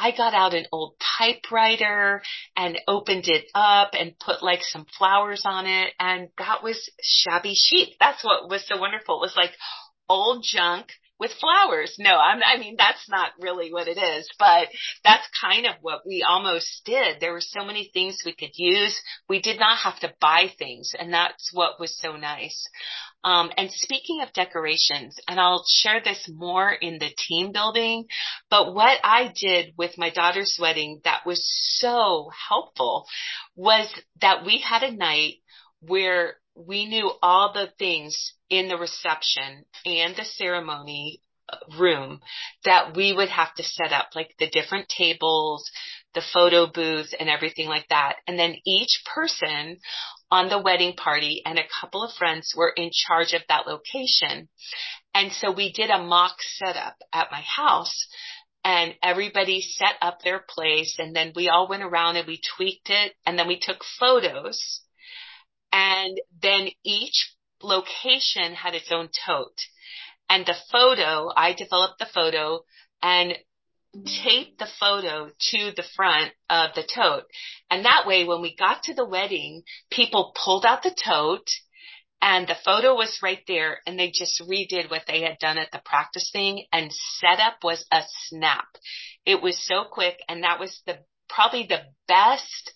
I 0.00 0.12
got 0.16 0.32
out 0.32 0.54
an 0.54 0.66
old 0.72 0.94
typewriter 1.18 2.22
and 2.56 2.78
opened 2.88 3.28
it 3.28 3.44
up 3.54 3.90
and 3.92 4.18
put 4.18 4.42
like 4.42 4.62
some 4.62 4.86
flowers 4.98 5.42
on 5.44 5.66
it. 5.66 5.92
And 6.00 6.28
that 6.38 6.62
was 6.62 6.88
shabby 7.02 7.54
chic. 7.54 7.96
That's 8.00 8.24
what 8.24 8.48
was 8.48 8.66
so 8.66 8.78
wonderful. 8.78 9.16
It 9.16 9.26
was 9.26 9.36
like 9.36 9.52
old 10.08 10.42
junk 10.42 10.92
with 11.20 11.32
flowers. 11.32 11.94
No, 11.98 12.16
I'm, 12.16 12.40
I 12.42 12.58
mean, 12.58 12.76
that's 12.78 13.08
not 13.08 13.32
really 13.38 13.72
what 13.72 13.86
it 13.86 13.98
is, 13.98 14.28
but 14.38 14.68
that's 15.04 15.28
kind 15.40 15.66
of 15.66 15.74
what 15.82 16.00
we 16.06 16.24
almost 16.26 16.82
did. 16.84 17.20
There 17.20 17.32
were 17.32 17.42
so 17.42 17.64
many 17.64 17.90
things 17.92 18.18
we 18.24 18.34
could 18.34 18.56
use. 18.56 19.00
We 19.28 19.40
did 19.40 19.60
not 19.60 19.78
have 19.78 20.00
to 20.00 20.14
buy 20.20 20.50
things 20.58 20.92
and 20.98 21.12
that's 21.12 21.50
what 21.52 21.78
was 21.78 21.96
so 21.98 22.16
nice. 22.16 22.66
Um, 23.22 23.50
and 23.56 23.70
speaking 23.70 24.22
of 24.22 24.32
decorations, 24.32 25.16
and 25.28 25.38
I'll 25.38 25.64
share 25.68 26.00
this 26.02 26.28
more 26.32 26.72
in 26.72 26.98
the 26.98 27.10
team 27.28 27.52
building, 27.52 28.06
but 28.50 28.74
what 28.74 28.98
I 29.04 29.32
did 29.38 29.74
with 29.76 29.98
my 29.98 30.10
daughter's 30.10 30.56
wedding 30.60 31.00
that 31.04 31.26
was 31.26 31.46
so 31.78 32.30
helpful 32.48 33.06
was 33.56 33.92
that 34.22 34.46
we 34.46 34.58
had 34.58 34.82
a 34.82 34.96
night 34.96 35.34
where 35.80 36.36
we 36.66 36.86
knew 36.86 37.10
all 37.22 37.52
the 37.52 37.68
things 37.78 38.34
in 38.48 38.68
the 38.68 38.76
reception 38.76 39.64
and 39.84 40.14
the 40.16 40.24
ceremony 40.24 41.20
uh, 41.48 41.56
room 41.78 42.20
that 42.64 42.96
we 42.96 43.12
would 43.12 43.28
have 43.28 43.54
to 43.54 43.62
set 43.62 43.92
up, 43.92 44.10
like 44.14 44.34
the 44.38 44.50
different 44.50 44.88
tables, 44.88 45.70
the 46.14 46.22
photo 46.32 46.66
booth 46.66 47.12
and 47.18 47.28
everything 47.28 47.68
like 47.68 47.86
that. 47.88 48.16
And 48.26 48.38
then 48.38 48.56
each 48.66 49.02
person 49.14 49.78
on 50.30 50.48
the 50.48 50.60
wedding 50.60 50.94
party 50.94 51.42
and 51.44 51.58
a 51.58 51.68
couple 51.80 52.04
of 52.04 52.12
friends 52.14 52.52
were 52.56 52.72
in 52.76 52.90
charge 52.92 53.32
of 53.32 53.42
that 53.48 53.66
location. 53.66 54.48
And 55.14 55.32
so 55.32 55.52
we 55.52 55.72
did 55.72 55.90
a 55.90 56.02
mock 56.02 56.36
setup 56.40 56.96
at 57.12 57.32
my 57.32 57.40
house 57.40 58.06
and 58.64 58.94
everybody 59.02 59.60
set 59.62 59.94
up 60.02 60.18
their 60.22 60.44
place 60.48 60.96
and 60.98 61.16
then 61.16 61.32
we 61.34 61.48
all 61.48 61.68
went 61.68 61.82
around 61.82 62.16
and 62.16 62.26
we 62.26 62.40
tweaked 62.56 62.90
it 62.90 63.14
and 63.24 63.38
then 63.38 63.48
we 63.48 63.58
took 63.58 63.78
photos 63.98 64.82
and 65.72 66.20
then 66.42 66.68
each 66.84 67.34
location 67.62 68.54
had 68.54 68.74
its 68.74 68.90
own 68.90 69.08
tote. 69.26 69.58
And 70.28 70.46
the 70.46 70.56
photo, 70.70 71.30
I 71.36 71.52
developed 71.52 71.98
the 71.98 72.06
photo 72.06 72.60
and 73.02 73.36
taped 74.22 74.58
the 74.58 74.68
photo 74.78 75.30
to 75.50 75.72
the 75.74 75.84
front 75.96 76.32
of 76.48 76.74
the 76.74 76.84
tote. 76.84 77.24
And 77.70 77.84
that 77.84 78.06
way, 78.06 78.24
when 78.24 78.40
we 78.40 78.54
got 78.54 78.84
to 78.84 78.94
the 78.94 79.04
wedding, 79.04 79.62
people 79.90 80.32
pulled 80.44 80.64
out 80.64 80.82
the 80.82 80.94
tote 80.94 81.50
and 82.22 82.46
the 82.46 82.56
photo 82.64 82.94
was 82.94 83.20
right 83.22 83.40
there 83.48 83.80
and 83.86 83.98
they 83.98 84.10
just 84.10 84.42
redid 84.42 84.90
what 84.90 85.04
they 85.06 85.22
had 85.22 85.38
done 85.38 85.58
at 85.58 85.70
the 85.72 85.80
practice 85.84 86.30
thing 86.32 86.64
and 86.72 86.92
setup 86.92 87.64
was 87.64 87.84
a 87.90 88.02
snap. 88.26 88.66
It 89.24 89.42
was 89.42 89.58
so 89.66 89.84
quick 89.90 90.18
and 90.28 90.44
that 90.44 90.60
was 90.60 90.82
the 90.86 90.98
probably 91.28 91.66
the 91.66 91.82
best 92.06 92.72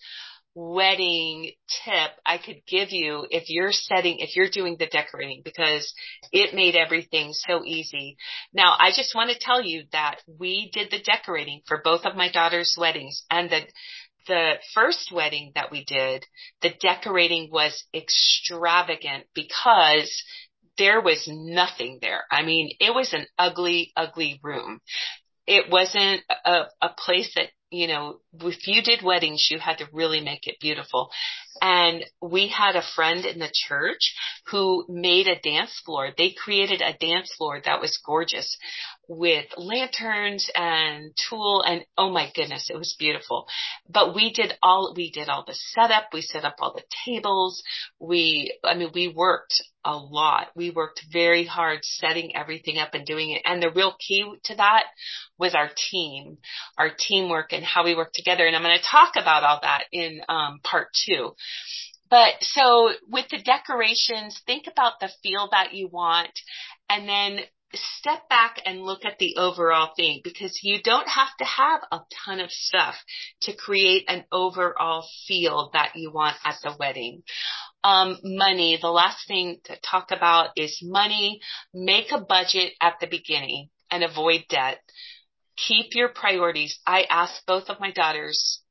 wedding 0.54 1.50
tip 1.84 2.10
I 2.24 2.38
could 2.38 2.62
give 2.66 2.90
you 2.90 3.26
if 3.30 3.44
you're 3.48 3.72
setting, 3.72 4.18
if 4.20 4.36
you're 4.36 4.50
doing 4.50 4.76
the 4.78 4.86
decorating 4.86 5.42
because 5.44 5.92
it 6.32 6.54
made 6.54 6.76
everything 6.76 7.32
so 7.32 7.64
easy. 7.64 8.16
Now 8.52 8.76
I 8.78 8.90
just 8.90 9.14
want 9.14 9.30
to 9.30 9.38
tell 9.38 9.62
you 9.62 9.84
that 9.92 10.16
we 10.38 10.70
did 10.72 10.90
the 10.90 11.02
decorating 11.02 11.62
for 11.66 11.80
both 11.82 12.04
of 12.04 12.16
my 12.16 12.30
daughter's 12.30 12.76
weddings 12.78 13.24
and 13.30 13.50
the 13.50 13.62
the 14.26 14.54
first 14.72 15.12
wedding 15.12 15.52
that 15.54 15.70
we 15.70 15.84
did, 15.84 16.24
the 16.62 16.70
decorating 16.80 17.50
was 17.52 17.84
extravagant 17.94 19.24
because 19.34 20.22
there 20.78 21.00
was 21.00 21.28
nothing 21.28 21.98
there. 22.00 22.24
I 22.30 22.42
mean, 22.42 22.70
it 22.80 22.94
was 22.94 23.12
an 23.12 23.26
ugly, 23.38 23.92
ugly 23.96 24.40
room. 24.42 24.80
It 25.46 25.70
wasn't 25.70 26.22
a, 26.44 26.64
a 26.80 26.88
place 26.96 27.32
that 27.36 27.50
you 27.74 27.88
know, 27.88 28.20
if 28.40 28.66
you 28.66 28.82
did 28.82 29.02
weddings, 29.02 29.48
you 29.50 29.58
had 29.58 29.78
to 29.78 29.88
really 29.92 30.20
make 30.20 30.46
it 30.46 30.60
beautiful. 30.60 31.10
And 31.60 32.04
we 32.20 32.48
had 32.48 32.76
a 32.76 32.82
friend 32.94 33.24
in 33.24 33.38
the 33.38 33.52
church 33.52 34.14
who 34.50 34.84
made 34.88 35.26
a 35.26 35.40
dance 35.40 35.80
floor. 35.84 36.10
They 36.16 36.32
created 36.32 36.82
a 36.82 36.96
dance 36.96 37.32
floor 37.36 37.60
that 37.64 37.80
was 37.80 38.00
gorgeous 38.04 38.56
with 39.08 39.46
lanterns 39.56 40.50
and 40.54 41.12
tulle 41.28 41.62
and 41.62 41.84
oh 41.98 42.10
my 42.10 42.30
goodness, 42.34 42.70
it 42.70 42.76
was 42.76 42.96
beautiful. 42.98 43.46
But 43.88 44.14
we 44.14 44.32
did 44.32 44.54
all, 44.62 44.94
we 44.96 45.10
did 45.10 45.28
all 45.28 45.44
the 45.46 45.54
setup. 45.54 46.08
We 46.12 46.22
set 46.22 46.44
up 46.44 46.56
all 46.60 46.74
the 46.74 46.84
tables. 47.04 47.62
We, 48.00 48.56
I 48.64 48.74
mean, 48.74 48.90
we 48.94 49.08
worked 49.08 49.62
a 49.84 49.96
lot. 49.96 50.48
We 50.54 50.70
worked 50.70 51.04
very 51.12 51.44
hard 51.44 51.80
setting 51.84 52.36
everything 52.36 52.78
up 52.78 52.94
and 52.94 53.06
doing 53.06 53.30
it. 53.30 53.42
And 53.44 53.62
the 53.62 53.70
real 53.70 53.94
key 53.98 54.24
to 54.44 54.54
that 54.56 54.84
was 55.38 55.54
our 55.54 55.70
team, 55.90 56.38
our 56.78 56.90
teamwork 56.96 57.52
and 57.52 57.64
how 57.64 57.84
we 57.84 57.94
work 57.94 58.12
together. 58.12 58.46
And 58.46 58.56
I'm 58.56 58.62
going 58.62 58.78
to 58.78 58.84
talk 58.84 59.12
about 59.16 59.44
all 59.44 59.60
that 59.62 59.84
in 59.92 60.20
um, 60.28 60.60
part 60.62 60.88
two. 60.94 61.34
But 62.10 62.34
so 62.40 62.92
with 63.08 63.28
the 63.28 63.42
decorations, 63.42 64.40
think 64.46 64.66
about 64.70 65.00
the 65.00 65.10
feel 65.22 65.48
that 65.50 65.74
you 65.74 65.88
want 65.88 66.30
and 66.88 67.08
then 67.08 67.40
step 67.74 68.28
back 68.28 68.60
and 68.64 68.82
look 68.82 69.04
at 69.04 69.18
the 69.18 69.36
overall 69.36 69.92
thing 69.96 70.20
because 70.22 70.60
you 70.62 70.80
don't 70.82 71.08
have 71.08 71.36
to 71.38 71.44
have 71.44 71.80
a 71.90 72.00
ton 72.24 72.40
of 72.40 72.50
stuff 72.50 72.94
to 73.42 73.56
create 73.56 74.04
an 74.08 74.24
overall 74.30 75.06
feel 75.26 75.70
that 75.72 75.92
you 75.96 76.12
want 76.12 76.36
at 76.44 76.56
the 76.62 76.74
wedding. 76.78 77.22
Um, 77.84 78.18
money, 78.24 78.78
the 78.80 78.88
last 78.88 79.28
thing 79.28 79.60
to 79.64 79.76
talk 79.80 80.10
about 80.10 80.50
is 80.56 80.80
money. 80.82 81.40
Make 81.72 82.10
a 82.10 82.20
budget 82.20 82.72
at 82.80 82.94
the 83.00 83.06
beginning 83.06 83.68
and 83.90 84.02
avoid 84.02 84.46
debt. 84.48 84.80
Keep 85.56 85.94
your 85.94 86.08
priorities. 86.08 86.80
I 86.86 87.04
asked 87.08 87.42
both 87.46 87.68
of 87.68 87.78
my 87.80 87.92
daughters 87.92 88.62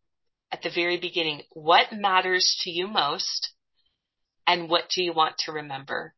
at 0.51 0.64
the 0.64 0.72
very 0.74 0.97
beginning, 0.99 1.41
what 1.51 1.93
matters 1.93 2.59
to 2.61 2.72
you 2.72 2.88
most 2.88 3.53
and 4.45 4.70
what 4.70 4.89
do 4.89 5.01
you 5.01 5.14
want 5.14 5.38
to 5.39 5.51
remember? 5.51 6.14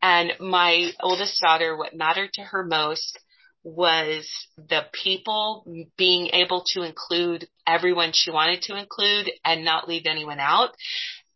And 0.00 0.32
my 0.38 0.90
oldest 1.00 1.40
daughter, 1.40 1.76
what 1.76 1.94
mattered 1.94 2.32
to 2.34 2.42
her 2.42 2.64
most 2.64 3.18
was 3.62 4.28
the 4.58 4.82
people 4.92 5.64
being 5.96 6.28
able 6.34 6.64
to 6.66 6.82
include 6.82 7.48
everyone 7.66 8.12
she 8.12 8.30
wanted 8.30 8.60
to 8.62 8.76
include 8.76 9.30
and 9.44 9.64
not 9.64 9.88
leave 9.88 10.04
anyone 10.04 10.38
out. 10.38 10.70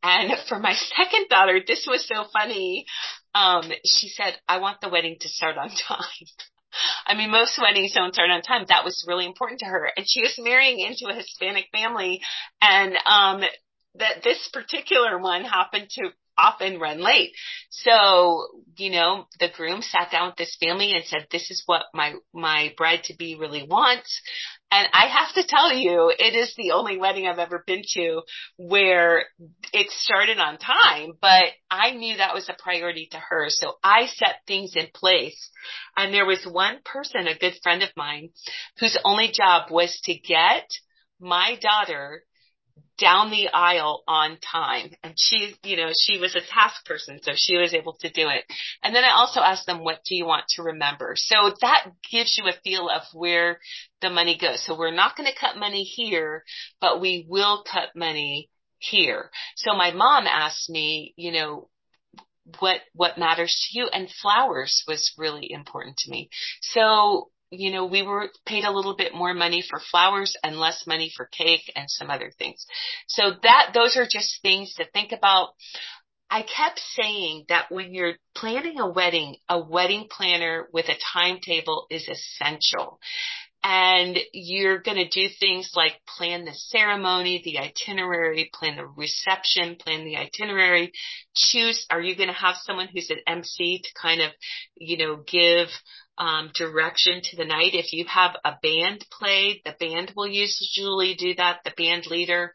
And 0.03 0.31
for 0.49 0.59
my 0.59 0.75
second 0.75 1.29
daughter, 1.29 1.61
this 1.67 1.87
was 1.89 2.07
so 2.07 2.25
funny. 2.33 2.87
Um, 3.35 3.71
she 3.85 4.09
said, 4.09 4.35
I 4.49 4.59
want 4.59 4.81
the 4.81 4.89
wedding 4.89 5.17
to 5.21 5.29
start 5.29 5.57
on 5.59 5.69
time. 5.69 5.99
I 7.07 7.15
mean, 7.15 7.31
most 7.31 7.59
weddings 7.61 7.95
don't 7.95 8.15
start 8.15 8.31
on 8.31 8.43
time. 8.43 8.67
That 8.69 8.85
was 8.85 9.05
really 9.09 9.27
important 9.27 9.61
to 9.61 9.67
her. 9.67 9.91
And 9.97 10.07
she 10.09 10.21
was 10.21 10.39
marrying 10.39 10.81
into 10.81 11.13
a 11.13 11.17
Hispanic 11.17 11.67
family 11.73 12.21
and, 12.61 12.95
um, 13.07 13.43
that 13.95 14.23
this 14.23 14.49
particular 14.53 15.19
one 15.19 15.45
happened 15.45 15.89
to 15.91 16.11
often 16.39 16.79
run 16.79 17.01
late. 17.01 17.33
So, 17.71 18.47
you 18.77 18.91
know, 18.91 19.27
the 19.41 19.49
groom 19.55 19.83
sat 19.83 20.11
down 20.11 20.29
with 20.29 20.37
this 20.37 20.57
family 20.63 20.95
and 20.95 21.05
said, 21.05 21.27
this 21.31 21.51
is 21.51 21.63
what 21.67 21.83
my, 21.93 22.15
my 22.33 22.73
bride 22.77 23.05
to 23.05 23.17
be 23.17 23.37
really 23.39 23.67
wants. 23.69 24.21
And 24.71 24.87
I 24.93 25.07
have 25.07 25.35
to 25.35 25.49
tell 25.49 25.73
you, 25.73 26.13
it 26.17 26.35
is 26.35 26.55
the 26.57 26.73
only 26.73 26.99
wedding 26.99 27.27
I've 27.27 27.39
ever 27.39 27.65
been 27.67 27.83
to 27.95 28.21
where 28.57 29.25
it 29.73 29.91
started 29.91 30.39
on 30.39 30.59
time, 30.59 31.13
but 31.21 31.45
I 31.71 31.93
knew 31.93 32.19
that 32.19 32.35
was 32.35 32.49
a 32.49 32.63
priority 32.63 33.09
to 33.13 33.19
her. 33.19 33.47
So 33.49 33.75
I 33.83 34.07
set 34.07 34.37
things 34.47 34.75
in 34.77 34.89
place. 34.95 35.51
And 35.97 36.13
there 36.13 36.27
was 36.27 36.47
one 36.47 36.81
person, 36.85 37.27
a 37.27 37.39
good 37.39 37.55
friend 37.63 37.83
of 37.83 37.89
mine, 37.97 38.31
whose 38.79 38.99
only 39.05 39.33
job 39.33 39.71
was 39.71 39.99
to 40.05 40.15
get 40.15 40.69
my 41.21 41.59
daughter 41.61 42.23
down 42.99 43.31
the 43.31 43.49
aisle 43.49 44.03
on 44.09 44.39
time. 44.39 44.91
And 45.03 45.15
she, 45.17 45.55
you 45.63 45.77
know, 45.77 45.91
she 45.99 46.19
was 46.19 46.35
a 46.35 46.41
task 46.41 46.85
person, 46.85 47.21
so 47.23 47.33
she 47.35 47.57
was 47.57 47.75
able 47.75 47.97
to 48.01 48.11
do 48.11 48.29
it. 48.29 48.45
And 48.83 48.95
then 48.95 49.05
I 49.05 49.13
also 49.13 49.41
asked 49.41 49.67
them, 49.67 49.85
what 49.85 50.01
do 50.05 50.15
you 50.17 50.27
want 50.27 50.45
to 50.57 50.63
remember? 50.65 51.15
So 51.17 51.55
that 51.61 51.87
gives 52.11 52.39
you 52.39 52.49
a 52.49 52.61
feel 52.65 52.89
of 52.89 53.03
where 53.13 53.61
the 54.03 54.11
money 54.11 54.37
goes. 54.41 54.65
So 54.65 54.77
we're 54.77 54.91
not 54.91 55.17
going 55.17 55.31
to 55.31 55.39
cut 55.39 55.57
money 55.57 55.83
here, 55.83 56.45
but 56.81 57.01
we 57.01 57.27
will 57.29 57.65
cut 57.71 57.95
money 57.95 58.51
here. 58.79 59.31
So 59.57 59.75
my 59.75 59.93
mom 59.93 60.27
asked 60.27 60.71
me, 60.71 61.15
you 61.17 61.33
know, 61.33 61.69
what, 62.61 62.81
what 62.95 63.19
matters 63.19 63.69
to 63.71 63.79
you? 63.79 63.89
And 63.93 64.09
flowers 64.23 64.85
was 64.89 65.13
really 65.19 65.53
important 65.53 65.99
to 65.99 66.11
me. 66.11 66.31
So 66.63 67.31
you 67.51 67.73
know, 67.73 67.87
we 67.87 68.03
were 68.03 68.31
paid 68.47 68.65
a 68.65 68.73
little 68.73 68.97
bit 68.97 69.15
more 69.15 69.35
money 69.35 69.63
for 69.69 69.81
flowers 69.91 70.37
and 70.43 70.59
less 70.59 70.87
money 70.87 71.11
for 71.15 71.27
cake 71.27 71.73
and 71.75 71.87
some 71.89 72.11
other 72.11 72.31
things. 72.39 72.67
So 73.07 73.33
that, 73.43 73.71
those 73.75 73.97
are 73.97 74.07
just 74.09 74.43
things 74.43 74.75
to 74.75 74.85
think 74.93 75.13
about. 75.13 75.51
I 76.31 76.43
kept 76.43 76.81
saying 76.95 77.47
that 77.49 77.71
when 77.71 77.95
you're 77.95 78.17
planning 78.35 78.79
a 78.79 78.91
wedding, 78.91 79.37
a 79.49 79.59
wedding 79.59 80.09
planner 80.11 80.69
with 80.73 80.87
a 80.89 80.99
timetable 81.15 81.87
is 81.91 82.07
essential. 82.07 83.01
And 83.65 84.17
you're 84.33 84.79
going 84.79 84.99
to 84.99 85.09
do 85.09 85.29
things 85.41 85.73
like 85.75 86.01
plan 86.17 86.45
the 86.45 86.55
ceremony, 86.55 87.43
the 87.45 87.59
itinerary, 87.59 88.51
plan 88.55 88.77
the 88.77 88.87
reception, 88.87 89.77
plan 89.77 90.05
the 90.05 90.17
itinerary, 90.17 90.93
choose, 91.35 91.85
are 91.91 92.01
you 92.01 92.15
going 92.15 92.29
to 92.29 92.35
have 92.35 92.57
someone 92.63 92.89
who's 92.93 93.11
an 93.11 93.19
MC 93.27 93.81
to 93.83 93.89
kind 94.01 94.21
of, 94.21 94.31
you 94.77 94.99
know, 94.99 95.17
give 95.27 95.69
um, 96.19 96.51
direction 96.55 97.21
to 97.23 97.37
the 97.37 97.45
night. 97.45 97.75
If 97.75 97.93
you 97.93 98.05
have 98.07 98.37
a 98.45 98.57
band 98.63 99.07
play, 99.11 99.63
the 99.65 99.75
band 99.79 100.13
will 100.17 100.27
usually 100.27 101.15
do 101.15 101.35
that, 101.37 101.61
the 101.65 101.73
band 101.77 102.07
leader, 102.07 102.53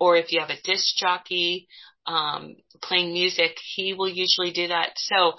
or 0.00 0.16
if 0.16 0.32
you 0.32 0.40
have 0.40 0.50
a 0.50 0.60
disc 0.62 0.96
jockey 0.96 1.68
um, 2.06 2.56
playing 2.82 3.12
music, 3.12 3.56
he 3.74 3.94
will 3.94 4.08
usually 4.08 4.50
do 4.52 4.68
that. 4.68 4.90
So, 4.96 5.34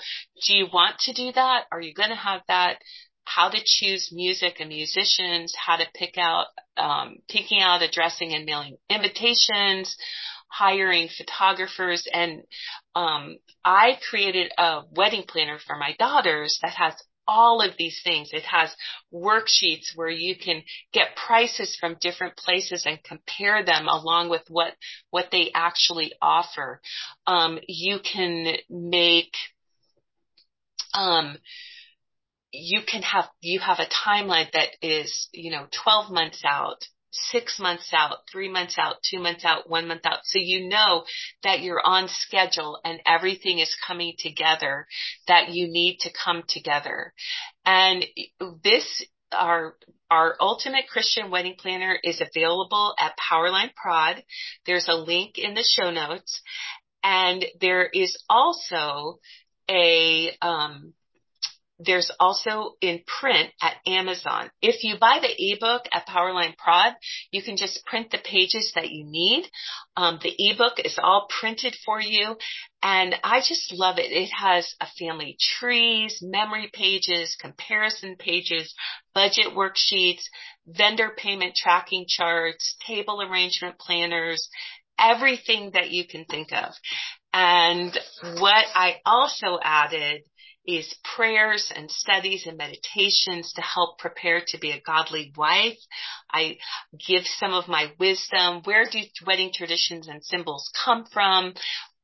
do 0.46 0.56
you 0.56 0.68
want 0.72 1.00
to 1.00 1.14
do 1.14 1.32
that? 1.34 1.66
Are 1.72 1.82
you 1.82 1.94
going 1.94 2.10
to 2.10 2.16
have 2.16 2.42
that? 2.48 2.78
How 3.26 3.50
to 3.50 3.58
choose 3.64 4.10
music 4.12 4.58
and 4.60 4.70
musicians, 4.70 5.54
how 5.58 5.78
to 5.78 5.86
pick 5.96 6.18
out, 6.18 6.48
um, 6.78 7.16
picking 7.30 7.62
out, 7.62 7.82
addressing 7.82 8.34
and 8.34 8.46
mailing 8.46 8.76
invitations, 8.90 9.96
hiring 10.54 11.10
photographers 11.18 12.06
and 12.14 12.44
um, 12.96 13.38
I 13.66 13.98
created 14.10 14.52
a 14.58 14.82
wedding 14.92 15.24
planner 15.28 15.58
for 15.66 15.78
my 15.78 15.96
daughters 15.98 16.60
that 16.62 16.74
has 16.74 16.94
all 17.28 17.62
of 17.62 17.76
these 17.78 18.02
things. 18.04 18.30
It 18.32 18.44
has 18.44 18.76
worksheets 19.14 19.96
where 19.96 20.10
you 20.10 20.36
can 20.36 20.64
get 20.92 21.16
prices 21.16 21.78
from 21.80 21.98
different 22.02 22.38
places 22.38 22.86
and 22.86 23.04
compare 23.04 23.64
them 23.64 23.88
along 23.88 24.30
with 24.30 24.44
what, 24.50 24.74
what 25.10 25.28
they 25.32 25.52
actually 25.54 26.14
offer. 26.22 26.82
Um, 27.28 27.60
you 27.68 28.00
can 28.00 28.56
make, 28.70 29.34
um, 30.94 31.38
you 32.52 32.82
can 32.86 33.02
have, 33.02 33.26
you 33.42 33.60
have 33.60 33.80
a 33.80 33.90
timeline 34.08 34.52
that 34.54 34.70
is, 34.82 35.28
you 35.34 35.52
know, 35.52 35.66
12 35.84 36.12
months 36.12 36.44
out 36.46 36.86
six 37.14 37.60
months 37.60 37.92
out, 37.94 38.18
three 38.32 38.50
months 38.50 38.78
out, 38.78 38.96
two 39.10 39.20
months 39.20 39.46
out, 39.46 39.70
one 39.70 39.88
month 39.88 40.06
out. 40.06 40.20
So 40.24 40.40
you 40.40 40.68
know 40.68 41.04
that 41.44 41.62
you're 41.62 41.82
on 41.84 42.08
schedule 42.10 42.80
and 42.84 43.00
everything 43.06 43.60
is 43.60 43.76
coming 43.88 44.14
together 44.18 44.88
that 45.28 45.50
you 45.50 45.68
need 45.68 46.00
to 46.02 46.12
come 46.12 46.44
together. 46.48 47.14
And 47.66 48.06
this, 48.64 49.06
our, 49.32 49.76
our 50.10 50.36
ultimate 50.40 50.88
Christian 50.92 51.32
wedding 51.32 51.56
planner 51.58 51.98
is 52.04 52.22
available 52.22 52.96
at 53.00 53.14
Powerline 53.18 53.74
Prod. 53.76 54.24
There's 54.66 54.88
a 54.88 54.96
link 54.96 55.38
in 55.38 55.54
the 55.54 55.64
show 55.64 55.92
notes 55.92 56.42
and 57.04 57.46
there 57.62 57.86
is 57.86 58.18
also 58.30 59.20
a, 59.70 60.32
um, 60.42 60.94
there's 61.80 62.12
also 62.20 62.76
in 62.82 63.02
print 63.20 63.50
at 63.62 63.76
Amazon. 63.88 64.50
If 64.62 64.84
you 64.84 64.96
buy 65.00 65.20
the 65.22 65.34
ebook 65.38 65.84
at 65.92 66.08
Powerline 66.08 66.56
Prod, 66.58 66.94
you 67.32 67.42
can 67.42 67.58
just 67.58 67.86
print 67.86 68.12
the 68.12 68.20
pages 68.20 68.72
that 68.76 68.92
you 68.92 69.06
need. 69.06 69.46
Um, 69.98 70.20
the 70.22 70.34
ebook 70.38 70.80
is 70.84 71.00
all 71.02 71.28
printed 71.40 71.76
for 71.86 72.00
you, 72.00 72.38
and 72.82 73.16
I 73.24 73.40
just 73.40 73.74
love 73.74 73.98
it. 73.98 74.12
It 74.12 74.30
has 74.38 74.76
a 74.80 74.88
family 75.00 75.38
trees, 75.40 76.20
memory 76.22 76.70
pages, 76.72 77.36
comparison 77.40 78.16
pages, 78.18 78.74
budget 79.16 79.48
worksheets, 79.56 80.24
vendor 80.68 81.12
payment 81.18 81.56
tracking 81.56 82.06
charts, 82.08 82.76
table 82.86 83.22
arrangement 83.22 83.80
planners, 83.80 84.48
everything 85.00 85.72
that 85.74 85.92
you 85.92 86.08
can 86.08 86.26
think 86.26 86.52
of. 86.52 86.74
And 87.34 87.98
what 88.40 88.66
I 88.76 88.98
also 89.06 89.58
added 89.62 90.22
is 90.66 90.94
prayers 91.16 91.72
and 91.76 91.92
studies 91.92 92.46
and 92.48 92.58
meditations 92.58 93.54
to 93.54 93.62
help 93.62 94.00
prepare 94.00 94.44
to 94.48 94.58
be 94.58 94.72
a 94.72 94.82
godly 94.82 95.34
wife. 95.36 95.78
I 96.32 96.58
give 97.08 97.24
some 97.26 97.54
of 97.54 97.68
my 97.68 97.92
wisdom. 98.00 98.62
Where 98.64 98.86
do 98.90 99.00
wedding 99.26 99.52
traditions 99.54 100.08
and 100.08 100.24
symbols 100.24 100.72
come 100.86 101.06
from? 101.12 101.54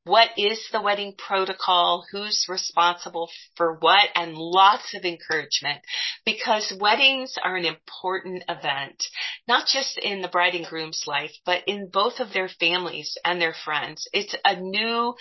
What 0.04 0.30
is 0.38 0.66
the 0.72 0.80
wedding 0.80 1.14
protocol? 1.18 2.04
Who's 2.10 2.46
responsible 2.48 3.28
for 3.56 3.76
what? 3.80 4.08
And 4.14 4.34
lots 4.34 4.94
of 4.94 5.04
encouragement 5.04 5.82
because 6.24 6.72
weddings 6.80 7.36
are 7.42 7.54
an 7.56 7.66
important 7.66 8.44
event, 8.48 9.04
not 9.46 9.66
just 9.66 9.98
in 9.98 10.22
the 10.22 10.28
bride 10.28 10.54
and 10.54 10.64
groom's 10.64 11.04
life, 11.06 11.32
but 11.44 11.64
in 11.66 11.90
both 11.92 12.18
of 12.18 12.32
their 12.32 12.48
families 12.48 13.18
and 13.26 13.42
their 13.42 13.54
friends. 13.64 14.08
It's 14.14 14.34
a 14.42 14.58
new 14.58 15.14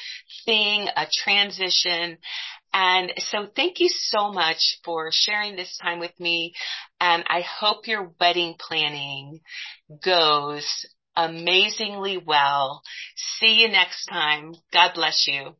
thing, 0.45 0.87
a 0.95 1.07
transition. 1.11 2.17
And 2.73 3.13
so 3.17 3.47
thank 3.55 3.79
you 3.79 3.89
so 3.89 4.31
much 4.31 4.79
for 4.83 5.09
sharing 5.11 5.55
this 5.55 5.77
time 5.81 5.99
with 5.99 6.17
me. 6.19 6.53
And 6.99 7.23
I 7.27 7.41
hope 7.41 7.87
your 7.87 8.11
wedding 8.19 8.55
planning 8.59 9.41
goes 10.03 10.85
amazingly 11.15 12.17
well. 12.17 12.81
See 13.15 13.61
you 13.61 13.69
next 13.69 14.05
time. 14.05 14.53
God 14.71 14.91
bless 14.93 15.25
you. 15.27 15.55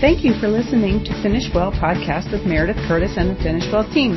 Thank 0.00 0.24
you 0.24 0.32
for 0.40 0.48
listening 0.48 1.04
to 1.04 1.22
Finish 1.22 1.52
Well 1.54 1.72
podcast 1.72 2.32
with 2.32 2.46
Meredith 2.46 2.80
Curtis 2.88 3.18
and 3.18 3.36
the 3.36 3.42
Finish 3.42 3.70
Well 3.70 3.84
team. 3.92 4.16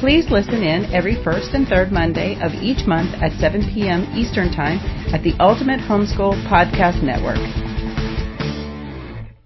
Please 0.00 0.28
listen 0.32 0.64
in 0.64 0.92
every 0.92 1.14
first 1.22 1.54
and 1.54 1.68
third 1.68 1.92
Monday 1.92 2.34
of 2.42 2.50
each 2.54 2.88
month 2.88 3.14
at 3.22 3.30
7 3.38 3.62
p.m. 3.72 4.02
Eastern 4.18 4.50
Time 4.50 4.78
at 5.14 5.22
the 5.22 5.34
Ultimate 5.38 5.78
Homeschool 5.78 6.34
Podcast 6.50 7.04
Network. 7.04 7.38